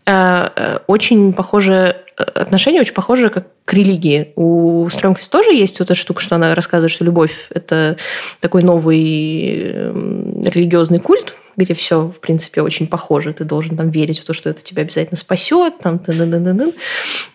Э, 0.10 0.50
э, 0.56 0.80
очень 0.88 1.34
похоже 1.34 1.98
э, 2.18 2.24
отношение 2.24 2.82
очень 2.82 2.96
похоже 2.96 3.30
как 3.30 3.46
к 3.66 3.74
религии. 3.74 4.34
У 4.36 4.90
Стромквист 4.90 5.32
тоже 5.32 5.54
есть 5.54 5.80
вот 5.80 5.92
эта 5.92 5.94
штука, 5.94 6.20
что 6.20 6.36
она 6.36 6.56
рассказывает, 6.56 6.92
что 6.92 7.06
любовь– 7.06 7.48
это 7.52 7.98
такой 8.40 8.64
новый 8.64 9.72
эм, 9.72 10.42
религиозный 10.42 10.98
культ, 10.98 11.36
где 11.60 11.74
все, 11.74 12.08
в 12.08 12.20
принципе, 12.20 12.62
очень 12.62 12.88
похоже. 12.88 13.34
Ты 13.34 13.44
должен 13.44 13.78
там 13.78 13.90
верить 13.90 14.20
в 14.20 14.26
то, 14.26 14.34
что 14.34 14.50
это 14.50 14.62
тебя 14.62 14.82
обязательно 14.82 15.18
спасет. 15.18 15.78
Там, 15.80 16.00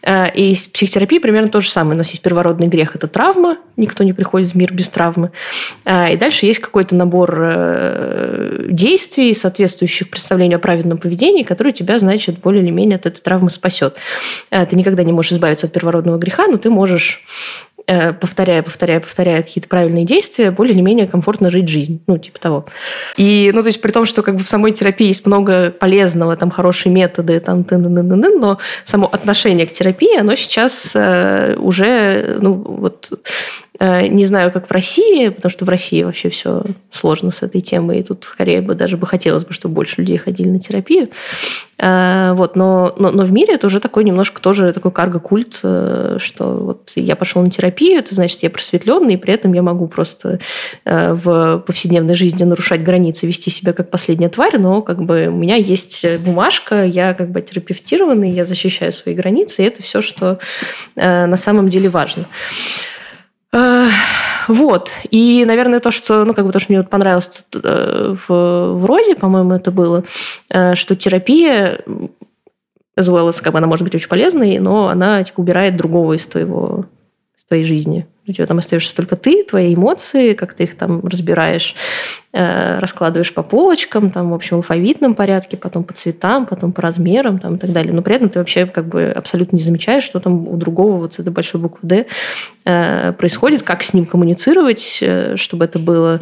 а, 0.03 0.27
и 0.27 0.55
с 0.55 0.67
психотерапией 0.67 1.21
примерно 1.21 1.49
то 1.49 1.61
же 1.61 1.71
самое. 1.71 1.95
У 1.95 1.99
нас 1.99 2.11
есть 2.11 2.23
первородный 2.23 2.67
грех– 2.67 2.95
это 2.97 3.07
травма. 3.07 3.59
Никто 3.77 4.03
не 4.05 4.13
приходит 4.13 4.49
в 4.49 4.55
мир 4.55 4.73
без 4.73 4.89
травмы. 4.89 5.31
А, 5.85 6.09
и 6.11 6.17
дальше 6.17 6.47
есть 6.47 6.61
какой-то 6.61 6.95
набор 6.95 7.39
э, 7.41 8.67
действий, 8.71 9.35
соответствующих 9.35 10.11
представлению 10.11 10.57
о 10.57 10.61
праведном 10.61 10.99
поведении, 10.99 11.43
который 11.43 11.73
тебя, 11.73 11.99
значит, 11.99 12.39
более 12.41 12.63
или 12.63 12.71
менее 12.71 12.97
от 12.97 13.07
этой 13.07 13.21
травмы 13.21 13.51
спасет. 13.51 13.97
А, 14.51 14.65
ты 14.67 14.77
никогда 14.77 15.03
не 15.03 15.13
можешь 15.13 15.33
избавиться 15.33 15.67
от 15.67 15.73
первородного 15.73 16.19
греха, 16.19 16.47
но 16.47 16.57
ты 16.57 16.71
можешь 16.71 17.25
Э, 17.74 17.74
повторяя, 17.87 18.63
повторяя, 18.63 19.01
повторяя 19.01 19.43
какие-то 19.43 19.69
правильные 19.69 20.05
действия, 20.05 20.51
более 20.51 20.75
или 20.75 20.83
менее 20.83 21.07
комфортно 21.07 21.51
жить 21.51 21.69
жизнь. 21.69 22.03
Ну, 22.07 22.19
типа 22.19 22.39
того. 22.39 22.67
И, 23.17 23.51
ну, 23.55 23.63
то 23.63 23.69
есть 23.69 23.81
при 23.81 23.91
том, 23.91 24.05
что 24.05 24.23
как 24.23 24.37
бы 24.37 24.45
в 24.45 24.49
самой 24.49 24.73
терапии 24.73 25.07
есть 25.07 25.27
много 25.27 25.71
полезного, 25.71 26.37
там 26.37 26.51
хорошие 26.51 26.93
методы, 26.93 27.41
там, 27.41 27.65
ты, 27.65 27.77
но 27.77 28.59
само 28.85 29.07
отношение 29.07 29.67
к 29.67 29.73
терапии, 29.73 30.19
оно 30.19 30.35
сейчас 30.35 30.93
э, 30.95 31.57
уже, 31.59 32.39
ну, 32.41 32.55
вот 32.55 33.13
Э, 33.81 34.07
не 34.07 34.25
знаю, 34.25 34.53
как 34.53 34.69
в 34.69 34.71
России, 34.71 35.29
потому 35.29 35.51
что 35.51 35.65
в 35.65 35.69
России 35.69 36.05
вообще 36.05 36.29
все 36.29 36.63
сложно 36.93 37.33
с 37.33 37.43
этой 37.43 37.61
темой, 37.61 37.99
и 37.99 38.03
тут 38.05 38.25
скорее 38.25 38.61
бы 38.61 38.75
даже 38.75 38.97
бы 38.97 39.07
хотелось 39.07 39.45
бы, 39.45 39.53
чтобы 39.53 39.75
больше 39.75 40.01
людей 40.01 40.17
ходили 40.17 40.49
на 40.49 40.61
терапию. 40.61 41.09
Э, 41.79 42.33
вот, 42.35 42.57
но, 42.57 42.95
но, 42.99 43.11
но 43.11 43.25
в 43.25 43.33
мире 43.33 43.55
это 43.55 43.67
уже 43.67 43.81
такой 43.81 44.05
немножко 44.05 44.41
тоже 44.41 44.73
такой 44.73 44.93
карго-культ, 44.93 45.61
э, 45.63 46.19
что 46.21 46.55
вот 46.55 46.93
я 46.95 47.17
пошел 47.17 47.43
на 47.43 47.51
терапию, 47.51 47.99
это 47.99 48.15
значит, 48.15 48.43
я 48.43 48.51
просветленный, 48.51 49.15
и 49.15 49.17
при 49.17 49.35
этом 49.35 49.53
я 49.53 49.63
могу 49.63 49.89
просто 49.89 50.39
в 50.85 51.59
повседневной 51.67 52.15
жизни 52.15 52.45
нарушать 52.45 52.83
границы, 52.83 53.27
вести 53.27 53.51
себя 53.51 53.73
как 53.73 53.91
последняя 53.91 54.29
тварь, 54.29 54.59
но 54.59 54.83
как 54.83 55.03
бы 55.03 55.27
у 55.29 55.37
меня 55.37 55.57
есть 55.57 56.05
бумажка, 56.19 56.85
я 56.85 57.15
как 57.15 57.31
бы 57.31 57.41
терапевтированный, 57.43 58.31
я 58.31 58.45
защищаю 58.45 58.93
свои 58.93 59.15
границы, 59.15 59.63
и 59.63 59.67
это 59.67 59.83
все, 59.83 60.01
что 60.01 60.39
на 60.97 61.37
самом 61.37 61.69
деле 61.69 61.89
важно. 61.89 62.27
Вот. 64.49 64.91
И, 65.11 65.45
наверное, 65.47 65.81
то, 65.81 65.91
что, 65.91 66.25
ну, 66.25 66.35
как 66.35 66.45
бы 66.47 66.53
то, 66.53 66.59
что 66.59 66.73
мне 66.73 66.81
вот 66.81 66.91
понравилось 66.91 67.31
э, 67.53 68.15
в, 68.29 68.75
в 68.75 68.85
Розе, 68.85 69.15
по-моему, 69.15 69.53
это 69.53 69.71
было, 69.71 70.05
э, 70.51 70.75
что 70.75 70.97
терапия 70.97 71.81
as 72.97 73.09
well 73.09 73.29
as, 73.29 73.43
как 73.43 73.53
бы 73.53 73.59
она 73.59 73.67
может 73.67 73.85
быть 73.85 73.95
очень 73.95 74.09
полезной, 74.09 74.59
но 74.59 74.89
она 74.89 75.23
типа 75.23 75.41
убирает 75.41 75.77
другого 75.77 76.15
из 76.15 76.27
твоего 76.27 76.85
из 77.37 77.45
твоей 77.45 77.65
жизни. 77.65 78.07
У 78.27 78.33
тебя 78.33 78.47
там 78.47 78.57
остаешься 78.59 78.95
только 78.97 79.17
ты, 79.17 79.45
твои 79.45 79.75
эмоции, 79.75 80.33
как 80.33 80.55
ты 80.55 80.65
их 80.65 80.77
там 80.77 81.05
разбираешь, 81.07 81.75
э, 82.33 82.79
раскладываешь 82.79 83.35
по 83.35 83.43
полочкам, 83.43 84.11
там, 84.11 84.31
в 84.31 84.35
общем, 84.35 84.57
в 84.57 84.59
алфавитном 84.61 85.15
порядке, 85.15 85.59
потом 85.59 85.85
по 85.85 85.93
цветам, 85.93 86.47
потом 86.47 86.73
по 86.73 86.81
размерам 86.81 87.39
там, 87.39 87.57
и 87.57 87.59
так 87.59 87.73
далее. 87.73 87.93
Но 87.93 88.01
при 88.01 88.15
этом 88.15 88.31
ты 88.31 88.39
вообще 88.39 88.65
как 88.65 88.87
бы 88.87 89.13
абсолютно 89.15 89.57
не 89.57 89.63
замечаешь, 89.63 90.05
что 90.05 90.21
там 90.21 90.49
у 90.49 90.57
другого 90.57 90.97
вот 90.97 91.15
с 91.15 91.19
этой 91.19 91.33
большой 91.33 91.61
буквы 91.61 91.81
«Д» 91.83 92.07
э, 92.65 93.13
происходит, 93.13 93.63
как 93.63 93.83
с 93.83 93.93
ним 93.93 94.07
коммуницировать, 94.07 94.99
э, 95.03 95.37
чтобы 95.37 95.67
это 95.67 95.79
было 95.79 96.21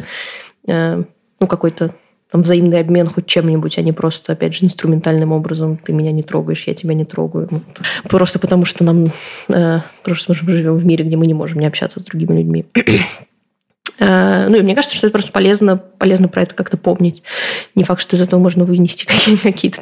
ну, 0.65 1.47
какой-то 1.47 1.93
там, 2.33 2.41
взаимный 2.41 2.79
обмен 2.79 3.05
хоть 3.05 3.27
чем-нибудь, 3.27 3.77
а 3.77 3.83
не 3.83 3.91
просто, 3.91 4.33
опять 4.33 4.55
же, 4.55 4.65
инструментальным 4.65 5.31
образом 5.31 5.77
ты 5.77 5.93
меня 5.93 6.11
не 6.11 6.23
трогаешь, 6.23 6.63
я 6.65 6.73
тебя 6.73 6.95
не 6.95 7.05
трогаю. 7.05 7.47
Ну, 7.51 7.61
просто 8.09 8.39
потому 8.39 8.65
что 8.65 8.83
нам... 8.83 9.11
Э, 9.49 9.81
просто 10.03 10.33
мы 10.33 10.49
живем 10.49 10.75
в 10.75 10.83
мире, 10.83 11.05
где 11.05 11.15
мы 11.15 11.27
не 11.27 11.35
можем 11.35 11.59
не 11.59 11.67
общаться 11.67 11.99
с 11.99 12.03
другими 12.03 12.39
людьми. 12.39 12.65
Э, 13.99 14.47
ну, 14.49 14.55
и 14.55 14.61
мне 14.63 14.73
кажется, 14.73 14.95
что 14.95 15.05
это 15.05 15.13
просто 15.13 15.31
полезно, 15.31 15.77
полезно 15.77 16.27
про 16.27 16.41
это 16.41 16.55
как-то 16.55 16.77
помнить. 16.77 17.21
Не 17.75 17.83
факт, 17.83 18.01
что 18.01 18.15
из 18.15 18.23
этого 18.23 18.39
можно 18.39 18.65
вынести 18.65 19.05
какие-то 19.43 19.81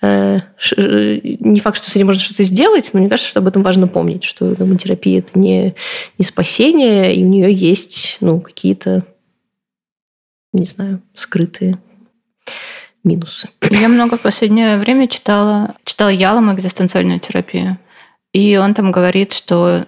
э, 0.00 0.40
не 0.64 1.60
факт, 1.60 1.76
что 1.76 1.90
с 1.90 1.96
этим 1.96 2.06
можно 2.06 2.22
что-то 2.22 2.42
сделать, 2.44 2.90
но 2.94 3.00
мне 3.00 3.10
кажется, 3.10 3.28
что 3.28 3.40
об 3.40 3.46
этом 3.46 3.62
важно 3.62 3.88
помнить, 3.88 4.24
что 4.24 4.54
терапия 4.78 5.18
это 5.18 5.38
не, 5.38 5.74
не 6.16 6.24
спасение, 6.24 7.14
и 7.14 7.22
у 7.22 7.28
нее 7.28 7.52
есть 7.52 8.16
ну, 8.22 8.40
какие-то 8.40 9.04
не 10.52 10.64
знаю, 10.64 11.02
скрытые 11.14 11.78
минусы. 13.04 13.48
Я 13.62 13.88
много 13.88 14.16
в 14.16 14.20
последнее 14.20 14.76
время 14.78 15.08
читала, 15.08 15.74
читала 15.84 16.08
Ялом 16.10 16.52
экзистенциальную 16.52 17.20
терапию. 17.20 17.78
и 18.32 18.56
он 18.56 18.74
там 18.74 18.92
говорит, 18.92 19.32
что 19.32 19.86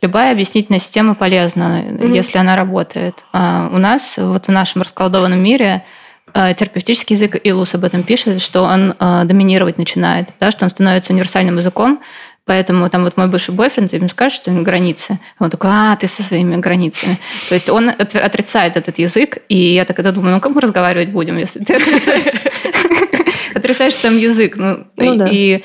любая 0.00 0.32
объяснительная 0.32 0.80
система 0.80 1.14
полезна, 1.14 1.82
mm-hmm. 1.82 2.14
если 2.14 2.38
она 2.38 2.56
работает. 2.56 3.24
А 3.32 3.68
у 3.72 3.78
нас, 3.78 4.18
вот 4.18 4.46
в 4.46 4.50
нашем 4.50 4.82
расколдованном 4.82 5.42
мире, 5.42 5.84
э, 6.32 6.54
терапевтический 6.54 7.16
язык, 7.16 7.36
Илус 7.42 7.74
об 7.74 7.84
этом 7.84 8.02
пишет, 8.02 8.42
что 8.42 8.62
он 8.62 8.94
э, 8.98 9.24
доминировать 9.24 9.78
начинает, 9.78 10.30
да, 10.40 10.50
что 10.50 10.64
он 10.64 10.70
становится 10.70 11.12
универсальным 11.12 11.56
языком, 11.56 12.02
Поэтому 12.46 12.88
там 12.90 13.04
вот 13.04 13.16
мой 13.16 13.28
бывший 13.28 13.54
бойфренд 13.54 13.92
ему 13.92 14.08
скажет, 14.08 14.36
что 14.36 14.50
у 14.50 14.54
него 14.54 14.64
границы. 14.64 15.18
Он 15.38 15.48
такой, 15.48 15.70
а, 15.72 15.96
ты 15.96 16.06
со 16.06 16.22
своими 16.22 16.56
границами. 16.56 17.18
То 17.48 17.54
есть 17.54 17.70
он 17.70 17.88
отрицает 17.88 18.76
этот 18.76 18.98
язык, 18.98 19.38
и 19.48 19.56
я 19.56 19.86
тогда 19.86 20.12
думаю, 20.12 20.34
ну 20.34 20.40
как 20.40 20.54
мы 20.54 20.60
разговаривать 20.60 21.10
будем, 21.10 21.38
если 21.38 21.64
ты 21.64 21.74
отрицаешь, 21.74 23.94
сам 24.00 24.18
язык? 24.18 24.56
Ну, 24.56 24.86
ну. 24.96 25.26
И 25.30 25.64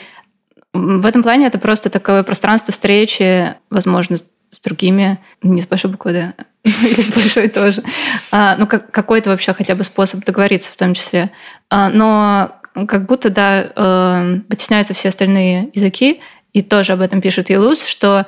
в 0.74 1.06
этом 1.06 1.22
плане 1.22 1.48
это 1.48 1.60
просто 1.60 1.90
такое 1.90 2.24
пространство 2.24 2.72
встречи, 2.72 3.56
возможно, 3.70 4.16
с 4.16 4.60
другими, 4.64 5.20
не 5.42 5.62
с 5.62 5.68
большой 5.68 5.92
буквы, 5.92 6.14
да, 6.14 6.34
или 6.64 7.02
с 7.02 7.12
большой 7.12 7.50
тоже. 7.50 7.84
А, 8.32 8.56
ну, 8.58 8.68
как, 8.68 8.90
какой-то 8.92 9.32
вообще 9.32 9.54
хотя 9.54 9.76
бы 9.76 9.84
способ 9.84 10.24
договориться 10.24 10.72
в 10.72 10.78
том 10.78 10.94
числе. 10.94 11.32
А, 11.70 11.90
но 11.90 12.56
как 12.88 13.06
будто, 13.06 13.30
да, 13.30 13.72
э, 13.76 14.40
вытесняются 14.48 14.94
все 14.94 15.10
остальные 15.10 15.70
языки, 15.74 16.22
и 16.60 16.62
тоже 16.62 16.92
об 16.92 17.00
этом 17.00 17.22
пишет 17.22 17.50
Елус, 17.50 17.86
что 17.86 18.26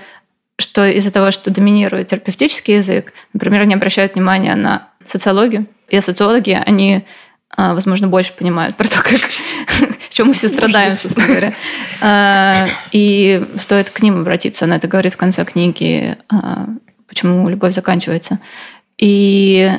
что 0.58 0.86
из-за 0.86 1.12
того, 1.12 1.32
что 1.32 1.52
доминирует 1.52 2.08
терапевтический 2.10 2.78
язык, 2.78 3.14
например, 3.34 3.64
они 3.64 3.74
обращают 3.74 4.14
внимание 4.14 4.56
на 4.56 4.88
социологию, 5.06 5.66
и 5.90 6.00
социологи, 6.00 6.58
они, 6.66 7.04
а, 7.50 7.74
возможно, 7.74 8.08
больше 8.08 8.32
понимают 8.34 8.78
про 8.78 8.88
то, 8.88 9.02
как, 9.02 9.20
в 10.00 10.10
чем 10.10 10.28
мы 10.28 10.34
все 10.34 10.48
страдаем, 10.48 10.92
собственно 10.92 11.28
говоря. 11.28 11.54
А, 12.00 12.70
и 12.92 13.44
стоит 13.60 13.90
к 13.90 14.02
ним 14.02 14.22
обратиться. 14.22 14.66
Она 14.66 14.78
это 14.78 14.88
говорит 14.88 15.16
в 15.16 15.18
конце 15.18 15.44
книги, 15.44 16.16
а, 16.30 16.68
почему 17.08 17.50
любовь 17.50 17.74
заканчивается. 17.74 18.40
И 18.98 19.72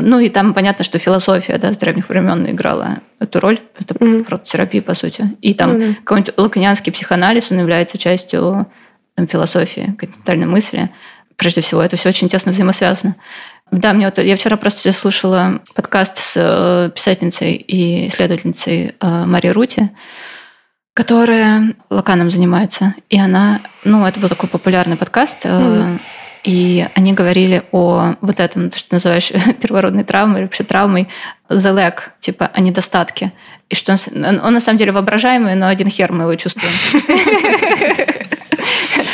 ну 0.00 0.18
и 0.18 0.28
там 0.28 0.54
понятно, 0.54 0.84
что 0.84 0.98
философия 0.98 1.58
да, 1.58 1.72
с 1.72 1.78
древних 1.78 2.08
времен 2.08 2.48
играла 2.50 2.98
эту 3.18 3.40
роль. 3.40 3.60
Это 3.78 3.94
mm-hmm. 3.94 4.24
прототерапия, 4.24 4.82
по 4.82 4.94
сути. 4.94 5.36
И 5.42 5.54
там 5.54 5.72
mm-hmm. 5.72 5.94
какой-нибудь 6.04 6.34
лаканианский 6.36 6.92
психоанализ, 6.92 7.50
он 7.50 7.58
является 7.58 7.98
частью 7.98 8.66
там, 9.14 9.26
философии, 9.26 9.94
континентальной 9.98 10.46
мысли. 10.46 10.90
Прежде 11.36 11.60
всего, 11.60 11.82
это 11.82 11.96
все 11.96 12.08
очень 12.08 12.28
тесно 12.28 12.52
взаимосвязано. 12.52 13.16
Да, 13.70 13.92
мне 13.92 14.06
вот, 14.06 14.18
я 14.18 14.36
вчера 14.36 14.56
просто 14.56 14.92
слушала 14.92 15.60
подкаст 15.74 16.18
с 16.18 16.34
э, 16.36 16.90
писательницей 16.94 17.54
и 17.54 18.08
исследовательницей 18.08 18.94
э, 19.00 19.24
Марией 19.24 19.52
Рути, 19.52 19.90
которая 20.94 21.74
лаканом 21.90 22.30
занимается. 22.30 22.94
И 23.10 23.18
она, 23.18 23.60
ну, 23.84 24.06
это 24.06 24.20
был 24.20 24.28
такой 24.28 24.48
популярный 24.48 24.96
подкаст. 24.96 25.44
Mm-hmm 25.44 25.98
и 26.46 26.86
они 26.94 27.12
говорили 27.12 27.64
о 27.72 28.14
вот 28.20 28.38
этом, 28.38 28.70
то, 28.70 28.78
что 28.78 28.94
называешь 28.94 29.32
первородной 29.60 30.04
травмой, 30.04 30.38
или 30.38 30.44
вообще 30.44 30.62
травмой, 30.62 31.08
the 31.50 31.74
lack, 31.74 31.98
типа 32.20 32.48
о 32.54 32.60
недостатке. 32.60 33.32
И 33.68 33.74
что 33.74 33.96
он, 34.14 34.40
он 34.40 34.54
на 34.54 34.60
самом 34.60 34.78
деле 34.78 34.92
воображаемый, 34.92 35.56
но 35.56 35.66
один 35.66 35.90
хер 35.90 36.12
мы 36.12 36.22
его 36.22 36.36
чувствуем. 36.36 36.72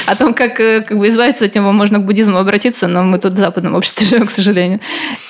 О 0.07 0.17
том, 0.17 0.35
как, 0.35 0.61
э, 0.61 0.83
как 0.83 0.99
бы 0.99 1.09
избавиться 1.09 1.47
от 1.47 1.55
него, 1.55 1.73
можно 1.73 1.99
к 1.99 2.05
буддизму 2.05 2.37
обратиться, 2.37 2.87
но 2.87 3.03
мы 3.03 3.19
тут 3.19 3.33
в 3.33 3.39
западном 3.39 3.75
обществе 3.75 4.07
живем, 4.07 4.27
к 4.27 4.31
сожалению. 4.31 4.81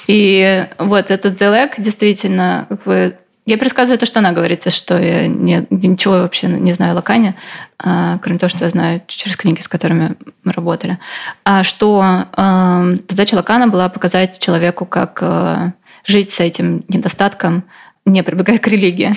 И 0.06 0.66
вот 0.78 1.10
этот 1.10 1.36
делек 1.36 1.74
действительно 1.78 2.66
как 2.68 2.82
бы, 2.84 3.16
я 3.44 3.56
пересказываю 3.56 3.98
то, 3.98 4.06
что 4.06 4.20
она 4.20 4.32
говорит, 4.32 4.70
что 4.72 4.98
я 4.98 5.26
не, 5.26 5.66
ничего 5.70 6.14
вообще 6.14 6.46
не 6.46 6.72
знаю 6.72 6.92
о 6.92 6.96
Лакане, 6.96 7.34
а, 7.78 8.18
кроме 8.18 8.38
того, 8.38 8.48
что 8.48 8.64
я 8.64 8.70
знаю 8.70 9.02
через 9.08 9.36
книги, 9.36 9.60
с 9.60 9.68
которыми 9.68 10.16
мы 10.44 10.52
работали. 10.52 10.98
А 11.44 11.64
что 11.64 12.26
э, 12.36 12.96
задача 13.08 13.34
Лакана 13.34 13.66
была 13.66 13.88
показать 13.88 14.38
человеку, 14.38 14.86
как 14.86 15.18
э, 15.22 15.72
жить 16.04 16.30
с 16.30 16.38
этим 16.38 16.84
недостатком, 16.88 17.64
не 18.04 18.22
прибегая 18.22 18.58
к 18.58 18.66
религии. 18.68 19.16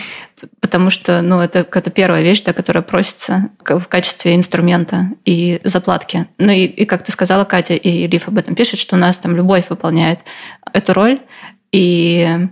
Потому 0.60 0.90
что 0.90 1.22
ну, 1.22 1.40
это 1.40 1.64
какая-то 1.64 1.92
первая 1.92 2.22
вещь, 2.22 2.42
да, 2.44 2.54
которая 2.54 2.84
просится 2.84 3.50
в 3.64 3.86
качестве 3.88 4.36
инструмента 4.36 5.10
и 5.24 5.60
заплатки. 5.64 6.28
Ну 6.38 6.52
и, 6.52 6.66
и 6.66 6.86
как 6.86 7.04
ты 7.04 7.12
сказала, 7.12 7.46
Катя, 7.46 7.76
и 7.76 8.08
Лив 8.08 8.28
об 8.28 8.38
этом 8.38 8.56
пишет, 8.56 8.80
что 8.80 8.96
у 8.96 9.00
нас 9.00 9.18
там 9.18 9.36
любовь 9.36 9.70
выполняет 9.70 10.20
эту 10.74 10.94
роль. 10.94 11.22
И 11.72 12.48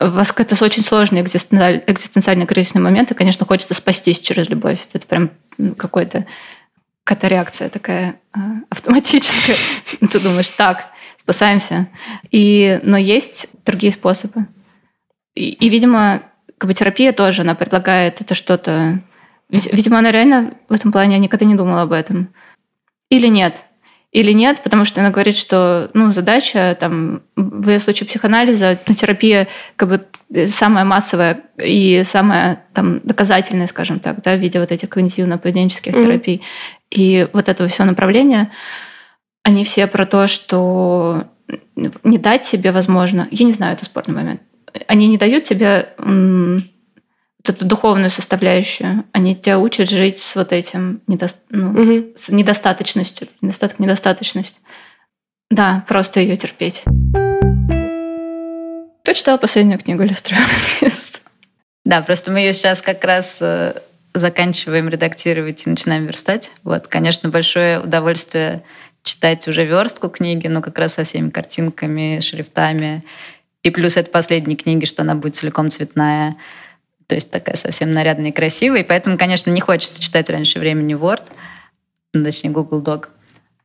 вас 0.00 0.32
какой-то 0.32 0.62
очень 0.64 0.82
сложный 0.82 1.22
экзистенциальный 1.22 2.46
кризисный 2.46 2.80
момент, 2.80 3.10
и, 3.10 3.14
конечно, 3.14 3.44
хочется 3.44 3.74
спастись 3.74 4.20
через 4.20 4.48
любовь. 4.48 4.80
Это 4.92 5.06
прям 5.06 5.30
какой-то 5.76 6.26
реакция 7.22 7.68
такая 7.68 8.20
а, 8.32 8.38
автоматическая. 8.70 9.56
Ты 10.10 10.20
думаешь, 10.20 10.50
так, 10.50 10.88
спасаемся. 11.20 11.88
И, 12.30 12.80
но 12.82 12.96
есть 12.96 13.48
другие 13.64 13.92
способы. 13.92 14.46
И, 15.34 15.50
и, 15.50 15.68
видимо, 15.68 16.22
как 16.58 16.68
бы 16.68 16.74
терапия 16.74 17.12
тоже, 17.12 17.42
она 17.42 17.54
предлагает 17.54 18.20
это 18.20 18.34
что-то... 18.34 19.00
Видимо, 19.48 19.98
она 19.98 20.10
реально 20.10 20.54
в 20.68 20.72
этом 20.74 20.92
плане 20.92 21.18
никогда 21.18 21.46
не 21.46 21.54
думала 21.54 21.82
об 21.82 21.92
этом. 21.92 22.32
Или 23.08 23.28
нет 23.28 23.64
или 24.10 24.32
нет, 24.32 24.62
потому 24.62 24.84
что 24.84 25.00
она 25.00 25.10
говорит, 25.10 25.36
что 25.36 25.90
ну, 25.92 26.10
задача 26.10 26.76
там, 26.80 27.22
в 27.36 27.78
случае 27.78 28.06
психоанализа, 28.06 28.78
ну, 28.86 28.94
терапия 28.94 29.48
как 29.76 29.88
бы 29.90 30.06
самая 30.46 30.84
массовая 30.84 31.42
и 31.62 32.02
самая 32.04 32.64
там, 32.72 33.00
доказательная, 33.04 33.66
скажем 33.66 34.00
так, 34.00 34.22
да, 34.22 34.34
в 34.34 34.38
виде 34.40 34.60
вот 34.60 34.72
этих 34.72 34.88
когнитивно-поведенческих 34.88 35.92
mm-hmm. 35.92 36.00
терапий. 36.00 36.42
И 36.90 37.28
вот 37.34 37.50
этого 37.50 37.68
все 37.68 37.84
направления, 37.84 38.50
они 39.42 39.64
все 39.64 39.86
про 39.86 40.06
то, 40.06 40.26
что 40.26 41.24
не 41.76 42.18
дать 42.18 42.44
себе, 42.44 42.72
возможно, 42.72 43.28
я 43.30 43.46
не 43.46 43.52
знаю, 43.52 43.74
это 43.74 43.84
спорный 43.84 44.14
момент, 44.14 44.40
они 44.86 45.08
не 45.08 45.18
дают 45.18 45.44
тебе 45.44 45.90
эту 47.50 47.64
духовную 47.64 48.10
составляющую. 48.10 49.04
Они 49.12 49.34
тебя 49.34 49.58
учат 49.58 49.88
жить 49.88 50.18
с 50.18 50.36
вот 50.36 50.52
этим 50.52 51.00
недо... 51.06 51.28
ну, 51.50 51.70
угу. 51.70 52.06
с 52.16 52.28
недостаточностью. 52.28 53.28
Недостаток, 53.40 53.78
недостаточность. 53.78 54.60
Да, 55.50 55.84
просто 55.88 56.20
ее 56.20 56.36
терпеть. 56.36 56.84
Кто 59.02 59.12
читал 59.12 59.38
последнюю 59.38 59.78
книгу 59.78 60.02
иллюстрированных 60.02 60.82
Да, 61.84 62.02
просто 62.02 62.30
мы 62.30 62.40
ее 62.40 62.52
сейчас 62.52 62.82
как 62.82 63.02
раз 63.02 63.38
э, 63.40 63.80
заканчиваем 64.12 64.90
редактировать 64.90 65.66
и 65.66 65.70
начинаем 65.70 66.04
верстать. 66.04 66.50
Вот, 66.62 66.86
конечно, 66.86 67.30
большое 67.30 67.80
удовольствие 67.80 68.62
читать 69.02 69.48
уже 69.48 69.64
верстку 69.64 70.10
книги, 70.10 70.46
но 70.48 70.60
как 70.60 70.78
раз 70.78 70.94
со 70.94 71.04
всеми 71.04 71.30
картинками, 71.30 72.20
шрифтами. 72.20 73.04
И 73.62 73.70
плюс 73.70 73.96
это 73.96 74.10
последние 74.10 74.56
книги, 74.56 74.84
что 74.84 75.02
она 75.02 75.14
будет 75.14 75.36
целиком 75.36 75.70
цветная. 75.70 76.36
То 77.08 77.14
есть 77.14 77.30
такая 77.30 77.56
совсем 77.56 77.92
нарядная 77.92 78.30
и 78.30 78.34
красивая. 78.34 78.80
И 78.80 78.84
поэтому, 78.84 79.18
конечно, 79.18 79.50
не 79.50 79.60
хочется 79.60 80.00
читать 80.00 80.30
раньше 80.30 80.58
времени 80.58 80.94
Word, 80.94 81.24
точнее 82.12 82.50
Google 82.50 82.82
Doc. 82.82 83.08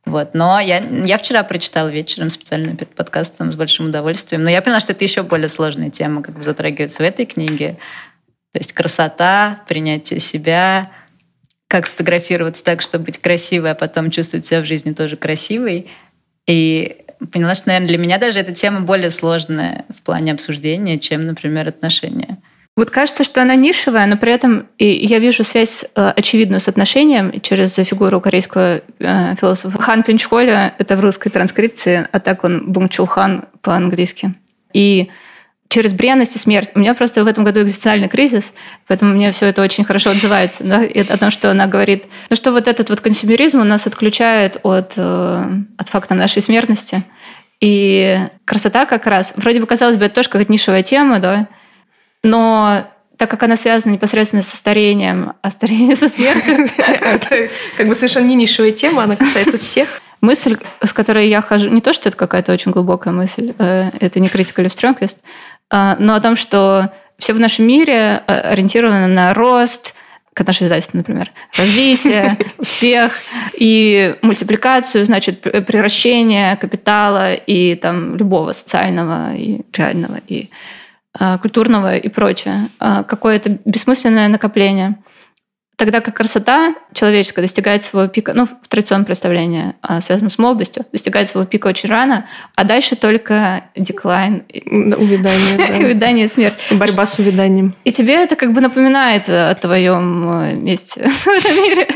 Вот. 0.06 0.34
Но 0.34 0.58
я, 0.60 0.78
я 0.78 1.18
вчера 1.18 1.42
прочитала 1.44 1.88
вечером 1.88 2.30
специально 2.30 2.74
перед 2.74 2.94
подкастом 2.94 3.52
с 3.52 3.54
большим 3.54 3.88
удовольствием. 3.88 4.42
Но 4.42 4.50
я 4.50 4.62
поняла, 4.62 4.80
что 4.80 4.92
это 4.92 5.04
еще 5.04 5.22
более 5.22 5.48
сложная 5.48 5.90
тема, 5.90 6.22
как 6.22 6.36
бы 6.36 6.42
затрагивается 6.42 7.02
в 7.02 7.06
этой 7.06 7.26
книге. 7.26 7.78
То 8.52 8.60
есть 8.60 8.72
красота, 8.72 9.62
принятие 9.68 10.20
себя, 10.20 10.90
как 11.68 11.86
сфотографироваться 11.86 12.64
так, 12.64 12.80
чтобы 12.80 13.06
быть 13.06 13.18
красивой, 13.18 13.72
а 13.72 13.74
потом 13.74 14.10
чувствовать 14.10 14.46
себя 14.46 14.60
в 14.60 14.64
жизни 14.64 14.92
тоже 14.92 15.16
красивой. 15.16 15.90
И 16.46 17.04
поняла, 17.32 17.54
что, 17.54 17.68
наверное, 17.68 17.88
для 17.88 17.98
меня 17.98 18.18
даже 18.18 18.40
эта 18.40 18.54
тема 18.54 18.80
более 18.80 19.10
сложная 19.10 19.84
в 19.94 20.02
плане 20.02 20.32
обсуждения, 20.32 20.98
чем, 20.98 21.26
например, 21.26 21.68
отношения. 21.68 22.38
Вот 22.76 22.90
кажется, 22.90 23.22
что 23.22 23.40
она 23.40 23.54
нишевая, 23.54 24.06
но 24.06 24.16
при 24.16 24.32
этом 24.32 24.66
и 24.78 24.86
я 24.86 25.20
вижу 25.20 25.44
связь 25.44 25.84
э, 25.94 26.12
очевидную 26.16 26.58
с 26.58 26.66
отношением 26.66 27.40
через 27.40 27.74
фигуру 27.74 28.20
корейского 28.20 28.80
э, 28.98 29.36
философа 29.40 29.80
Хан 29.80 30.02
Пинчхоля. 30.02 30.74
Это 30.78 30.96
в 30.96 31.00
русской 31.00 31.30
транскрипции, 31.30 32.08
а 32.10 32.18
так 32.18 32.42
он 32.42 32.72
Бунчулхан 32.72 33.44
по-английски. 33.62 34.34
И 34.72 35.08
через 35.68 35.94
бренность 35.94 36.34
и 36.34 36.38
смерть. 36.38 36.70
У 36.74 36.80
меня 36.80 36.94
просто 36.94 37.22
в 37.22 37.28
этом 37.28 37.44
году 37.44 37.62
экзистенциальный 37.62 38.08
кризис, 38.08 38.52
поэтому 38.88 39.14
мне 39.14 39.30
все 39.30 39.46
это 39.46 39.62
очень 39.62 39.84
хорошо 39.84 40.10
отзывается. 40.10 40.64
Да? 40.64 40.84
И 40.84 40.98
о 41.00 41.16
том, 41.16 41.30
что 41.30 41.52
она 41.52 41.68
говорит, 41.68 42.04
ну 42.28 42.34
что 42.34 42.50
вот 42.50 42.66
этот 42.66 42.90
вот 42.90 43.00
консюмеризм 43.00 43.60
у 43.60 43.64
нас 43.64 43.86
отключает 43.86 44.58
от, 44.64 44.94
э, 44.96 45.44
от 45.76 45.88
факта 45.88 46.14
нашей 46.14 46.42
смертности. 46.42 47.04
И 47.60 48.18
красота 48.44 48.84
как 48.84 49.06
раз, 49.06 49.32
вроде 49.36 49.60
бы 49.60 49.66
казалось 49.66 49.96
бы, 49.96 50.06
это 50.06 50.16
тоже 50.16 50.28
какая-то 50.28 50.52
нишевая 50.52 50.82
тема, 50.82 51.20
да, 51.20 51.46
но 52.24 52.88
так 53.16 53.30
как 53.30 53.44
она 53.44 53.56
связана 53.56 53.92
непосредственно 53.92 54.42
со 54.42 54.56
старением, 54.56 55.34
а 55.40 55.50
старение 55.52 55.94
со 55.94 56.08
смертью... 56.08 56.66
Это 56.76 57.48
как 57.76 57.86
бы 57.86 57.94
совершенно 57.94 58.26
не 58.26 58.34
нишевая 58.34 58.72
тема, 58.72 59.04
она 59.04 59.14
касается 59.14 59.56
всех. 59.58 60.00
Мысль, 60.20 60.56
с 60.82 60.92
которой 60.92 61.28
я 61.28 61.40
хожу, 61.42 61.70
не 61.70 61.80
то, 61.80 61.92
что 61.92 62.08
это 62.08 62.16
какая-то 62.16 62.52
очень 62.52 62.72
глубокая 62.72 63.12
мысль, 63.12 63.54
э, 63.58 63.90
это 64.00 64.20
не 64.20 64.28
critical 64.28 64.64
strongest, 64.64 65.18
а, 65.70 65.96
но 65.98 66.14
о 66.14 66.20
том, 66.20 66.34
что 66.34 66.92
все 67.18 67.34
в 67.34 67.40
нашем 67.40 67.66
мире 67.66 68.22
э, 68.26 68.32
ориентировано 68.32 69.06
на 69.06 69.34
рост, 69.34 69.94
коношизательство, 70.32 70.96
например, 70.96 71.30
развитие, 71.56 72.38
успех 72.58 73.12
и 73.52 74.16
мультипликацию, 74.22 75.04
значит, 75.04 75.40
превращение 75.42 76.56
капитала 76.56 77.34
и 77.34 77.74
там 77.74 78.16
любого 78.16 78.52
социального 78.52 79.34
и 79.34 79.60
реального 79.76 80.20
и 80.26 80.48
культурного 81.40 81.96
и 81.96 82.08
прочее. 82.08 82.68
Э, 82.80 83.04
какое-то 83.06 83.58
бессмысленное 83.64 84.28
накопление. 84.28 84.96
Тогда 85.76 86.00
как 86.00 86.16
красота 86.16 86.74
человеческая 86.92 87.42
достигает 87.42 87.82
своего 87.82 88.08
пика, 88.08 88.32
ну, 88.32 88.46
в 88.46 88.68
традиционном 88.68 89.04
представлении, 89.04 89.74
а, 89.82 90.00
связанном 90.00 90.30
с 90.30 90.38
молодостью, 90.38 90.86
достигает 90.92 91.28
своего 91.28 91.48
пика 91.48 91.66
очень 91.66 91.88
рано, 91.88 92.28
а 92.54 92.62
дальше 92.62 92.94
только 92.94 93.64
деклайн. 93.74 94.44
Увядание, 94.66 95.56
да. 95.58 95.76
Увядание, 95.78 96.28
смерть. 96.28 96.54
Борьба 96.70 97.06
с 97.06 97.18
увяданием. 97.18 97.74
И 97.82 97.90
тебе 97.90 98.14
это 98.14 98.36
как 98.36 98.52
бы 98.52 98.60
напоминает 98.60 99.28
о 99.28 99.52
твоем 99.56 100.30
э, 100.30 100.54
месте 100.54 101.08
в 101.24 101.26
этом 101.26 101.56
мире, 101.56 101.88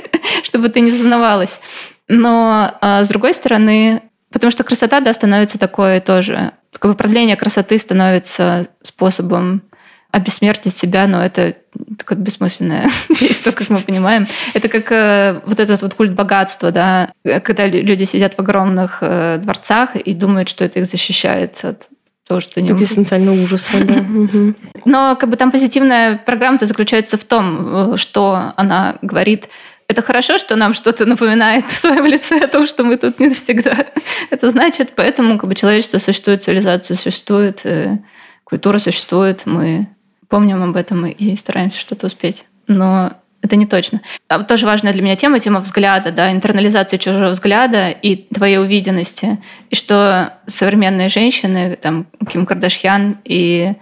чтобы 0.43 0.71
ты 0.71 0.81
не 0.81 0.91
зазнавалась. 0.91 1.61
Но 2.09 2.73
с 2.81 3.09
другой 3.09 3.35
стороны, 3.35 4.03
потому 4.33 4.51
что 4.51 4.65
красота, 4.65 5.01
да, 5.01 5.13
становится 5.13 5.59
такое 5.59 6.01
тоже, 6.01 6.53
как 6.73 6.91
бы 6.91 6.97
продление 6.97 7.37
красоты 7.37 7.79
становится 7.79 8.69
способом 8.83 9.63
обессмертить 10.11 10.75
себя, 10.75 11.07
но 11.07 11.23
это 11.23 11.57
такое 11.99 12.17
бессмысленное 12.17 12.89
действие, 13.21 13.53
как 13.53 13.69
мы 13.69 13.81
понимаем. 13.81 14.27
Это 14.55 14.69
как 14.69 14.91
э, 14.91 15.41
вот 15.45 15.61
этот 15.61 15.83
вот 15.83 15.95
культ 15.95 16.13
богатства, 16.13 16.71
да, 16.71 17.13
когда 17.25 17.67
люди 17.67 18.05
сидят 18.05 18.35
в 18.35 18.39
огромных 18.39 18.99
э, 19.03 19.39
дворцах 19.39 19.97
и 19.97 20.15
думают, 20.15 20.49
что 20.49 20.65
это 20.65 20.81
их 20.81 20.87
защищает 20.87 21.63
от 21.63 21.89
того, 22.27 22.41
что 22.41 22.61
не... 22.63 22.71
Экзистенциального 22.71 23.35
ужаса, 23.43 23.85
да. 23.85 24.05
Но 24.85 25.17
как 25.17 25.29
бы 25.29 25.37
там 25.37 25.51
позитивная 25.51 26.17
программа-то 26.17 26.65
заключается 26.65 27.19
в 27.19 27.25
том, 27.25 27.95
э, 27.95 27.97
что 27.97 28.55
она 28.57 28.97
говорит, 29.03 29.49
это 29.89 30.03
хорошо, 30.03 30.37
что 30.39 30.55
нам 30.55 30.75
что-то 30.75 31.07
напоминает 31.07 31.71
в 31.71 31.75
своем 31.75 32.05
лице 32.07 32.39
о 32.41 32.49
том, 32.49 32.67
что 32.67 32.85
мы 32.85 32.99
тут 32.99 33.19
не 33.19 33.29
навсегда. 33.29 33.87
Это 34.31 34.51
значит, 34.51 34.93
поэтому 34.95 35.39
как 35.39 35.49
бы 35.49 35.55
человечество 35.55 35.99
существует, 35.99 36.43
цивилизация 36.43 36.97
существует, 36.97 37.61
э, 37.65 37.99
культура 38.45 38.79
существует, 38.79 39.43
мы 39.47 39.89
помним 40.29 40.63
об 40.63 40.77
этом 40.77 41.07
и 41.07 41.37
стараемся 41.37 41.81
что-то 41.81 42.07
успеть. 42.07 42.45
Но 42.67 43.15
это 43.41 43.57
не 43.57 43.67
точно. 43.67 44.03
А 44.29 44.43
тоже 44.43 44.67
важная 44.67 44.93
для 44.93 45.03
меня 45.03 45.17
тема, 45.17 45.41
тема 45.41 45.61
взгляда, 45.61 46.11
да, 46.11 46.31
интернализация 46.31 46.99
чужого 46.99 47.31
взгляда 47.31 47.89
и 47.91 48.17
твоей 48.17 48.59
увиденности. 48.59 49.39
И 49.71 49.75
что 49.75 50.35
современные 50.47 51.09
женщины, 51.09 51.79
там, 51.81 52.07
Ким 52.31 52.45
Кардашьян 52.45 53.19
и 53.25 53.75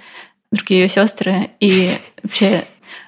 другие 0.53 0.83
ее 0.83 0.89
сестры, 0.89 1.51
и 1.59 1.99
вообще 2.23 2.65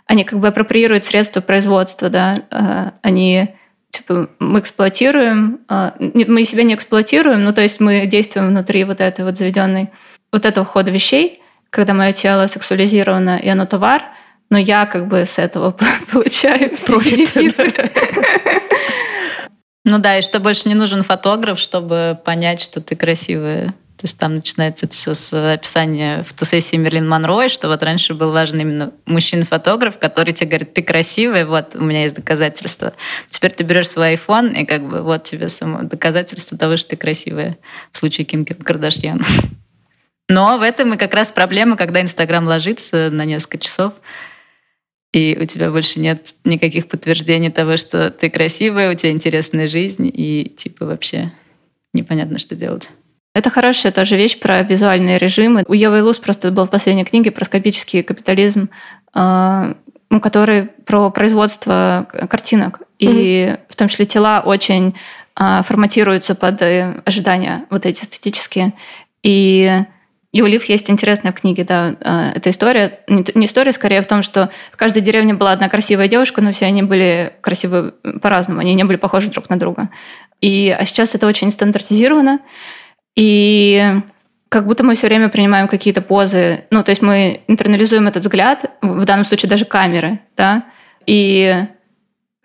они 0.08 0.24
как 0.24 0.40
бы 0.40 0.48
апроприируют 0.48 1.04
средства 1.04 1.40
производства, 1.40 2.08
да, 2.08 2.42
а, 2.50 2.94
они 3.02 3.54
типа 3.90 4.30
мы 4.38 4.58
эксплуатируем, 4.60 5.60
а, 5.68 5.94
мы 5.98 6.44
себя 6.44 6.64
не 6.64 6.74
эксплуатируем, 6.74 7.44
ну 7.44 7.52
то 7.52 7.60
есть 7.60 7.78
мы 7.78 8.06
действуем 8.06 8.48
внутри 8.48 8.84
вот 8.84 9.00
этой 9.00 9.24
вот 9.24 9.36
заведенной, 9.36 9.90
вот 10.32 10.46
этого 10.46 10.66
хода 10.66 10.90
вещей, 10.90 11.42
когда 11.70 11.92
мое 11.92 12.12
тело 12.12 12.46
сексуализировано, 12.46 13.38
и 13.38 13.48
оно 13.48 13.66
товар, 13.66 14.02
но 14.50 14.56
я 14.58 14.86
как 14.86 15.06
бы 15.06 15.24
с 15.26 15.38
этого 15.38 15.76
получаю 16.10 16.70
профит. 16.86 17.34
Ну 19.84 19.98
да, 19.98 20.18
и 20.18 20.22
что 20.22 20.40
больше 20.40 20.68
не 20.68 20.74
нужен 20.74 21.02
фотограф, 21.02 21.58
чтобы 21.58 22.18
понять, 22.24 22.60
что 22.60 22.80
ты 22.80 22.96
красивая. 22.96 23.74
То 23.98 24.04
есть 24.04 24.16
там 24.16 24.36
начинается 24.36 24.86
это 24.86 24.94
все 24.94 25.12
с 25.12 25.52
описания 25.54 26.22
фотосессии 26.22 26.76
Мерлин 26.76 27.08
Монро, 27.08 27.48
что 27.48 27.66
вот 27.66 27.82
раньше 27.82 28.14
был 28.14 28.30
важен 28.30 28.60
именно 28.60 28.92
мужчина-фотограф, 29.06 29.98
который 29.98 30.32
тебе 30.32 30.50
говорит, 30.50 30.72
ты 30.72 30.82
красивая, 30.82 31.44
вот 31.44 31.74
у 31.74 31.82
меня 31.82 32.02
есть 32.02 32.14
доказательства. 32.14 32.92
Теперь 33.28 33.50
ты 33.50 33.64
берешь 33.64 33.88
свой 33.88 34.14
iPhone, 34.14 34.56
и 34.56 34.64
как 34.64 34.88
бы 34.88 35.02
вот 35.02 35.24
тебе 35.24 35.48
само 35.48 35.82
доказательство 35.82 36.56
того, 36.56 36.76
что 36.76 36.90
ты 36.90 36.96
красивая. 36.96 37.58
В 37.90 37.96
случае 37.96 38.24
Ким 38.24 38.44
Кардашьян. 38.44 39.20
Но 40.28 40.58
в 40.58 40.62
этом 40.62 40.94
и 40.94 40.96
как 40.96 41.12
раз 41.12 41.32
проблема, 41.32 41.76
когда 41.76 42.00
Инстаграм 42.00 42.46
ложится 42.46 43.10
на 43.10 43.24
несколько 43.24 43.58
часов, 43.58 43.94
и 45.12 45.36
у 45.40 45.44
тебя 45.44 45.72
больше 45.72 45.98
нет 45.98 46.34
никаких 46.44 46.86
подтверждений 46.86 47.50
того, 47.50 47.76
что 47.76 48.12
ты 48.12 48.30
красивая, 48.30 48.92
у 48.92 48.94
тебя 48.94 49.10
интересная 49.10 49.66
жизнь, 49.66 50.08
и 50.14 50.54
типа 50.56 50.86
вообще 50.86 51.32
непонятно, 51.92 52.38
что 52.38 52.54
делать. 52.54 52.90
Это 53.38 53.50
хорошая 53.50 53.92
тоже 53.92 54.16
вещь 54.16 54.40
про 54.40 54.62
визуальные 54.62 55.16
режимы. 55.16 55.62
У 55.68 55.72
Евы 55.72 56.02
Луз 56.02 56.18
просто 56.18 56.50
был 56.50 56.64
в 56.64 56.70
последней 56.70 57.04
книге 57.04 57.30
про 57.30 57.44
скопический 57.44 58.02
капитализм, 58.02 58.68
а, 59.14 59.76
ну, 60.10 60.20
который 60.20 60.64
про 60.64 61.08
производство 61.10 62.08
картинок. 62.28 62.80
И 62.98 63.06
mm-hmm. 63.06 63.58
в 63.68 63.76
том 63.76 63.86
числе 63.86 64.06
тела 64.06 64.42
очень 64.44 64.96
а, 65.36 65.62
форматируются 65.62 66.34
под 66.34 66.60
э, 66.62 67.00
ожидания 67.04 67.64
вот 67.70 67.86
эти 67.86 68.02
эстетические. 68.02 68.72
И 69.22 69.84
и 70.32 70.42
у 70.42 70.46
Лив 70.46 70.64
есть 70.64 70.90
интересная 70.90 71.30
в 71.30 71.36
книге, 71.36 71.62
да, 71.62 71.94
а, 72.00 72.32
эта 72.34 72.50
история. 72.50 72.98
Не 73.06 73.46
история, 73.46 73.70
скорее 73.70 74.02
в 74.02 74.06
том, 74.06 74.22
что 74.22 74.50
в 74.72 74.76
каждой 74.76 75.00
деревне 75.00 75.32
была 75.32 75.52
одна 75.52 75.68
красивая 75.68 76.08
девушка, 76.08 76.42
но 76.42 76.50
все 76.50 76.66
они 76.66 76.82
были 76.82 77.34
красивы 77.40 77.92
по-разному, 78.20 78.60
они 78.60 78.74
не 78.74 78.82
были 78.82 78.96
похожи 78.96 79.30
друг 79.30 79.48
на 79.48 79.58
друга. 79.58 79.90
И, 80.40 80.76
а 80.76 80.84
сейчас 80.86 81.14
это 81.14 81.26
очень 81.26 81.50
стандартизировано, 81.50 82.40
и 83.18 84.00
как 84.48 84.64
будто 84.66 84.84
мы 84.84 84.94
все 84.94 85.08
время 85.08 85.28
принимаем 85.28 85.66
какие-то 85.66 86.00
позы, 86.00 86.64
ну, 86.70 86.84
то 86.84 86.90
есть 86.90 87.02
мы 87.02 87.40
интернализуем 87.48 88.06
этот 88.06 88.22
взгляд, 88.22 88.70
в 88.80 89.04
данном 89.04 89.24
случае 89.24 89.50
даже 89.50 89.64
камеры, 89.64 90.20
да, 90.36 90.66
и 91.04 91.66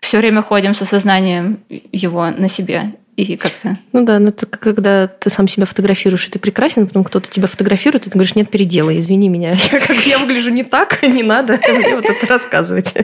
все 0.00 0.18
время 0.18 0.42
ходим 0.42 0.74
с 0.74 0.82
осознанием 0.82 1.60
его 1.68 2.28
на 2.30 2.48
себе 2.48 2.94
и 3.16 3.36
как-то... 3.36 3.78
Ну 3.92 4.04
да, 4.04 4.18
но 4.18 4.30
это 4.30 4.46
когда 4.46 5.06
ты 5.06 5.30
сам 5.30 5.46
себя 5.46 5.64
фотографируешь, 5.64 6.26
и 6.26 6.30
ты 6.32 6.40
прекрасен, 6.40 6.88
потом 6.88 7.04
кто-то 7.04 7.30
тебя 7.30 7.46
фотографирует, 7.46 8.08
и 8.08 8.10
ты 8.10 8.14
говоришь, 8.14 8.34
нет, 8.34 8.50
переделай, 8.50 8.98
извини 8.98 9.28
меня. 9.28 9.52
Я, 9.72 9.78
как, 9.78 9.96
я 10.04 10.18
выгляжу 10.18 10.50
не 10.50 10.64
так, 10.64 11.02
не 11.06 11.22
надо 11.22 11.56
мне 11.68 11.94
вот 11.94 12.04
это 12.04 12.26
рассказывать. 12.26 12.94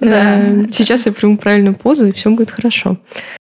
Да. 0.00 0.40
Сейчас 0.72 1.06
я 1.06 1.12
приму 1.12 1.38
правильную 1.38 1.76
позу, 1.76 2.08
и 2.08 2.12
все 2.12 2.28
будет 2.30 2.50
хорошо. 2.50 2.98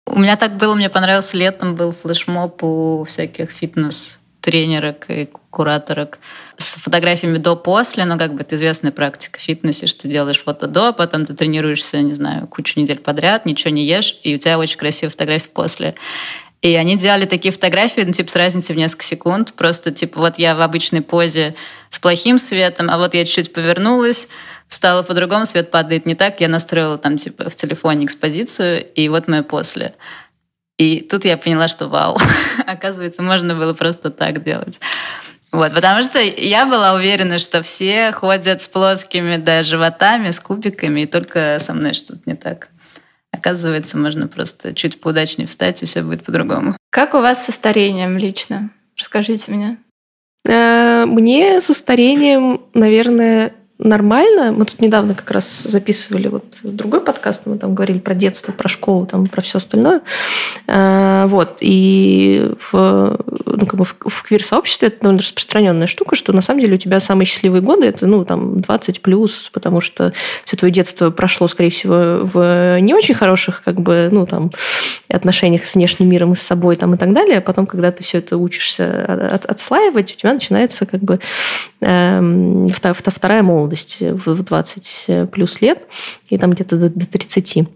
У 0.07 0.19
меня 0.19 0.37
так 0.37 0.55
было, 0.55 0.73
мне 0.73 0.89
понравился 0.89 1.37
летом, 1.37 1.75
был 1.75 1.91
флешмоб 1.91 2.63
у 2.63 3.03
всяких 3.03 3.51
фитнес-тренерок 3.51 5.05
и 5.09 5.29
кураторок 5.49 6.19
с 6.55 6.75
фотографиями 6.75 7.37
до-после, 7.37 8.05
но 8.05 8.17
как 8.17 8.33
бы 8.33 8.41
это 8.41 8.55
известная 8.55 8.91
практика 8.91 9.37
в 9.37 9.41
фитнесе, 9.41 9.85
что 9.85 10.03
ты 10.03 10.07
делаешь 10.07 10.41
фото 10.41 10.67
до, 10.67 10.93
потом 10.93 11.25
ты 11.25 11.33
тренируешься, 11.33 12.01
не 12.01 12.13
знаю, 12.13 12.47
кучу 12.47 12.79
недель 12.79 12.99
подряд, 12.99 13.45
ничего 13.45 13.71
не 13.71 13.85
ешь, 13.85 14.17
и 14.23 14.35
у 14.35 14.37
тебя 14.37 14.57
очень 14.57 14.77
красивая 14.77 15.11
фотография 15.11 15.49
после. 15.49 15.95
И 16.61 16.73
они 16.73 16.97
делали 16.97 17.25
такие 17.25 17.51
фотографии, 17.51 18.01
ну, 18.01 18.13
типа, 18.13 18.31
с 18.31 18.35
разницей 18.35 18.73
в 18.73 18.77
несколько 18.77 19.03
секунд. 19.03 19.53
Просто, 19.53 19.91
типа, 19.91 20.19
вот 20.19 20.39
я 20.39 20.55
в 20.55 20.61
обычной 20.61 21.01
позе 21.01 21.53
с 21.89 21.99
плохим 21.99 22.39
светом, 22.39 22.89
а 22.89 22.97
вот 22.97 23.13
я 23.13 23.25
чуть-чуть 23.25 23.53
повернулась, 23.53 24.27
стало 24.67 25.03
по-другому, 25.03 25.45
свет 25.45 25.71
падает 25.71 26.05
не 26.05 26.15
так. 26.15 26.41
Я 26.41 26.47
настроила 26.47 26.97
там, 26.97 27.17
типа, 27.17 27.49
в 27.49 27.55
телефоне 27.55 28.05
экспозицию, 28.05 28.85
и 28.93 29.09
вот 29.09 29.27
мое 29.27 29.43
после. 29.43 29.95
И 30.77 31.01
тут 31.01 31.25
я 31.25 31.37
поняла, 31.37 31.67
что 31.67 31.87
вау, 31.87 32.17
оказывается, 32.67 33.21
можно 33.21 33.55
было 33.55 33.73
просто 33.73 34.11
так 34.11 34.43
делать. 34.43 34.79
Вот, 35.51 35.73
потому 35.73 36.01
что 36.03 36.19
я 36.19 36.65
была 36.65 36.93
уверена, 36.93 37.39
что 37.39 37.63
все 37.63 38.11
ходят 38.11 38.61
с 38.61 38.67
плоскими 38.67 39.37
да, 39.37 39.63
животами, 39.63 40.29
с 40.29 40.39
кубиками, 40.39 41.01
и 41.01 41.05
только 41.07 41.57
со 41.59 41.73
мной 41.73 41.93
что-то 41.93 42.19
не 42.25 42.35
так. 42.35 42.69
Оказывается, 43.31 43.97
можно 43.97 44.27
просто 44.27 44.73
чуть 44.73 44.99
поудачнее 44.99 45.47
встать, 45.47 45.81
и 45.81 45.85
все 45.85 46.03
будет 46.03 46.23
по-другому. 46.25 46.77
Как 46.89 47.13
у 47.13 47.19
вас 47.19 47.45
со 47.45 47.51
старением 47.51 48.17
лично? 48.17 48.69
Расскажите 48.99 49.51
мне. 49.51 49.77
Э, 50.45 51.05
мне 51.05 51.59
со 51.61 51.73
старением, 51.73 52.61
наверное, 52.73 53.53
нормально. 53.79 54.51
Мы 54.51 54.65
тут 54.65 54.81
недавно 54.81 55.13
как 55.13 55.29
раз 55.31 55.63
записывали 55.63 56.27
вот 56.27 56.45
другой 56.63 57.01
подкаст, 57.01 57.45
мы 57.45 57.57
там 57.57 57.75
говорили 57.75 57.99
про 57.99 58.15
детство, 58.15 58.51
про 58.51 58.67
школу, 58.67 59.05
там 59.05 59.27
про 59.27 59.41
все 59.41 59.59
остальное. 59.59 60.01
А, 60.67 61.27
вот. 61.27 61.57
И 61.59 62.51
в, 62.71 63.17
ну, 63.45 63.65
как 63.65 63.75
бы 63.75 63.85
в, 63.85 63.95
в 63.99 64.23
квир-сообществе 64.23 64.87
это 64.87 65.01
довольно 65.01 65.21
распространенная 65.21 65.87
штука, 65.87 66.15
что 66.15 66.33
на 66.33 66.41
самом 66.41 66.61
деле 66.61 66.75
у 66.75 66.77
тебя 66.77 66.99
самые 66.99 67.27
счастливые 67.27 67.61
годы 67.61 67.87
это 67.87 68.07
ну, 68.07 68.25
там, 68.25 68.61
20 68.61 69.01
плюс, 69.01 69.49
потому 69.53 69.81
что 69.81 70.13
все 70.45 70.57
твое 70.57 70.73
детство 70.73 71.11
прошло, 71.11 71.47
скорее 71.47 71.69
всего, 71.69 72.21
в 72.23 72.79
не 72.79 72.93
очень 72.93 73.15
хороших 73.15 73.61
как 73.63 73.79
бы, 73.79 74.09
ну, 74.11 74.25
там, 74.25 74.51
отношениях 75.07 75.65
с 75.65 75.75
внешним 75.75 76.09
миром 76.09 76.33
и 76.33 76.35
с 76.35 76.41
собой 76.41 76.75
там, 76.75 76.95
и 76.95 76.97
так 76.97 77.13
далее. 77.13 77.37
А 77.37 77.41
потом, 77.41 77.67
когда 77.67 77.91
ты 77.91 78.03
все 78.03 78.17
это 78.17 78.37
учишься 78.37 79.29
от, 79.33 79.45
отслаивать, 79.45 80.13
у 80.13 80.15
тебя 80.19 80.33
начинается 80.33 80.85
как 80.85 81.01
бы 81.01 81.19
э, 81.81 82.67
вторая 82.71 83.43
молодость 83.43 83.66
молодости 83.67 84.11
в 84.11 84.43
20 84.43 85.29
плюс 85.31 85.61
лет, 85.61 85.83
и 86.29 86.37
там 86.37 86.51
где-то 86.51 86.77
до, 86.77 86.89
до 86.89 87.05
30. 87.05 87.67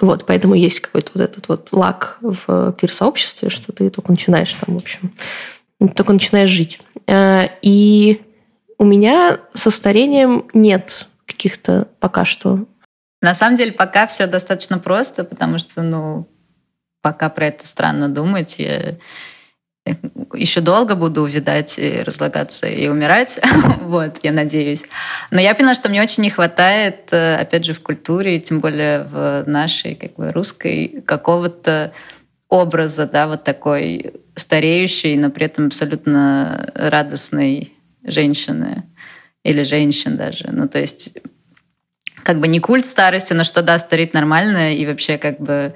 Вот, 0.00 0.26
поэтому 0.26 0.54
есть 0.54 0.80
какой-то 0.80 1.12
вот 1.14 1.22
этот 1.22 1.48
вот 1.48 1.68
лак 1.72 2.18
в 2.20 2.72
квир-сообществе, 2.78 3.50
что 3.50 3.72
ты 3.72 3.90
только 3.90 4.10
начинаешь 4.10 4.54
там, 4.54 4.76
в 4.76 4.82
общем, 4.82 5.12
только 5.94 6.12
начинаешь 6.12 6.50
жить. 6.50 6.80
Э, 7.06 7.48
и 7.60 8.22
у 8.78 8.84
меня 8.84 9.38
со 9.54 9.70
старением 9.70 10.46
нет 10.54 11.06
каких-то 11.26 11.88
пока 12.00 12.24
что 12.24 12.66
На 13.20 13.34
самом 13.34 13.56
деле 13.56 13.72
пока 13.72 14.06
все 14.06 14.26
достаточно 14.26 14.78
просто, 14.78 15.24
потому 15.24 15.58
что, 15.58 15.82
ну, 15.82 16.26
пока 17.02 17.28
про 17.28 17.46
это 17.46 17.66
странно 17.66 18.08
думать. 18.08 18.58
Я 18.58 18.96
еще 20.34 20.60
долго 20.60 20.94
буду 20.94 21.22
увидать, 21.22 21.78
и 21.78 22.02
разлагаться 22.02 22.66
и 22.66 22.88
умирать. 22.88 23.40
вот, 23.82 24.18
я 24.22 24.32
надеюсь. 24.32 24.84
Но 25.30 25.40
я 25.40 25.54
поняла, 25.54 25.74
что 25.74 25.88
мне 25.88 26.02
очень 26.02 26.22
не 26.22 26.30
хватает, 26.30 27.12
э, 27.12 27.36
опять 27.36 27.64
же, 27.64 27.72
в 27.72 27.80
культуре, 27.80 28.38
тем 28.40 28.60
более 28.60 29.02
в 29.02 29.44
нашей, 29.46 29.94
как 29.94 30.14
бы, 30.14 30.32
русской, 30.32 31.02
какого-то 31.04 31.92
образа, 32.48 33.06
да, 33.06 33.26
вот 33.26 33.44
такой 33.44 34.12
стареющей, 34.34 35.16
но 35.16 35.30
при 35.30 35.46
этом 35.46 35.66
абсолютно 35.66 36.70
радостной 36.74 37.72
женщины 38.04 38.84
или 39.42 39.62
женщин 39.62 40.16
даже. 40.16 40.48
Ну, 40.50 40.68
то 40.68 40.78
есть 40.78 41.16
как 42.22 42.38
бы 42.38 42.48
не 42.48 42.60
культ 42.60 42.86
старости, 42.86 43.32
но 43.32 43.44
что 43.44 43.62
да, 43.62 43.78
стареть 43.78 44.14
нормально, 44.14 44.74
и 44.74 44.86
вообще 44.86 45.18
как 45.18 45.40
бы 45.40 45.74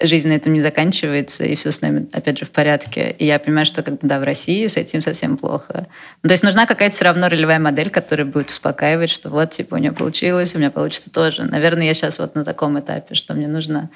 жизнь 0.00 0.28
на 0.28 0.32
этом 0.32 0.52
не 0.52 0.60
заканчивается, 0.60 1.44
и 1.44 1.54
все 1.54 1.70
с 1.70 1.80
нами, 1.80 2.08
опять 2.12 2.38
же, 2.38 2.44
в 2.44 2.50
порядке. 2.50 3.14
И 3.18 3.26
я 3.26 3.38
понимаю, 3.38 3.64
что 3.64 3.82
как 3.82 4.00
бы, 4.00 4.08
да, 4.08 4.18
в 4.18 4.24
России 4.24 4.66
с 4.66 4.76
этим 4.76 5.00
совсем 5.00 5.36
плохо. 5.36 5.86
Ну, 6.22 6.28
то 6.28 6.32
есть 6.32 6.42
нужна 6.42 6.66
какая-то 6.66 6.94
все 6.94 7.04
равно 7.04 7.28
ролевая 7.28 7.60
модель, 7.60 7.90
которая 7.90 8.26
будет 8.26 8.50
успокаивать, 8.50 9.10
что 9.10 9.30
вот, 9.30 9.50
типа, 9.50 9.76
у 9.76 9.78
нее 9.78 9.92
получилось, 9.92 10.54
у 10.54 10.58
меня 10.58 10.70
получится 10.70 11.10
тоже. 11.10 11.44
Наверное, 11.44 11.86
я 11.86 11.94
сейчас 11.94 12.18
вот 12.18 12.34
на 12.34 12.44
таком 12.44 12.78
этапе, 12.78 13.14
что 13.14 13.34
мне 13.34 13.46
нужно 13.46 13.90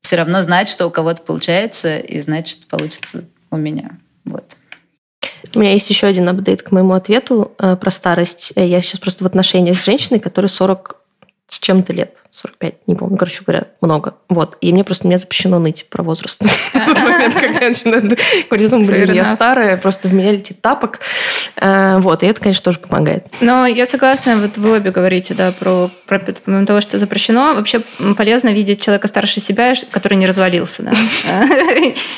все 0.00 0.16
равно 0.16 0.42
знать, 0.42 0.68
что 0.68 0.86
у 0.86 0.90
кого-то 0.90 1.22
получается, 1.22 1.98
и 1.98 2.20
знать, 2.20 2.48
что 2.48 2.66
получится 2.66 3.24
у 3.50 3.56
меня. 3.56 3.98
Вот. 4.24 4.56
У 5.54 5.58
меня 5.58 5.72
есть 5.72 5.88
еще 5.88 6.06
один 6.06 6.28
апдейт 6.28 6.62
к 6.62 6.70
моему 6.72 6.94
ответу 6.94 7.52
э, 7.58 7.76
про 7.76 7.90
старость. 7.90 8.52
Я 8.56 8.80
сейчас 8.80 8.98
просто 8.98 9.24
в 9.24 9.26
отношениях 9.26 9.80
с 9.80 9.84
женщиной, 9.84 10.20
которой 10.20 10.46
40 10.46 10.96
с 11.48 11.58
чем-то 11.58 11.92
лет. 11.92 12.16
45, 12.34 12.74
не 12.88 12.96
помню, 12.96 13.16
короче 13.16 13.44
говоря, 13.46 13.68
много. 13.80 14.14
Вот. 14.28 14.58
И 14.60 14.72
мне 14.72 14.82
просто 14.82 15.06
мне 15.06 15.18
запрещено 15.18 15.60
ныть 15.60 15.86
про 15.88 16.02
возраст. 16.02 16.42
В 16.72 16.86
тот 16.86 17.00
момент, 17.00 17.32
когда 17.34 17.60
я 17.60 17.68
начинаю 17.68 18.00
говорить, 18.02 18.72
ну, 18.72 18.84
блин, 18.84 19.12
я 19.12 19.24
старая, 19.24 19.76
просто 19.76 20.08
в 20.08 20.14
меня 20.14 20.32
летит 20.32 20.60
тапок. 20.60 20.98
Э, 21.56 21.98
вот, 22.00 22.24
и 22.24 22.26
это, 22.26 22.40
конечно, 22.40 22.64
тоже 22.64 22.80
помогает. 22.80 23.26
Но 23.40 23.66
я 23.66 23.86
согласна, 23.86 24.36
вот 24.36 24.58
вы 24.58 24.72
обе 24.72 24.90
говорите, 24.90 25.32
да, 25.34 25.52
про, 25.52 25.92
про 26.06 26.18
помимо 26.18 26.66
того, 26.66 26.80
что 26.80 26.98
запрещено, 26.98 27.54
вообще 27.54 27.82
полезно 28.16 28.48
видеть 28.48 28.82
человека 28.82 29.06
старше 29.06 29.38
себя, 29.38 29.74
который 29.92 30.14
не 30.14 30.26
развалился, 30.26 30.82
да. 30.82 30.92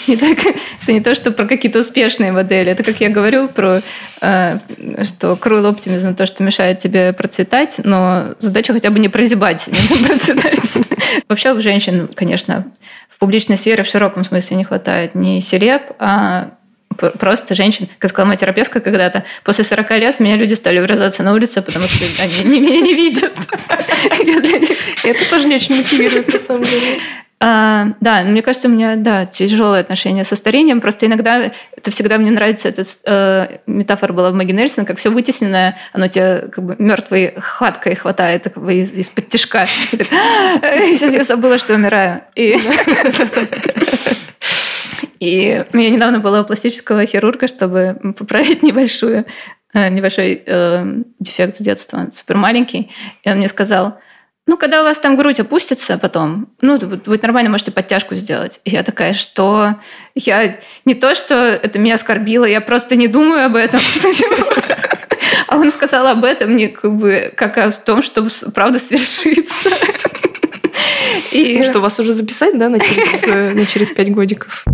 Это 0.06 0.92
не 0.92 1.00
то, 1.02 1.14
что 1.14 1.30
про 1.30 1.44
какие-то 1.44 1.80
успешные 1.80 2.32
модели, 2.32 2.70
это, 2.70 2.82
как 2.82 3.00
я 3.00 3.10
говорю, 3.10 3.48
про 3.48 3.82
э, 4.22 4.58
что 5.04 5.32
cruel 5.32 5.68
оптимизм, 5.68 6.14
то, 6.14 6.24
что 6.24 6.42
мешает 6.42 6.78
тебе 6.78 7.12
процветать, 7.12 7.80
но 7.84 8.34
задача 8.38 8.72
хотя 8.72 8.90
бы 8.90 8.98
не 8.98 9.08
прозябать, 9.08 9.68
процветать. 10.06 10.86
Вообще 11.28 11.52
у 11.52 11.60
женщин, 11.60 12.08
конечно, 12.14 12.66
в 13.08 13.18
публичной 13.18 13.56
сфере 13.56 13.82
в 13.82 13.86
широком 13.86 14.24
смысле 14.24 14.56
не 14.56 14.64
хватает 14.64 15.14
не 15.14 15.40
селеб, 15.40 15.82
а 15.98 16.50
просто 16.96 17.54
женщин, 17.54 17.88
как 17.98 18.10
сказала 18.10 18.28
моя 18.28 18.38
терапевтка 18.38 18.80
когда-то, 18.80 19.24
после 19.44 19.64
40 19.64 19.90
лет 19.92 20.20
меня 20.20 20.36
люди 20.36 20.54
стали 20.54 20.78
врезаться 20.78 21.22
на 21.22 21.32
улице, 21.34 21.62
потому 21.62 21.86
что 21.88 22.04
они 22.22 22.60
меня 22.60 22.80
не 22.80 22.94
видят. 22.94 23.34
Это 25.04 25.30
тоже 25.30 25.46
не 25.46 25.56
очень 25.56 25.76
мотивирует, 25.76 26.32
на 26.32 26.38
самом 26.38 26.62
деле. 26.62 26.98
А, 27.38 27.88
да, 28.00 28.22
мне 28.22 28.40
кажется, 28.40 28.68
у 28.68 28.70
меня 28.70 28.96
да, 28.96 29.26
тяжелое 29.26 29.80
отношение 29.80 30.24
со 30.24 30.36
старением. 30.36 30.80
Просто 30.80 31.04
иногда 31.06 31.52
это 31.76 31.90
всегда 31.90 32.16
мне 32.16 32.30
нравится. 32.30 32.68
Эта 32.68 32.84
э, 33.04 33.58
метафора 33.66 34.14
была 34.14 34.30
в 34.30 34.34
Маги 34.34 34.56
как 34.84 34.96
все 34.98 35.10
вытесненное, 35.10 35.76
оно 35.92 36.06
тебе 36.06 36.48
как 36.50 36.64
бы 36.64 36.76
мертвой 36.78 37.34
хваткой 37.36 37.94
хватает 37.94 38.44
как 38.44 38.62
бы, 38.62 38.74
из, 38.74 38.90
из-под 38.92 39.28
тяжка. 39.28 39.66
Я 39.92 41.24
забыла, 41.24 41.58
что 41.58 41.74
умираю. 41.74 42.22
И... 42.34 42.58
И 45.18 45.64
недавно 45.72 46.20
была 46.20 46.42
у 46.42 46.44
пластического 46.44 47.06
хирурга, 47.06 47.48
чтобы 47.48 47.98
поправить 48.18 48.62
небольшую, 48.62 49.24
э, 49.72 49.88
небольшой 49.88 50.42
э, 50.44 51.02
дефект 51.18 51.56
с 51.56 51.60
детства, 51.60 52.06
супер 52.12 52.36
маленький. 52.36 52.90
И 53.22 53.30
он 53.30 53.38
мне 53.38 53.48
сказал, 53.48 53.98
ну, 54.46 54.56
когда 54.56 54.80
у 54.82 54.84
вас 54.84 54.98
там 54.98 55.16
грудь 55.16 55.40
опустится 55.40 55.98
потом, 55.98 56.48
ну, 56.60 56.78
будет 56.78 57.22
нормально, 57.22 57.50
можете 57.50 57.72
подтяжку 57.72 58.14
сделать. 58.14 58.60
И 58.64 58.70
я 58.70 58.84
такая, 58.84 59.12
что? 59.12 59.76
Я 60.14 60.60
не 60.84 60.94
то, 60.94 61.16
что 61.16 61.34
это 61.34 61.80
меня 61.80 61.96
оскорбило, 61.96 62.44
я 62.44 62.60
просто 62.60 62.94
не 62.94 63.08
думаю 63.08 63.46
об 63.46 63.56
этом. 63.56 63.80
А 65.48 65.56
он 65.56 65.70
сказал 65.70 66.06
об 66.06 66.24
этом 66.24 66.50
мне 66.50 66.68
как 66.68 66.96
бы 66.96 67.32
как 67.36 67.58
о 67.58 67.70
том, 67.72 68.02
чтобы 68.02 68.30
правда 68.54 68.78
свершится. 68.78 69.70
И... 71.32 71.58
Ну 71.58 71.64
что, 71.64 71.80
вас 71.80 71.98
уже 71.98 72.12
записать, 72.12 72.58
да, 72.58 72.68
на 72.68 72.78
через, 72.78 73.22
э, 73.24 73.52
на 73.52 73.64
через 73.66 73.90
пять 73.90 74.12
годиков? 74.12 74.64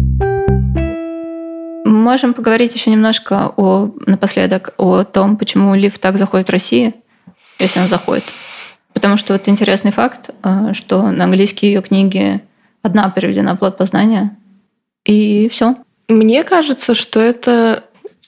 Можем 1.85 2.35
поговорить 2.35 2.75
еще 2.75 2.91
немножко 2.91 3.53
о, 3.57 3.95
напоследок 4.07 4.75
о 4.77 5.05
том, 5.05 5.37
почему 5.37 5.75
Лив 5.75 5.99
так 5.99 6.19
заходит 6.19 6.49
в 6.49 6.53
Россию, 6.53 6.95
если 7.59 7.81
он 7.81 7.89
заходит. 7.89 8.25
Потому 9.03 9.17
что 9.17 9.33
вот 9.33 9.49
интересный 9.49 9.91
факт, 9.91 10.31
э, 10.45 10.75
что 10.75 11.11
на 11.11 11.25
английский 11.25 11.67
ее 11.67 11.83
книги 11.83 12.41
одна 12.83 13.11
переведена 13.11 13.57
«Плод 13.57 13.77
познания», 13.77 14.37
и 15.05 15.49
все. 15.49 15.75
Мне 16.09 16.45
кажется, 16.45 16.95
что 16.95 17.19
это 17.19 17.83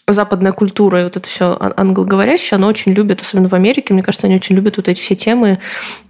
западная 0.09 0.51
культура 0.51 1.01
и 1.01 1.05
вот 1.05 1.17
это 1.17 1.29
все 1.29 1.57
англоговорящее, 1.77 2.57
оно 2.57 2.67
очень 2.67 2.93
любит, 2.93 3.23
особенно 3.23 3.49
в 3.49 3.55
Америке, 3.55 3.95
мне 3.95 4.03
кажется, 4.03 4.27
они 4.27 4.35
очень 4.35 4.57
любят 4.57 4.77
вот 4.77 4.89
эти 4.89 5.01
все 5.01 5.15
темы 5.15 5.61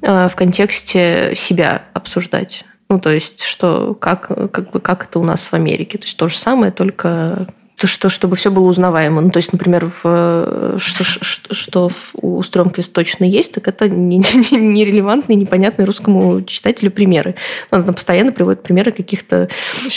э, 0.01 0.29
в 0.31 0.35
контексте 0.35 1.35
себя 1.37 1.83
обсуждать. 1.93 2.65
Ну, 2.89 2.99
то 2.99 3.11
есть, 3.11 3.43
что 3.43 3.93
как, 3.93 4.29
как, 4.51 4.71
бы, 4.71 4.81
как 4.81 5.05
это 5.05 5.19
у 5.19 5.25
нас 5.25 5.47
в 5.47 5.53
Америке. 5.53 5.99
То 5.99 6.07
есть 6.07 6.17
то 6.17 6.29
же 6.29 6.39
самое, 6.39 6.73
только 6.73 7.49
что, 7.83 8.09
чтобы 8.09 8.37
все 8.37 8.51
было 8.51 8.67
узнаваемо. 8.67 9.21
Ну, 9.21 9.31
то 9.31 9.39
есть, 9.39 9.53
например, 9.53 9.91
в, 10.03 10.79
что, 10.79 11.05
что, 11.05 11.55
что 11.55 11.91
у 12.15 12.43
Стромквист 12.43 12.93
точно 12.93 13.25
есть, 13.25 13.53
так 13.53 13.69
это 13.69 13.89
нерелевантные, 13.89 15.37
непонятные 15.37 15.87
русскому 15.87 16.43
читателю 16.43 16.91
примеры. 16.91 17.35
Ну, 17.71 17.79
она 17.79 17.93
постоянно 17.93 18.33
приводит 18.33 18.63
примеры 18.63 18.93
каких-то 18.93 19.49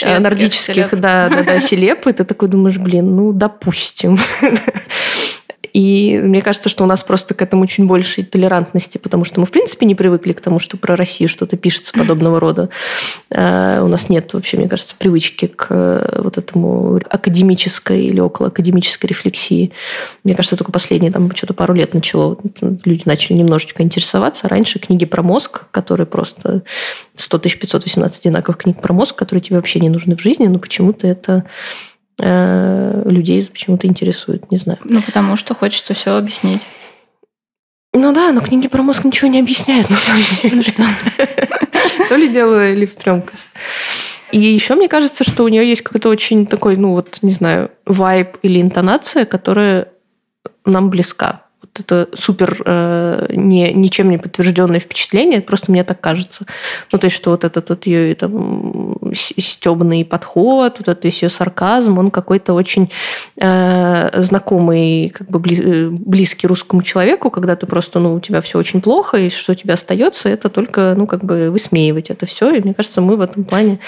э, 0.04 0.20
нордических 0.20 1.00
да, 1.00 1.30
да, 1.30 1.44
да, 1.44 1.60
селеп, 1.62 2.08
и 2.08 2.14
ты 2.14 2.24
такой 2.24 2.50
думаешь, 2.50 2.78
блин, 2.78 3.16
ну, 3.16 3.32
допустим. 3.32 4.18
И 5.74 6.20
мне 6.24 6.42
кажется, 6.42 6.70
что 6.70 6.84
у 6.84 6.88
нас 6.88 7.04
просто 7.04 7.34
к 7.34 7.42
этому 7.42 7.64
очень 7.64 7.88
больше 7.88 8.24
толерантности, 8.24 8.98
потому 8.98 9.26
что 9.26 9.40
мы, 9.40 9.46
в 9.46 9.52
принципе, 9.52 9.86
не 9.86 9.96
привыкли 9.96 10.34
к 10.34 10.42
тому, 10.42 10.60
что 10.60 10.78
про 10.78 10.96
Россию 10.96 11.30
что-то 11.30 11.58
пишется 11.58 11.94
подобного 11.94 12.40
рода. 12.40 12.70
Э, 13.30 13.82
у 13.82 13.88
нас 13.88 14.10
нет 14.10 14.34
вообще, 14.34 14.58
мне 14.58 14.70
кажется, 14.70 14.96
привычки 14.98 15.48
к 15.48 15.68
э, 15.70 16.22
вот 16.22 16.38
этому 16.38 17.00
академической 17.10 18.06
или 18.06 18.20
около 18.20 18.50
академической 18.50 19.08
рефлексии. 19.08 19.72
Мне 20.24 20.36
кажется, 20.36 20.58
только 20.58 20.72
последние 20.72 21.12
там 21.12 21.36
что-то 21.36 21.54
пару 21.54 21.74
лет 21.74 21.94
начало. 21.94 22.38
Люди 22.62 23.04
начали 23.06 23.38
немножечко 23.38 23.84
интересоваться. 23.84 24.48
Раньше 24.48 24.80
книги 24.80 25.06
про 25.06 25.24
мозг, 25.24 25.66
которые 25.72 26.06
просто 26.06 26.64
100 27.16 27.40
518 27.40 28.26
одинаковых 28.26 28.58
книг 28.58 28.82
про 28.82 28.94
мозг, 28.94 29.16
которые 29.16 29.42
тебе 29.42 29.58
вообще 29.58 29.80
не 29.80 29.90
нужны 29.90 30.16
в 30.16 30.22
жизни, 30.22 30.48
но 30.48 30.60
почему-то 30.60 31.08
это 31.08 31.46
людей 32.20 33.46
почему-то 33.46 33.88
интересует, 33.88 34.52
не 34.52 34.58
знаю. 34.58 34.80
Ну, 34.84 35.02
потому 35.02 35.36
что 35.36 35.54
хочется 35.54 35.94
все 35.94 36.16
объяснить. 36.16 36.62
Ну 37.94 38.14
да, 38.14 38.32
но 38.32 38.42
книги 38.42 38.68
про 38.68 38.82
мозг 38.84 39.04
ничего 39.06 39.30
не 39.30 39.40
объясняют, 39.40 39.90
на 39.90 39.96
самом 39.96 40.24
деле. 40.42 40.56
Ну 40.58 40.64
что? 40.64 40.84
То 42.10 42.16
ли 42.16 42.28
дело 42.28 42.74
Ливстрёмкост. 42.74 43.48
И 44.32 44.40
еще 44.40 44.76
мне 44.76 44.88
кажется, 44.88 45.24
что 45.24 45.44
у 45.44 45.48
нее 45.48 45.68
есть 45.68 45.82
какой-то 45.82 46.10
очень 46.10 46.46
такой, 46.46 46.76
ну 46.76 46.92
вот, 46.92 47.20
не 47.22 47.32
знаю, 47.32 47.72
вайб 47.86 48.38
или 48.42 48.62
интонация, 48.62 49.26
которая 49.26 49.88
нам 50.66 50.90
близка 50.90 51.47
это 51.80 52.10
супер 52.14 52.62
э, 52.66 53.28
не, 53.30 53.72
ничем 53.74 54.10
не 54.10 54.18
подтвержденное 54.18 54.80
впечатление, 54.80 55.42
просто 55.42 55.72
мне 55.72 55.84
так 55.84 56.00
кажется. 56.02 56.46
Ну, 56.92 57.00
то 57.00 57.06
есть, 57.06 57.16
что 57.16 57.32
вот 57.32 57.44
этот 57.44 57.70
вот 57.70 57.86
ее 57.86 58.16
там, 58.16 58.98
стебный 59.14 60.06
подход, 60.06 60.76
вот 60.80 60.88
этот 60.88 61.04
весь 61.04 61.22
ее 61.22 61.30
сарказм, 61.30 61.98
он 61.98 62.12
какой-то 62.12 62.54
очень 62.54 62.90
э, 63.40 64.22
знакомый, 64.22 65.10
как 65.10 65.30
бы 65.30 65.40
бли, 65.40 65.88
близкий 65.90 66.48
русскому 66.48 66.84
человеку, 66.84 67.30
когда 67.30 67.56
ты 67.56 67.66
просто, 67.66 68.00
ну, 68.00 68.16
у 68.16 68.20
тебя 68.20 68.42
все 68.42 68.58
очень 68.58 68.82
плохо, 68.82 69.18
и 69.18 69.30
что 69.30 69.52
у 69.52 69.56
тебя 69.56 69.76
остается, 69.76 70.30
это 70.30 70.50
только, 70.50 70.94
ну, 70.98 71.08
как 71.08 71.24
бы 71.24 71.50
высмеивать 71.52 72.10
это 72.10 72.26
все. 72.26 72.54
И 72.54 72.62
мне 72.62 72.74
кажется, 72.74 73.02
мы 73.02 73.16
в 73.16 73.22
этом 73.22 73.44
плане 73.44 73.80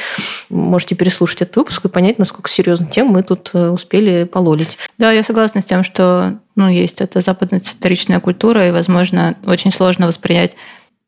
можете 0.50 0.96
переслушать 0.96 1.42
этот 1.42 1.58
выпуск 1.58 1.86
и 1.86 1.90
понять, 1.90 2.20
насколько 2.20 2.50
серьезно 2.50 2.86
тем 2.86 3.08
мы 3.08 3.24
тут 3.24 3.52
э, 3.54 3.70
успели 3.70 4.24
пололить. 4.24 4.78
Да, 4.98 5.12
я 5.12 5.24
согласна 5.24 5.62
с 5.62 5.66
тем, 5.66 5.84
что 5.84 6.40
ну, 6.60 6.70
есть 6.70 7.00
эта 7.00 7.22
западно-центричная 7.22 8.20
культура, 8.20 8.68
и, 8.68 8.72
возможно, 8.72 9.38
очень 9.46 9.72
сложно 9.72 10.08
воспринять 10.08 10.56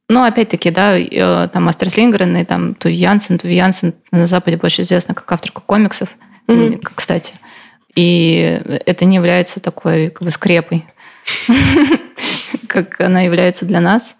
ну, 0.08 0.24
опять-таки, 0.24 0.72
да, 0.72 0.98
э, 0.98 1.48
там 1.54 1.70
Астрид 1.70 1.96
Лингрен 1.96 2.36
и 2.36 2.44
там 2.44 2.76
Туви 2.76 2.96
Янсен. 2.96 3.38
Туви 3.38 3.56
Янсен 3.56 3.94
на 4.12 4.26
Западе 4.26 4.58
больше 4.58 4.82
известна 4.82 5.14
как 5.14 5.32
авторка 5.32 5.62
комиксов, 5.62 6.10
mm-hmm. 6.48 6.82
кстати. 6.96 7.34
И 7.96 8.62
это 8.86 9.06
не 9.06 9.16
является 9.16 9.62
такой 9.62 10.10
как 10.10 10.24
бы 10.24 10.32
скрепой, 10.32 10.84
как 12.68 13.00
она 13.00 13.22
является 13.22 13.66
для 13.66 13.80
нас. 13.80 14.18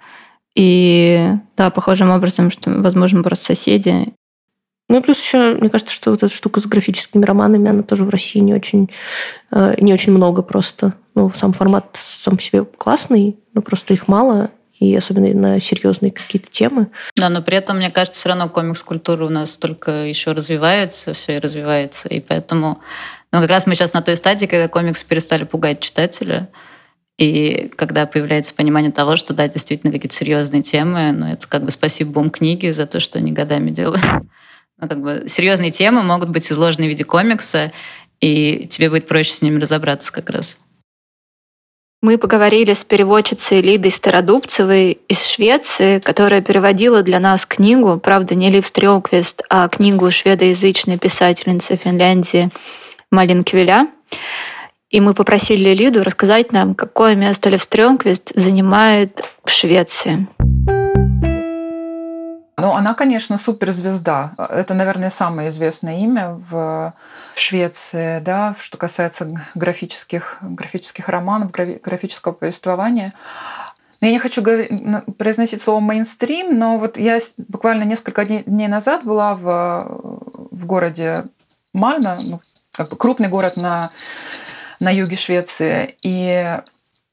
И 0.56 1.34
да, 1.58 1.70
похожим 1.70 2.10
образом, 2.10 2.52
что, 2.52 2.72
возможно, 2.72 3.22
просто 3.22 3.46
соседи. 3.46 4.14
Ну 4.92 5.00
и 5.00 5.02
плюс 5.02 5.22
еще, 5.22 5.54
мне 5.54 5.70
кажется, 5.70 5.96
что 5.96 6.12
вот 6.12 6.22
эта 6.22 6.34
штука 6.34 6.60
с 6.60 6.66
графическими 6.66 7.24
романами, 7.24 7.70
она 7.70 7.82
тоже 7.82 8.04
в 8.04 8.10
России 8.10 8.40
не 8.40 8.54
очень, 8.54 8.90
э, 9.50 9.76
не 9.80 9.94
очень 9.94 10.12
много 10.12 10.42
просто. 10.42 10.96
Ну, 11.16 11.32
сам 11.34 11.54
формат 11.54 11.98
сам 11.98 12.36
по 12.36 12.44
себе 12.44 12.66
классный, 12.66 13.38
но 13.54 13.62
просто 13.62 13.94
их 13.94 14.10
мало, 14.10 14.52
и 14.80 14.94
особенно 14.94 15.34
на 15.34 15.62
серьезные 15.62 16.12
какие-то 16.12 16.50
темы. 16.52 16.88
Да, 17.16 17.30
но 17.30 17.42
при 17.42 17.56
этом, 17.56 17.78
мне 17.78 17.90
кажется, 17.90 18.20
все 18.20 18.28
равно 18.28 18.50
комикс-культура 18.50 19.26
у 19.26 19.30
нас 19.30 19.56
только 19.56 20.04
еще 20.04 20.34
развивается, 20.34 21.14
все 21.14 21.38
и 21.38 21.40
развивается, 21.40 22.10
и 22.10 22.20
поэтому 22.20 22.82
ну, 23.32 23.40
как 23.40 23.50
раз 23.50 23.68
мы 23.68 23.76
сейчас 23.76 23.94
на 23.94 24.02
той 24.02 24.18
стадии, 24.18 24.46
когда 24.46 24.68
комиксы 24.68 25.06
перестали 25.08 25.46
пугать 25.46 25.80
читателя, 25.80 26.50
и 27.18 27.72
когда 27.78 28.06
появляется 28.06 28.54
понимание 28.54 28.92
того, 28.92 29.16
что 29.16 29.34
да, 29.34 29.48
действительно 29.48 29.94
какие-то 29.94 30.16
серьезные 30.18 30.64
темы, 30.64 31.14
но 31.14 31.28
ну, 31.28 31.32
это 31.32 31.48
как 31.48 31.64
бы 31.64 31.72
спасибо 31.72 32.12
бум 32.12 32.30
книги 32.30 32.70
за 32.72 32.88
то, 32.88 33.00
что 33.00 33.20
они 33.20 33.32
годами 33.32 33.70
делают. 33.70 34.04
Ну, 34.82 34.90
как 34.90 35.00
бы 35.00 35.24
серьезные 35.28 35.70
темы 35.70 36.02
могут 36.02 36.30
быть 36.30 36.52
изложены 36.52 36.88
в 36.88 36.90
виде 36.90 37.04
комикса, 37.04 37.72
и 38.20 38.68
тебе 38.68 38.90
будет 38.90 39.08
проще 39.08 39.32
с 39.32 39.42
ними 39.42 39.62
разобраться 39.62 40.12
как 40.12 40.30
раз. 40.32 40.58
Мы 42.02 42.18
поговорили 42.18 42.74
с 42.74 42.84
переводчицей 42.84 43.62
Лидой 43.62 43.92
Стародубцевой 43.92 44.94
из 45.08 45.28
Швеции, 45.28 46.00
которая 46.00 46.42
переводила 46.42 47.04
для 47.04 47.20
нас 47.20 47.46
книгу, 47.46 48.00
правда, 48.00 48.34
не 48.34 48.50
Лив 48.50 48.66
Стрелквест, 48.66 49.44
а 49.52 49.68
книгу 49.68 50.10
шведоязычной 50.10 50.98
писательницы 50.98 51.76
Финляндии 51.76 52.50
Малин 53.12 53.44
Квиля. 53.44 53.88
И 54.90 55.00
мы 55.00 55.14
попросили 55.14 55.76
Лиду 55.76 56.02
рассказать 56.02 56.52
нам, 56.52 56.74
какое 56.74 57.14
место 57.14 57.52
Лев 57.52 57.62
Стрёмквист 57.62 58.32
занимает 58.34 59.22
в 59.46 59.52
Швеции. 59.52 60.28
Ну, 62.58 62.74
она, 62.76 62.94
конечно, 62.94 63.38
суперзвезда. 63.38 64.34
Это, 64.38 64.74
наверное, 64.74 65.10
самое 65.10 65.50
известное 65.50 66.00
имя 66.00 66.40
в 66.50 66.94
Швеции, 67.36 68.20
да, 68.20 68.56
что 68.60 68.78
касается 68.78 69.28
графических, 69.56 70.38
графических 70.42 71.10
романов, 71.10 71.52
графического 71.52 72.34
повествования. 72.34 73.14
Я 74.02 74.12
не 74.12 74.20
хочу 74.20 74.44
произносить 74.44 75.62
слово 75.62 75.80
мейнстрим, 75.80 76.58
но 76.58 76.78
вот 76.78 76.98
я 76.98 77.20
буквально 77.38 77.84
несколько 77.84 78.26
дней 78.26 78.68
назад 78.68 79.04
была 79.04 79.36
в, 79.36 79.86
в 80.52 80.66
городе 80.66 81.24
Мальме, 81.74 82.16
ну, 82.28 82.42
как 82.72 82.90
бы 82.90 82.96
крупный 82.96 83.28
город 83.28 83.58
на, 83.58 83.92
на 84.80 84.92
юге 84.92 85.16
Швеции. 85.16 85.96
И 86.02 86.60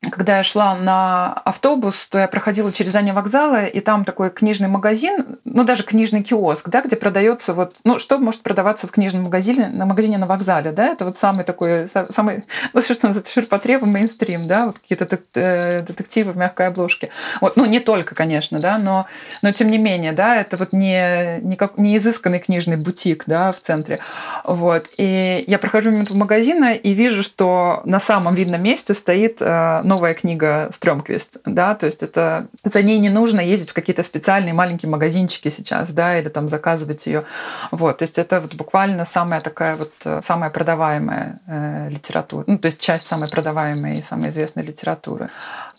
когда 0.01 0.39
я 0.39 0.45
шла 0.45 0.77
на 0.77 1.33
автобус, 1.33 2.07
то 2.07 2.19
я 2.19 2.29
проходила 2.29 2.73
через 2.73 2.91
здание 2.91 3.13
вокзала, 3.13 3.65
и 3.65 3.81
там 3.81 4.05
такой 4.05 4.31
книжный 4.31 4.69
магазин, 4.69 5.39
ну 5.45 5.65
даже 5.65 5.83
книжный 5.83 6.23
киоск, 6.23 6.69
да, 6.69 6.83
где 6.83 6.95
продается 6.95 7.53
вот, 7.53 7.77
ну 7.83 7.99
что 7.99 8.19
может 8.19 8.43
продаваться 8.43 8.87
в 8.87 8.93
книжном 8.93 9.25
магазине, 9.25 9.69
на 9.69 9.87
магазине 9.87 10.17
на 10.17 10.27
вокзале, 10.27 10.71
да, 10.71 10.87
это 10.87 11.05
вот 11.05 11.17
самый 11.17 11.45
такой, 11.45 11.89
самый, 11.89 12.45
ну 12.73 12.81
что 12.81 12.95
называется, 13.07 13.33
ширпотреб 13.33 13.83
мейнстрим, 13.83 14.47
да, 14.47 14.67
вот 14.67 14.79
какие-то 14.79 15.19
э, 15.35 15.83
детективы 15.83 16.33
в 16.33 16.37
мягкой 16.37 16.69
обложке. 16.69 17.11
Вот, 17.41 17.57
ну 17.57 17.65
не 17.65 17.81
только, 17.81 18.15
конечно, 18.15 18.61
да, 18.61 18.79
но, 18.79 19.07
но 19.43 19.51
тем 19.51 19.69
не 19.69 19.79
менее, 19.79 20.13
да, 20.13 20.37
это 20.37 20.57
вот 20.57 20.73
не, 20.73 21.41
не, 21.43 21.57
как, 21.57 21.77
не 21.77 21.97
изысканный 21.97 22.39
книжный 22.39 22.77
бутик, 22.77 23.25
да, 23.27 23.51
в 23.51 23.59
центре. 23.59 23.99
Вот, 24.45 24.87
и 24.97 25.45
я 25.49 25.59
прохожу 25.59 25.91
мимо 25.91 26.05
этого 26.05 26.19
магазина 26.19 26.75
и 26.75 26.93
вижу, 26.93 27.25
что 27.25 27.83
на 27.85 27.99
самом 27.99 28.37
видном 28.37 28.63
месте 28.63 28.95
стоит 28.95 29.39
э, 29.41 29.83
новая 29.89 30.15
книга 30.15 30.69
Стрёмквист, 30.71 31.39
да, 31.45 31.75
то 31.75 31.87
есть 31.87 32.03
это 32.03 32.47
за 32.65 32.83
ней 32.83 32.99
не 32.99 33.09
нужно 33.09 33.41
ездить 33.41 33.71
в 33.71 33.73
какие-то 33.73 34.03
специальные 34.03 34.55
маленькие 34.55 34.91
магазинчики 34.91 35.49
сейчас, 35.49 35.93
да, 35.93 36.19
или 36.19 36.29
там 36.29 36.49
заказывать 36.49 37.07
ее, 37.07 37.25
вот, 37.71 37.99
то 37.99 38.03
есть 38.03 38.19
это 38.19 38.41
вот 38.41 38.55
буквально 38.55 39.05
самая 39.05 39.41
такая 39.41 39.77
вот 39.77 39.93
э, 40.05 40.21
самая 40.21 40.51
продаваемая 40.51 41.41
э, 41.47 41.89
литература, 41.91 42.45
ну, 42.47 42.59
то 42.59 42.67
есть 42.67 42.79
часть 42.81 43.07
самой 43.07 43.29
продаваемой 43.29 43.99
и 43.99 44.03
самой 44.03 44.29
известной 44.31 44.63
литературы. 44.63 45.31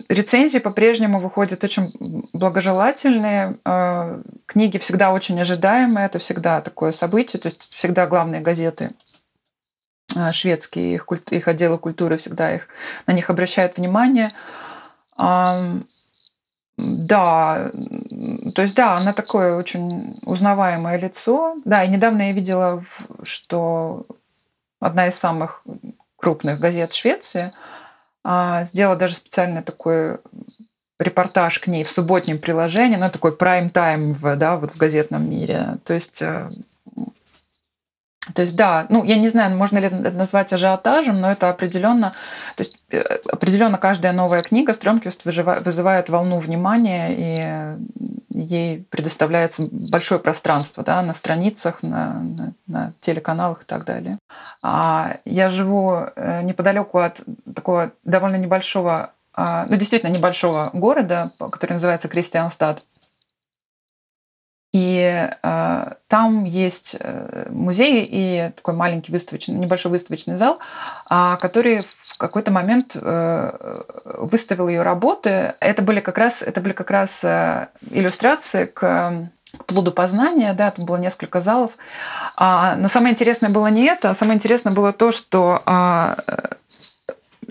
Рецензии 0.10 0.60
по-прежнему 0.60 1.20
выходят 1.20 1.64
очень 1.64 1.88
благожелательные, 2.34 3.55
э, 3.64 4.22
книги 4.47 4.78
всегда 4.80 5.12
очень 5.12 5.39
ожидаемые, 5.39 6.07
это 6.07 6.18
всегда 6.20 6.62
такое 6.62 6.91
событие, 6.91 7.39
то 7.39 7.47
есть 7.47 7.74
всегда 7.76 8.07
главные 8.07 8.41
газеты 8.41 8.89
шведские, 10.32 10.95
их, 10.95 11.07
их 11.30 11.47
отделы 11.47 11.78
культуры 11.78 12.18
всегда 12.18 12.55
их, 12.55 12.68
на 13.07 13.14
них 13.14 13.30
обращают 13.30 13.78
внимание. 13.78 14.30
Да, 15.18 15.55
то 18.55 18.62
есть 18.62 18.76
да, 18.76 18.95
она 18.95 19.12
такое 19.12 19.55
очень 19.55 20.16
узнаваемое 20.26 20.97
лицо. 20.97 21.55
Да, 21.66 21.84
и 21.84 21.89
недавно 21.89 22.22
я 22.22 22.32
видела, 22.32 22.86
что 23.24 24.05
одна 24.80 25.07
из 25.07 25.16
самых 25.16 25.64
крупных 26.16 26.60
газет 26.60 26.93
Швеции 26.93 27.51
а, 28.24 28.64
сделала 28.64 28.95
даже 28.95 29.16
специально 29.16 29.62
такой 29.62 30.20
репортаж 30.99 31.60
к 31.60 31.68
ней 31.68 31.84
в 31.84 31.89
субботнем 31.89 32.39
приложении, 32.39 32.97
ну, 32.97 33.10
такой 33.10 33.36
прайм-тайм 33.36 34.14
в, 34.14 34.36
да, 34.36 34.57
вот 34.57 34.72
в 34.72 34.78
газетном 34.78 35.30
мире. 35.30 35.78
То 35.86 35.93
есть 35.93 36.22
э, 36.22 36.49
то 38.34 38.42
есть, 38.42 38.56
да, 38.56 38.86
ну, 38.90 39.04
я 39.04 39.18
не 39.18 39.30
знаю, 39.30 39.56
можно 39.56 39.78
ли 39.78 39.88
это 39.88 40.12
назвать 40.12 40.54
ажиотажем, 40.54 41.20
но 41.20 41.32
это 41.32 41.50
определенно, 41.50 42.12
то 42.56 42.64
есть 42.64 42.84
э, 42.90 43.00
определенно 43.32 43.78
каждая 43.78 44.14
новая 44.14 44.42
книга 44.42 44.74
Стрёмквист 44.74 45.26
вызывает 45.26 46.10
волну 46.10 46.40
внимания, 46.40 47.10
и 47.10 48.40
ей 48.40 48.86
предоставляется 48.90 49.64
большое 49.72 50.20
пространство 50.20 50.84
да, 50.84 51.02
на 51.02 51.14
страницах, 51.14 51.84
на, 51.84 52.14
на, 52.22 52.54
на 52.68 52.94
телеканалах 53.00 53.64
и 53.64 53.66
так 53.66 53.86
далее. 53.86 54.18
А 54.62 55.18
я 55.26 55.52
живу 55.52 55.94
э, 56.16 56.42
неподалеку 56.44 57.00
от 57.00 57.22
такого 57.56 57.92
довольно 58.04 58.38
небольшого, 58.38 59.12
а, 59.34 59.66
ну, 59.68 59.76
действительно 59.76 60.12
небольшого 60.12 60.70
города, 60.74 61.32
который 61.52 61.74
называется 61.74 62.08
Кристианстад. 62.08 62.84
И 64.72 65.30
э, 65.42 65.86
там 66.08 66.44
есть 66.44 66.96
э, 67.00 67.48
музей 67.50 68.08
и 68.10 68.52
такой 68.56 68.76
маленький 68.76 69.12
выставочный, 69.12 69.56
небольшой 69.56 69.92
выставочный 69.92 70.36
зал, 70.36 70.60
э, 71.10 71.38
который 71.42 71.80
в 71.80 72.18
какой-то 72.18 72.52
момент 72.52 72.96
э, 72.96 73.74
выставил 74.04 74.68
ее 74.68 74.84
работы. 74.84 75.56
Это 75.60 75.82
были 75.82 76.02
как 76.02 76.18
раз, 76.20 76.44
это 76.44 76.62
были 76.62 76.74
как 76.74 76.92
раз 76.92 77.24
э, 77.24 77.68
иллюстрации 77.90 78.66
к 78.66 79.30
к 79.58 79.66
плоду 79.66 79.92
познания, 79.92 80.54
да, 80.54 80.70
там 80.70 80.86
было 80.86 80.98
несколько 80.98 81.42
залов. 81.42 81.72
А, 82.36 82.76
но 82.76 82.88
самое 82.88 83.14
интересное 83.14 83.50
было 83.50 83.66
не 83.68 83.86
это, 83.86 84.12
а 84.12 84.16
самое 84.16 84.38
интересное 84.38 84.74
было 84.74 84.94
то, 84.94 85.12
что 85.12 85.64
а, 85.66 86.18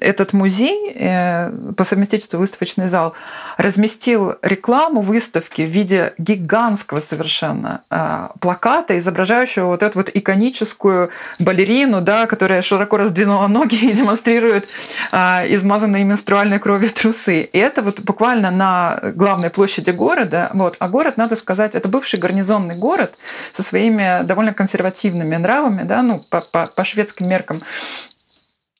этот 0.01 0.32
музей, 0.32 0.92
э, 0.94 1.51
по 1.76 1.84
совместительству 1.84 2.38
выставочный 2.38 2.88
зал, 2.88 3.14
разместил 3.57 4.34
рекламу 4.42 5.01
выставки 5.01 5.62
в 5.62 5.68
виде 5.68 6.12
гигантского 6.18 7.01
совершенно 7.01 7.82
э, 7.90 8.28
плаката, 8.40 8.96
изображающего 8.99 9.66
вот 9.66 9.82
эту 9.82 9.99
вот 9.99 10.11
иконическую 10.12 11.11
балерину, 11.38 12.01
да, 12.01 12.26
которая 12.26 12.62
широко 12.62 12.96
раздвинула 12.96 13.46
ноги 13.49 13.76
и 13.76 13.92
демонстрирует 13.92 14.74
э, 15.12 15.55
измазанные 15.55 16.05
менструальной 16.05 16.59
кровью 16.59 16.90
трусы. 16.90 17.40
И 17.40 17.59
это 17.59 17.82
вот 17.82 18.01
буквально 18.01 18.51
на 18.51 19.01
главной 19.16 19.51
площади 19.51 19.90
города. 19.90 20.51
Вот. 20.55 20.76
А 20.78 20.88
город, 20.88 21.16
надо 21.16 21.36
сказать, 21.36 21.74
это 21.74 21.88
бывший 21.88 22.18
гарнизонный 22.18 22.76
город 22.76 23.14
со 23.53 23.62
своими 23.62 24.24
довольно 24.24 24.53
консервативными 24.53 25.36
нравами, 25.36 25.82
да, 25.82 26.03
ну, 26.03 26.20
по, 26.30 26.40
по, 26.40 26.64
по 26.74 26.84
шведским 26.84 27.28
меркам 27.28 27.59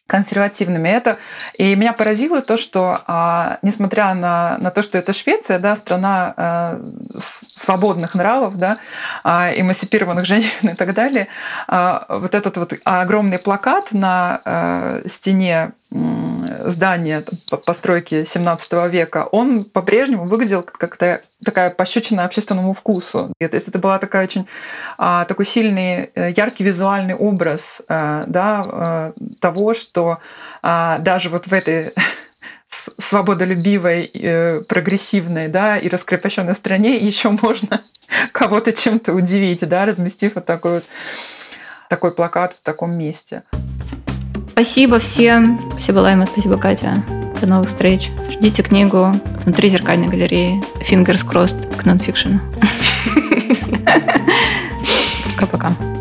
консервативными. 0.09 0.89
Это, 0.89 1.19
и 1.59 1.77
меня 1.77 1.93
поразило 1.93 2.41
то, 2.41 2.57
что, 2.57 3.03
а, 3.07 3.59
несмотря 3.63 4.15
на, 4.15 4.57
на 4.59 4.71
то, 4.71 4.83
что 4.83 4.97
это 4.99 5.13
Швеция, 5.13 5.59
да, 5.59 5.77
страна 5.77 6.35
а, 6.37 6.83
свободных 7.15 8.15
нравов, 8.15 8.57
да, 8.57 8.79
а, 9.23 9.53
эмансипированных 9.55 10.27
женщин 10.27 10.71
и 10.71 10.75
так 10.75 10.95
далее, 10.95 11.29
а, 11.69 12.07
вот 12.09 12.35
этот 12.35 12.57
вот 12.57 12.73
огромный 12.85 13.39
плакат 13.39 13.93
на 13.93 14.41
стене 15.07 15.73
здания 15.91 17.21
постройки 17.67 18.25
17 18.25 18.89
века, 18.89 19.29
он 19.31 19.65
по-прежнему 19.65 20.25
выглядел 20.25 20.63
как-то 20.63 21.21
такая 21.45 21.71
пощечина 21.71 22.25
общественному 22.25 22.73
вкусу. 22.75 23.33
И, 23.41 23.47
то 23.47 23.55
есть 23.55 23.69
это 23.69 23.79
была 23.79 23.99
такая 23.99 24.25
очень 24.25 24.47
а, 24.97 25.25
такой 25.25 25.47
сильный, 25.47 26.11
э, 26.15 26.33
яркий 26.37 26.65
визуальный 26.65 27.15
образ 27.15 27.83
а, 27.89 28.23
да, 28.27 28.63
а, 28.65 29.13
того, 29.41 29.75
что 29.75 30.19
а, 30.63 30.99
даже 30.99 31.29
вот 31.29 31.47
в 31.47 31.53
этой 31.53 31.87
свободолюбивой, 32.69 34.11
э, 34.13 34.61
прогрессивной, 34.63 35.49
да, 35.49 35.79
и 35.79 35.89
раскрепощенной 35.89 36.55
стране 36.55 36.97
еще 36.97 37.31
можно 37.31 37.81
кого-то 38.33 38.73
чем-то 38.73 39.13
удивить, 39.13 39.67
да, 39.69 39.87
разместив 39.87 40.35
вот 40.35 40.45
такой 40.45 40.75
вот 40.75 40.85
такой 41.89 42.13
плакат 42.13 42.53
в 42.53 42.63
таком 42.63 42.97
месте. 42.97 43.43
Спасибо 44.53 44.99
всем. 44.99 45.59
Спасибо, 45.73 46.01
Лайма, 46.01 46.27
спасибо, 46.27 46.59
Катя. 46.59 47.05
До 47.41 47.47
новых 47.47 47.69
встреч. 47.69 48.11
Ждите 48.31 48.63
книгу 48.63 49.13
внутри 49.45 49.69
зеркальной 49.69 50.09
галереи. 50.09 50.63
Fingers 50.81 51.27
crossed 51.27 51.77
к 51.77 51.85
нонфикшену. 51.85 52.41
Пока-пока. 55.37 55.98